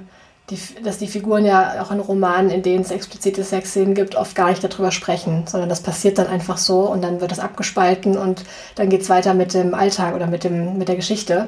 die, 0.51 0.59
dass 0.83 0.99
die 0.99 1.07
Figuren 1.07 1.45
ja 1.45 1.81
auch 1.81 1.89
in 1.89 1.99
Romanen, 1.99 2.51
in 2.51 2.61
denen 2.61 2.83
es 2.83 2.91
explizite 2.91 3.43
Sexszenen 3.43 3.95
gibt, 3.95 4.15
oft 4.15 4.35
gar 4.35 4.49
nicht 4.49 4.63
darüber 4.63 4.91
sprechen, 4.91 5.45
sondern 5.47 5.67
das 5.67 5.81
passiert 5.81 6.19
dann 6.19 6.27
einfach 6.27 6.59
so 6.59 6.81
und 6.81 7.01
dann 7.01 7.19
wird 7.19 7.31
das 7.31 7.39
abgespalten 7.39 8.15
und 8.15 8.43
dann 8.75 8.89
geht 8.89 9.01
es 9.01 9.09
weiter 9.09 9.33
mit 9.33 9.55
dem 9.55 9.73
Alltag 9.73 10.13
oder 10.13 10.27
mit, 10.27 10.43
dem, 10.43 10.77
mit 10.77 10.89
der 10.89 10.95
Geschichte. 10.95 11.47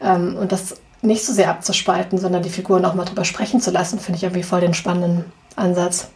Ähm, 0.00 0.36
und 0.36 0.52
das 0.52 0.76
nicht 1.02 1.26
so 1.26 1.32
sehr 1.32 1.50
abzuspalten, 1.50 2.18
sondern 2.18 2.44
die 2.44 2.48
Figuren 2.48 2.84
auch 2.84 2.94
mal 2.94 3.06
drüber 3.06 3.24
sprechen 3.24 3.60
zu 3.60 3.72
lassen, 3.72 3.98
finde 3.98 4.18
ich 4.18 4.22
irgendwie 4.22 4.44
voll 4.44 4.60
den 4.60 4.72
spannenden 4.72 5.24
Ansatz. 5.56 6.10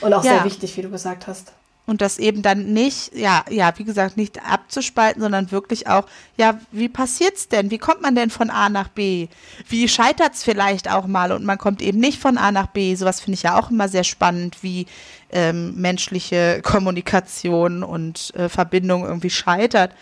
Und 0.00 0.12
auch 0.12 0.24
ja. 0.24 0.34
sehr 0.34 0.44
wichtig, 0.44 0.76
wie 0.76 0.82
du 0.82 0.90
gesagt 0.90 1.26
hast. 1.26 1.52
Und 1.86 2.00
das 2.00 2.18
eben 2.18 2.42
dann 2.42 2.72
nicht, 2.72 3.14
ja, 3.14 3.44
ja, 3.48 3.72
wie 3.76 3.84
gesagt, 3.84 4.16
nicht 4.16 4.42
abzuspalten, 4.44 5.22
sondern 5.22 5.52
wirklich 5.52 5.86
auch, 5.86 6.06
ja, 6.36 6.58
wie 6.72 6.88
passiert's 6.88 7.46
denn? 7.46 7.70
Wie 7.70 7.78
kommt 7.78 8.02
man 8.02 8.16
denn 8.16 8.30
von 8.30 8.50
A 8.50 8.68
nach 8.68 8.88
B? 8.88 9.28
Wie 9.68 9.86
scheitert's 9.86 10.42
vielleicht 10.42 10.90
auch 10.90 11.06
mal 11.06 11.30
und 11.30 11.44
man 11.44 11.58
kommt 11.58 11.80
eben 11.80 12.00
nicht 12.00 12.20
von 12.20 12.38
A 12.38 12.50
nach 12.50 12.66
B? 12.66 12.96
Sowas 12.96 13.20
finde 13.20 13.34
ich 13.34 13.44
ja 13.44 13.56
auch 13.56 13.70
immer 13.70 13.88
sehr 13.88 14.02
spannend, 14.02 14.64
wie 14.64 14.86
ähm, 15.30 15.80
menschliche 15.80 16.60
Kommunikation 16.62 17.84
und 17.84 18.34
äh, 18.34 18.48
Verbindung 18.48 19.04
irgendwie 19.04 19.30
scheitert. 19.30 19.92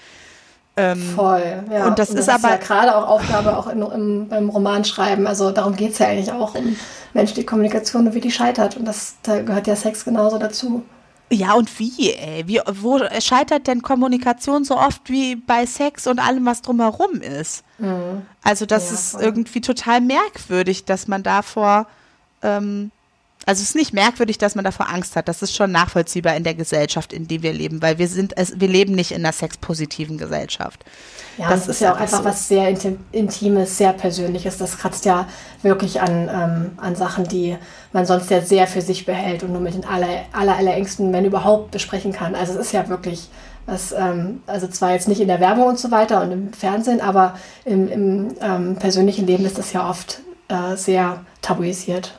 Ähm, 0.76 1.00
Voll, 1.14 1.62
ja. 1.70 1.86
Und 1.86 1.98
das, 1.98 2.10
und 2.10 2.18
das 2.18 2.26
ist 2.26 2.28
aber 2.28 2.50
ja 2.50 2.56
gerade 2.56 2.96
auch 2.96 3.08
Aufgabe 3.08 3.56
auch 3.56 3.68
in, 3.68 3.82
im, 3.82 4.28
beim 4.28 4.48
Romanschreiben. 4.48 5.26
Also 5.26 5.52
darum 5.52 5.76
geht 5.76 5.92
es 5.92 5.98
ja 5.98 6.08
eigentlich 6.08 6.32
auch 6.32 6.54
um 6.54 6.76
menschliche 7.12 7.46
Kommunikation 7.46 8.08
und 8.08 8.14
wie 8.14 8.20
die 8.20 8.32
scheitert. 8.32 8.76
Und 8.76 8.84
das, 8.84 9.14
da 9.22 9.42
gehört 9.42 9.66
ja 9.68 9.76
Sex 9.76 10.04
genauso 10.04 10.38
dazu. 10.38 10.82
Ja, 11.30 11.54
und 11.54 11.78
wie, 11.78 12.12
ey? 12.12 12.46
Wie, 12.46 12.60
wo 12.66 13.00
scheitert 13.20 13.66
denn 13.66 13.82
Kommunikation 13.82 14.64
so 14.64 14.76
oft 14.76 15.08
wie 15.08 15.36
bei 15.36 15.64
Sex 15.64 16.06
und 16.06 16.18
allem, 16.18 16.44
was 16.44 16.60
drumherum 16.60 17.20
ist? 17.20 17.64
Mhm. 17.78 18.22
Also, 18.42 18.66
das 18.66 18.88
ja, 18.88 18.94
ist 18.94 19.10
voll. 19.12 19.22
irgendwie 19.22 19.60
total 19.60 20.00
merkwürdig, 20.00 20.84
dass 20.84 21.08
man 21.08 21.22
davor 21.22 21.86
ähm, 22.42 22.90
also 23.46 23.62
es 23.62 23.70
ist 23.70 23.74
nicht 23.74 23.92
merkwürdig, 23.92 24.38
dass 24.38 24.54
man 24.54 24.64
davor 24.64 24.88
Angst 24.88 25.16
hat. 25.16 25.28
Das 25.28 25.42
ist 25.42 25.54
schon 25.54 25.70
nachvollziehbar 25.72 26.34
in 26.36 26.44
der 26.44 26.54
Gesellschaft, 26.54 27.12
in 27.12 27.28
der 27.28 27.42
wir 27.42 27.52
leben, 27.52 27.82
weil 27.82 27.98
wir 27.98 28.08
sind, 28.08 28.36
es, 28.36 28.58
wir 28.58 28.68
leben 28.68 28.94
nicht 28.94 29.12
in 29.12 29.18
einer 29.18 29.32
sexpositiven 29.32 30.18
Gesellschaft. 30.18 30.84
Ja, 31.36 31.50
das, 31.50 31.60
das 31.60 31.76
ist 31.76 31.80
ja 31.80 31.92
auch 31.92 32.00
einfach 32.00 32.18
so. 32.18 32.24
was 32.24 32.48
sehr 32.48 32.68
Intimes, 33.12 33.76
sehr 33.76 33.92
Persönliches. 33.92 34.58
Das 34.58 34.78
kratzt 34.78 35.04
ja 35.04 35.26
wirklich 35.62 36.00
an, 36.00 36.28
ähm, 36.32 36.70
an 36.76 36.96
Sachen, 36.96 37.24
die 37.28 37.56
man 37.92 38.06
sonst 38.06 38.30
ja 38.30 38.40
sehr 38.40 38.66
für 38.66 38.82
sich 38.82 39.04
behält 39.04 39.42
und 39.42 39.52
nur 39.52 39.60
mit 39.60 39.74
den 39.74 39.84
aller, 39.84 40.24
aller, 40.32 40.56
allerengsten, 40.56 41.12
wenn 41.12 41.24
überhaupt, 41.24 41.70
besprechen 41.70 42.12
kann. 42.12 42.34
Also 42.34 42.54
es 42.54 42.66
ist 42.66 42.72
ja 42.72 42.88
wirklich 42.88 43.28
was, 43.66 43.92
ähm, 43.92 44.42
also 44.46 44.66
zwar 44.68 44.92
jetzt 44.92 45.08
nicht 45.08 45.20
in 45.20 45.28
der 45.28 45.40
Werbung 45.40 45.68
und 45.68 45.78
so 45.78 45.90
weiter 45.90 46.22
und 46.22 46.32
im 46.32 46.52
Fernsehen, 46.52 47.00
aber 47.00 47.38
im, 47.64 47.88
im 47.88 48.34
ähm, 48.40 48.76
persönlichen 48.76 49.26
Leben 49.26 49.44
ist 49.44 49.58
das 49.58 49.72
ja 49.72 49.88
oft 49.88 50.20
äh, 50.48 50.76
sehr 50.76 51.24
tabuisiert. 51.40 52.18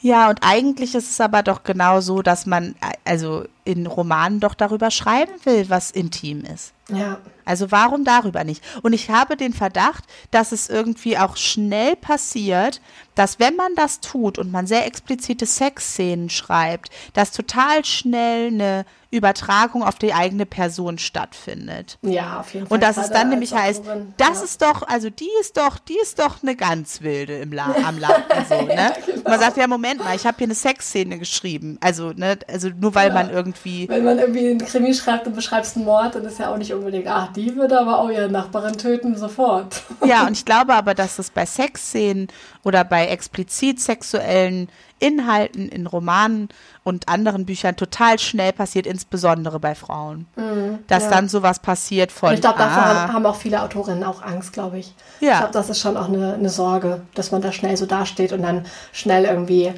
Ja, 0.00 0.28
und 0.28 0.40
eigentlich 0.42 0.94
ist 0.94 1.10
es 1.10 1.20
aber 1.20 1.42
doch 1.42 1.62
genau 1.62 2.00
so, 2.00 2.22
dass 2.22 2.46
man 2.46 2.74
also 3.04 3.44
in 3.66 3.86
Romanen 3.86 4.40
doch 4.40 4.54
darüber 4.54 4.90
schreiben 4.90 5.32
will, 5.44 5.68
was 5.68 5.90
intim 5.90 6.44
ist. 6.44 6.72
Ja. 6.88 7.18
Also 7.44 7.72
warum 7.72 8.04
darüber 8.04 8.44
nicht? 8.44 8.62
Und 8.82 8.92
ich 8.92 9.10
habe 9.10 9.36
den 9.36 9.52
Verdacht, 9.52 10.04
dass 10.30 10.52
es 10.52 10.68
irgendwie 10.68 11.18
auch 11.18 11.36
schnell 11.36 11.96
passiert, 11.96 12.80
dass 13.16 13.40
wenn 13.40 13.56
man 13.56 13.74
das 13.74 14.00
tut 14.00 14.38
und 14.38 14.52
man 14.52 14.66
sehr 14.66 14.86
explizite 14.86 15.46
Sexszenen 15.46 16.30
schreibt, 16.30 16.90
dass 17.12 17.32
total 17.32 17.84
schnell 17.84 18.48
eine 18.48 18.84
Übertragung 19.10 19.82
auf 19.82 19.96
die 19.96 20.12
eigene 20.12 20.46
Person 20.46 20.98
stattfindet. 20.98 21.98
Ja, 22.02 22.40
auf 22.40 22.52
jeden 22.52 22.66
Fall. 22.66 22.74
Und 22.74 22.82
dass 22.82 22.96
es 22.96 23.10
dann 23.10 23.30
nämlich 23.30 23.54
heißt, 23.54 23.84
das 24.16 24.38
ja. 24.38 24.44
ist 24.44 24.62
doch, 24.62 24.82
also 24.82 25.10
die 25.10 25.30
ist 25.40 25.56
doch, 25.56 25.78
die 25.78 25.96
ist 26.02 26.18
doch 26.18 26.42
eine 26.42 26.56
ganz 26.56 27.02
wilde 27.02 27.38
im 27.38 27.52
La 27.52 27.74
am 27.84 27.98
Laden. 27.98 28.24
So, 28.48 28.62
ne? 28.66 28.74
ja, 28.74 28.92
genau. 29.06 29.30
Man 29.30 29.40
sagt 29.40 29.56
ja, 29.56 29.66
Moment 29.66 30.04
mal, 30.04 30.14
ich 30.14 30.26
habe 30.26 30.36
hier 30.38 30.46
eine 30.46 30.54
Sexszene 30.54 31.18
geschrieben. 31.18 31.78
Also, 31.80 32.12
ne, 32.12 32.38
also 32.48 32.68
nur 32.68 32.94
weil 32.94 33.08
ja. 33.08 33.14
man 33.14 33.30
irgendwie. 33.30 33.55
Wenn 33.64 34.04
man 34.04 34.18
irgendwie 34.18 34.48
einen 34.48 34.58
Krimi 34.58 34.94
schreibt 34.94 35.26
und 35.26 35.34
beschreibst 35.34 35.76
einen 35.76 35.84
Mord, 35.84 36.14
dann 36.14 36.24
ist 36.24 36.38
ja 36.38 36.52
auch 36.52 36.58
nicht 36.58 36.72
unbedingt, 36.72 37.06
ach, 37.08 37.32
die 37.32 37.56
würde 37.56 37.78
aber 37.80 37.98
auch 37.98 38.10
ihre 38.10 38.28
Nachbarin 38.28 38.76
töten, 38.76 39.16
sofort. 39.16 39.82
Ja, 40.04 40.22
und 40.26 40.32
ich 40.32 40.44
glaube 40.44 40.74
aber, 40.74 40.94
dass 40.94 41.18
es 41.18 41.30
bei 41.30 41.46
Sexszenen 41.46 42.28
oder 42.62 42.84
bei 42.84 43.06
explizit 43.06 43.80
sexuellen 43.80 44.68
Inhalten 44.98 45.68
in 45.68 45.86
Romanen 45.86 46.48
und 46.82 47.08
anderen 47.08 47.44
Büchern 47.44 47.76
total 47.76 48.18
schnell 48.18 48.52
passiert, 48.52 48.86
insbesondere 48.86 49.60
bei 49.60 49.74
Frauen. 49.74 50.26
Mm, 50.36 50.76
dass 50.86 51.04
ja. 51.04 51.10
dann 51.10 51.28
sowas 51.28 51.58
passiert 51.58 52.12
von. 52.12 52.30
Und 52.30 52.36
ich 52.36 52.40
glaube, 52.40 52.58
davor 52.58 52.82
ah, 52.82 53.12
haben 53.12 53.26
auch 53.26 53.36
viele 53.36 53.62
Autorinnen 53.62 54.04
auch 54.04 54.22
Angst, 54.22 54.54
glaube 54.54 54.78
ich. 54.78 54.94
Ja. 55.20 55.32
Ich 55.32 55.38
glaube, 55.38 55.52
das 55.52 55.68
ist 55.68 55.80
schon 55.80 55.98
auch 55.98 56.08
eine, 56.08 56.34
eine 56.34 56.48
Sorge, 56.48 57.02
dass 57.14 57.30
man 57.30 57.42
da 57.42 57.52
schnell 57.52 57.76
so 57.76 57.84
dasteht 57.84 58.32
und 58.32 58.42
dann 58.42 58.64
schnell 58.92 59.24
irgendwie 59.24 59.74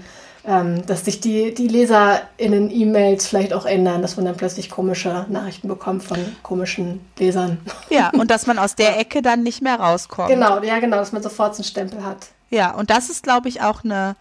ähm, 0.49 0.87
dass 0.87 1.05
sich 1.05 1.21
die, 1.21 1.53
die 1.53 1.69
LeserInnen 1.69 2.71
E-Mails 2.71 3.27
vielleicht 3.27 3.53
auch 3.53 3.67
ändern, 3.67 4.01
dass 4.01 4.17
man 4.17 4.25
dann 4.25 4.37
plötzlich 4.37 4.71
komische 4.71 5.27
Nachrichten 5.29 5.69
bekommt 5.69 6.03
von 6.03 6.19
komischen 6.43 7.01
Lesern. 7.19 7.59
Ja, 7.91 8.09
und 8.11 8.31
dass 8.31 8.47
man 8.47 8.59
aus 8.59 8.75
der 8.75 8.99
Ecke 9.01 9.21
dann 9.21 9.43
nicht 9.43 9.61
mehr 9.61 9.79
rauskommt. 9.79 10.31
Genau, 10.31 10.63
ja, 10.63 10.79
genau, 10.79 10.97
dass 10.97 11.13
man 11.13 11.23
sofort 11.23 11.55
einen 11.55 11.65
Stempel 11.65 12.03
hat. 12.03 12.29
Ja, 12.49 12.75
und 12.75 12.89
das 12.89 13.11
ist, 13.11 13.23
glaube 13.23 13.51
ich, 13.51 13.61
auch 13.61 13.85
eine 13.85 14.17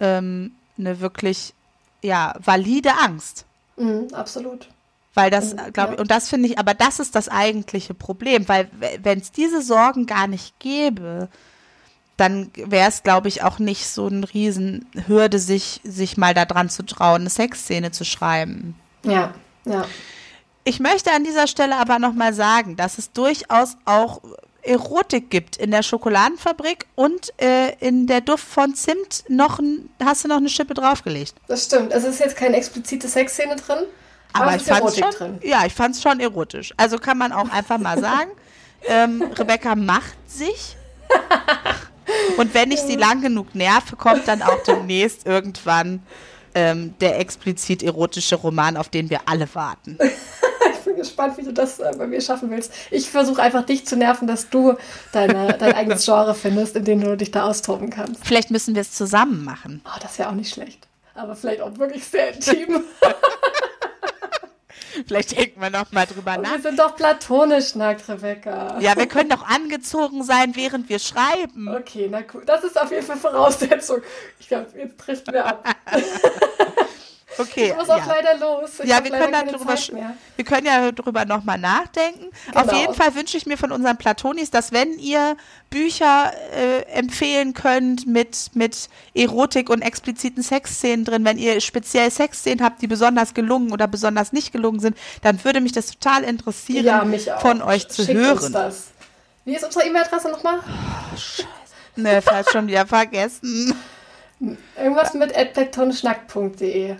ähm, 0.00 0.52
eine 0.78 1.00
wirklich 1.00 1.52
ja 2.02 2.34
valide 2.42 2.92
Angst. 3.04 3.44
Mhm, 3.76 4.08
absolut. 4.12 4.68
Weil 5.12 5.30
das, 5.30 5.54
glaube 5.72 5.92
ich, 5.92 5.96
ja. 5.96 6.00
und 6.00 6.10
das 6.10 6.28
finde 6.28 6.48
ich, 6.48 6.58
aber 6.58 6.74
das 6.74 7.00
ist 7.00 7.14
das 7.14 7.28
eigentliche 7.28 7.92
Problem, 7.92 8.48
weil 8.48 8.70
wenn 9.02 9.18
es 9.18 9.32
diese 9.32 9.62
Sorgen 9.62 10.06
gar 10.06 10.28
nicht 10.28 10.58
gäbe, 10.60 11.28
dann 12.18 12.50
wäre 12.54 12.88
es, 12.88 13.02
glaube 13.02 13.28
ich, 13.28 13.42
auch 13.42 13.58
nicht 13.58 13.88
so 13.88 14.06
eine 14.06 14.32
Riesenhürde, 14.32 15.38
sich, 15.38 15.80
sich 15.84 16.16
mal 16.16 16.34
daran 16.34 16.68
zu 16.68 16.84
trauen, 16.84 17.22
eine 17.22 17.30
Sexszene 17.30 17.92
zu 17.92 18.04
schreiben. 18.04 18.74
Ja, 19.04 19.32
ja. 19.64 19.86
Ich 20.64 20.80
möchte 20.80 21.12
an 21.12 21.24
dieser 21.24 21.46
Stelle 21.46 21.76
aber 21.76 21.98
nochmal 21.98 22.34
sagen, 22.34 22.76
dass 22.76 22.98
es 22.98 23.12
durchaus 23.12 23.76
auch 23.86 24.20
Erotik 24.62 25.30
gibt 25.30 25.56
in 25.56 25.70
der 25.70 25.82
Schokoladenfabrik 25.82 26.86
und 26.94 27.32
äh, 27.40 27.70
in 27.80 28.06
der 28.06 28.20
Duft 28.20 28.46
von 28.46 28.74
Zimt 28.74 29.24
noch 29.28 29.60
ein, 29.60 29.88
hast 30.04 30.24
du 30.24 30.28
noch 30.28 30.36
eine 30.36 30.48
Schippe 30.48 30.74
draufgelegt. 30.74 31.34
Das 31.46 31.64
stimmt. 31.64 31.92
Es 31.92 32.04
ist 32.04 32.18
jetzt 32.20 32.36
keine 32.36 32.56
explizite 32.56 33.08
Sexszene 33.08 33.56
drin. 33.56 33.78
Aber, 34.32 34.44
aber 34.44 34.56
ich 34.56 34.62
fand 34.62 34.94
schon, 34.94 35.10
drin. 35.10 35.38
ja, 35.42 35.64
ich 35.64 35.72
fand 35.72 35.94
es 35.94 36.02
schon 36.02 36.20
erotisch. 36.20 36.74
Also 36.76 36.98
kann 36.98 37.16
man 37.16 37.32
auch 37.32 37.48
einfach 37.50 37.78
mal 37.78 37.98
sagen, 38.00 38.30
ähm, 38.86 39.22
Rebecca 39.38 39.74
macht 39.74 40.16
sich. 40.28 40.76
Und 42.36 42.54
wenn 42.54 42.70
ich 42.70 42.80
sie 42.80 42.96
lang 42.96 43.20
genug 43.20 43.54
nerve, 43.54 43.96
kommt 43.96 44.28
dann 44.28 44.42
auch 44.42 44.62
demnächst 44.66 45.26
irgendwann 45.26 46.02
ähm, 46.54 46.94
der 47.00 47.18
explizit 47.18 47.82
erotische 47.82 48.36
Roman, 48.36 48.76
auf 48.76 48.88
den 48.88 49.10
wir 49.10 49.20
alle 49.26 49.48
warten 49.54 49.98
gespannt, 50.98 51.38
wie 51.38 51.42
du 51.42 51.52
das 51.52 51.78
äh, 51.78 51.92
bei 51.96 52.06
mir 52.06 52.20
schaffen 52.20 52.50
willst. 52.50 52.72
Ich 52.90 53.08
versuche 53.08 53.40
einfach 53.40 53.64
dich 53.64 53.86
zu 53.86 53.96
nerven, 53.96 54.26
dass 54.26 54.50
du 54.50 54.74
deine, 55.12 55.56
dein 55.58 55.72
eigenes 55.72 56.04
Genre 56.04 56.34
findest, 56.34 56.76
in 56.76 56.84
dem 56.84 57.00
du 57.00 57.16
dich 57.16 57.30
da 57.30 57.44
austoben 57.44 57.88
kannst. 57.88 58.26
Vielleicht 58.26 58.50
müssen 58.50 58.74
wir 58.74 58.82
es 58.82 58.92
zusammen 58.92 59.44
machen. 59.44 59.80
Oh, 59.86 59.98
das 60.02 60.18
wäre 60.18 60.28
auch 60.28 60.34
nicht 60.34 60.52
schlecht. 60.52 60.86
Aber 61.14 61.34
vielleicht 61.34 61.62
auch 61.62 61.78
wirklich 61.78 62.04
sehr 62.04 62.34
intim. 62.34 62.84
Vielleicht 65.06 65.36
denken 65.36 65.60
wir 65.60 65.70
noch 65.70 65.90
mal 65.92 66.06
drüber 66.06 66.36
Und 66.36 66.42
nach. 66.42 66.52
Wir 66.52 66.62
sind 66.62 66.78
doch 66.78 66.96
platonisch 66.96 67.74
nackt, 67.74 68.08
Rebecca. 68.08 68.78
Ja, 68.80 68.96
wir 68.96 69.06
können 69.06 69.30
doch 69.30 69.46
angezogen 69.46 70.22
sein, 70.24 70.56
während 70.56 70.88
wir 70.88 70.98
schreiben. 70.98 71.68
Okay, 71.68 72.08
na 72.10 72.22
cool. 72.32 72.42
Das 72.44 72.64
ist 72.64 72.80
auf 72.80 72.90
jeden 72.90 73.04
Fall 73.04 73.16
Voraussetzung. 73.16 74.02
Ich 74.38 74.48
glaube, 74.48 74.66
jetzt 74.76 74.98
trifft 74.98 75.32
wir 75.32 75.46
ab. 75.46 75.64
Okay. 77.38 77.68
Ich 77.70 77.76
muss 77.76 77.88
auch 77.88 77.98
ja. 77.98 78.04
leider 78.06 78.36
los. 78.38 78.70
Ich 78.82 78.88
ja, 78.88 79.02
wir 79.02 79.10
können, 79.10 79.32
Zeit 79.66 79.92
mehr. 79.92 80.14
wir 80.36 80.44
können 80.44 80.66
ja 80.66 80.90
darüber 80.92 81.24
nochmal 81.24 81.58
nachdenken. 81.58 82.30
Auf 82.54 82.62
Genau. 82.64 82.80
jeden 82.80 82.94
Fall 82.94 83.14
wünsche 83.14 83.36
ich 83.36 83.46
mir 83.46 83.56
von 83.56 83.70
unseren 83.72 83.96
Platonis, 83.96 84.50
dass 84.50 84.72
wenn 84.72 84.98
ihr 84.98 85.36
Bücher 85.70 86.32
äh, 86.54 86.82
empfehlen 86.92 87.54
könnt 87.54 88.06
mit, 88.06 88.50
mit 88.54 88.88
Erotik 89.14 89.70
und 89.70 89.82
expliziten 89.82 90.42
Sexszenen 90.42 91.04
drin, 91.04 91.24
wenn 91.24 91.38
ihr 91.38 91.60
speziell 91.60 92.10
Sexszenen 92.10 92.64
habt, 92.64 92.82
die 92.82 92.86
besonders 92.86 93.34
gelungen 93.34 93.72
oder 93.72 93.86
besonders 93.86 94.32
nicht 94.32 94.52
gelungen 94.52 94.80
sind, 94.80 94.96
dann 95.22 95.42
würde 95.44 95.60
mich 95.60 95.72
das 95.72 95.92
total 95.92 96.24
interessieren, 96.24 96.84
Ja, 96.84 97.38
von 97.38 97.62
euch 97.62 97.88
zu 97.88 98.04
Schickt 98.04 98.18
hören. 98.18 98.38
Uns 98.38 98.52
das. 98.52 98.84
Wie 99.44 99.54
ist 99.54 99.64
unsere 99.64 99.86
E-Mail-Adresse 99.86 100.28
nochmal? 100.28 100.60
Ne, 101.96 102.20
fast 102.20 102.50
schon 102.52 102.66
wieder 102.66 102.86
vergessen. 102.86 103.74
Irgendwas 104.76 105.14
mit 105.14 105.32
platonischnackt.de. 105.52 106.96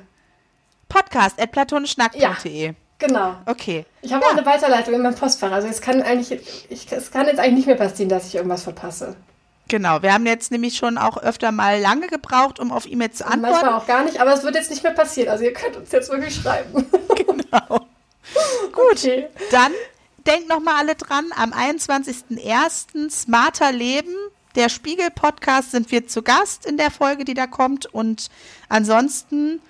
Podcast 0.89 1.41
at 1.41 1.53
platonischnack.de. 1.53 2.75
Genau. 2.99 3.37
Okay. 3.47 3.85
Ich 4.03 4.13
habe 4.13 4.25
auch 4.27 4.33
eine 4.33 4.45
Weiterleitung 4.45 4.95
in 4.95 5.03
meinem 5.03 5.15
Postfach. 5.15 5.53
Also 5.53 5.69
es 5.69 5.81
kann 5.81 6.03
eigentlich, 6.03 6.33
ich, 6.69 6.91
es 6.91 7.11
kann 7.11 7.27
jetzt 7.27 7.39
eigentlich 7.39 7.55
nicht 7.55 7.67
mehr 7.67 7.77
passieren, 7.77 8.09
dass 8.09 8.27
ich 8.27 8.35
irgendwas 8.35 8.65
verpasse. 8.65 9.15
Genau, 9.69 10.03
wir 10.03 10.15
haben 10.15 10.27
jetzt 10.27 10.51
nämlich 10.51 10.77
schon 10.79 10.97
auch 10.99 11.19
öfter 11.19 11.53
mal 11.53 11.79
lange 11.79 12.07
gebraucht, 12.07 12.59
um 12.59 12.73
auf 12.73 12.87
E-Mails 12.87 13.19
zu 13.19 13.25
Und 13.25 13.33
antworten. 13.35 13.53
manchmal 13.55 13.75
auch 13.75 13.87
gar 13.87 14.03
nicht, 14.05 14.21
aber 14.21 14.33
es 14.33 14.43
wird 14.43 14.55
jetzt 14.55 14.71
nicht 14.71 14.83
mehr 14.83 14.93
passieren. 14.95 15.29
Also 15.29 15.45
ihr 15.45 15.53
könnt 15.53 15.77
uns 15.77 15.93
jetzt 15.93 16.11
wirklich 16.11 16.35
schreiben. 16.35 16.87
Genau. 17.51 17.87
Gut. 18.73 18.93
Okay. 18.93 19.29
Dann 19.51 19.73
denkt 20.27 20.49
noch 20.51 20.61
mal 20.61 20.77
alle 20.77 20.95
dran, 20.95 21.27
am 21.35 21.53
21.01. 21.53 23.11
Smarter 23.11 23.73
Leben, 23.73 24.15
der 24.55 24.69
Spiegel-Podcast, 24.69 25.71
sind 25.71 25.91
wir 25.91 26.07
zu 26.07 26.23
Gast 26.23 26.67
in 26.67 26.77
der 26.77 26.91
Folge, 26.91 27.25
die 27.25 27.33
da 27.35 27.47
kommt. 27.47 27.87
Und 27.87 28.29
ansonsten 28.69 29.63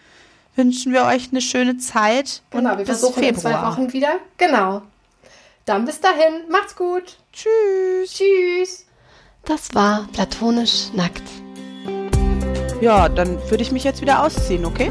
wünschen 0.59 0.93
wir 0.93 1.05
euch 1.05 1.29
eine 1.31 1.41
schöne 1.41 1.79
Zeit. 1.79 2.43
Genau, 2.51 2.73
und 2.73 2.79
wir 2.79 2.85
bis 2.85 2.99
versuchen 2.99 3.23
in 3.23 3.35
zwei 3.37 3.53
Februar. 3.53 3.73
Wochen 3.73 3.93
wieder. 3.93 4.19
Genau. 4.37 4.83
Dann 5.65 5.85
bis 5.85 6.01
dahin. 6.01 6.51
Macht's 6.51 6.77
gut. 6.77 7.17
Tschüss. 7.33 8.13
Tschüss. 8.13 8.85
Das 9.45 9.75
war 9.75 10.07
platonisch 10.13 10.93
nackt. 10.93 11.23
Ja, 12.81 13.09
dann 13.09 13.39
würde 13.51 13.63
ich 13.63 13.73
mich 13.73 13.85
jetzt 13.85 14.03
wieder 14.03 14.23
ausziehen, 14.23 14.67
okay? 14.67 14.91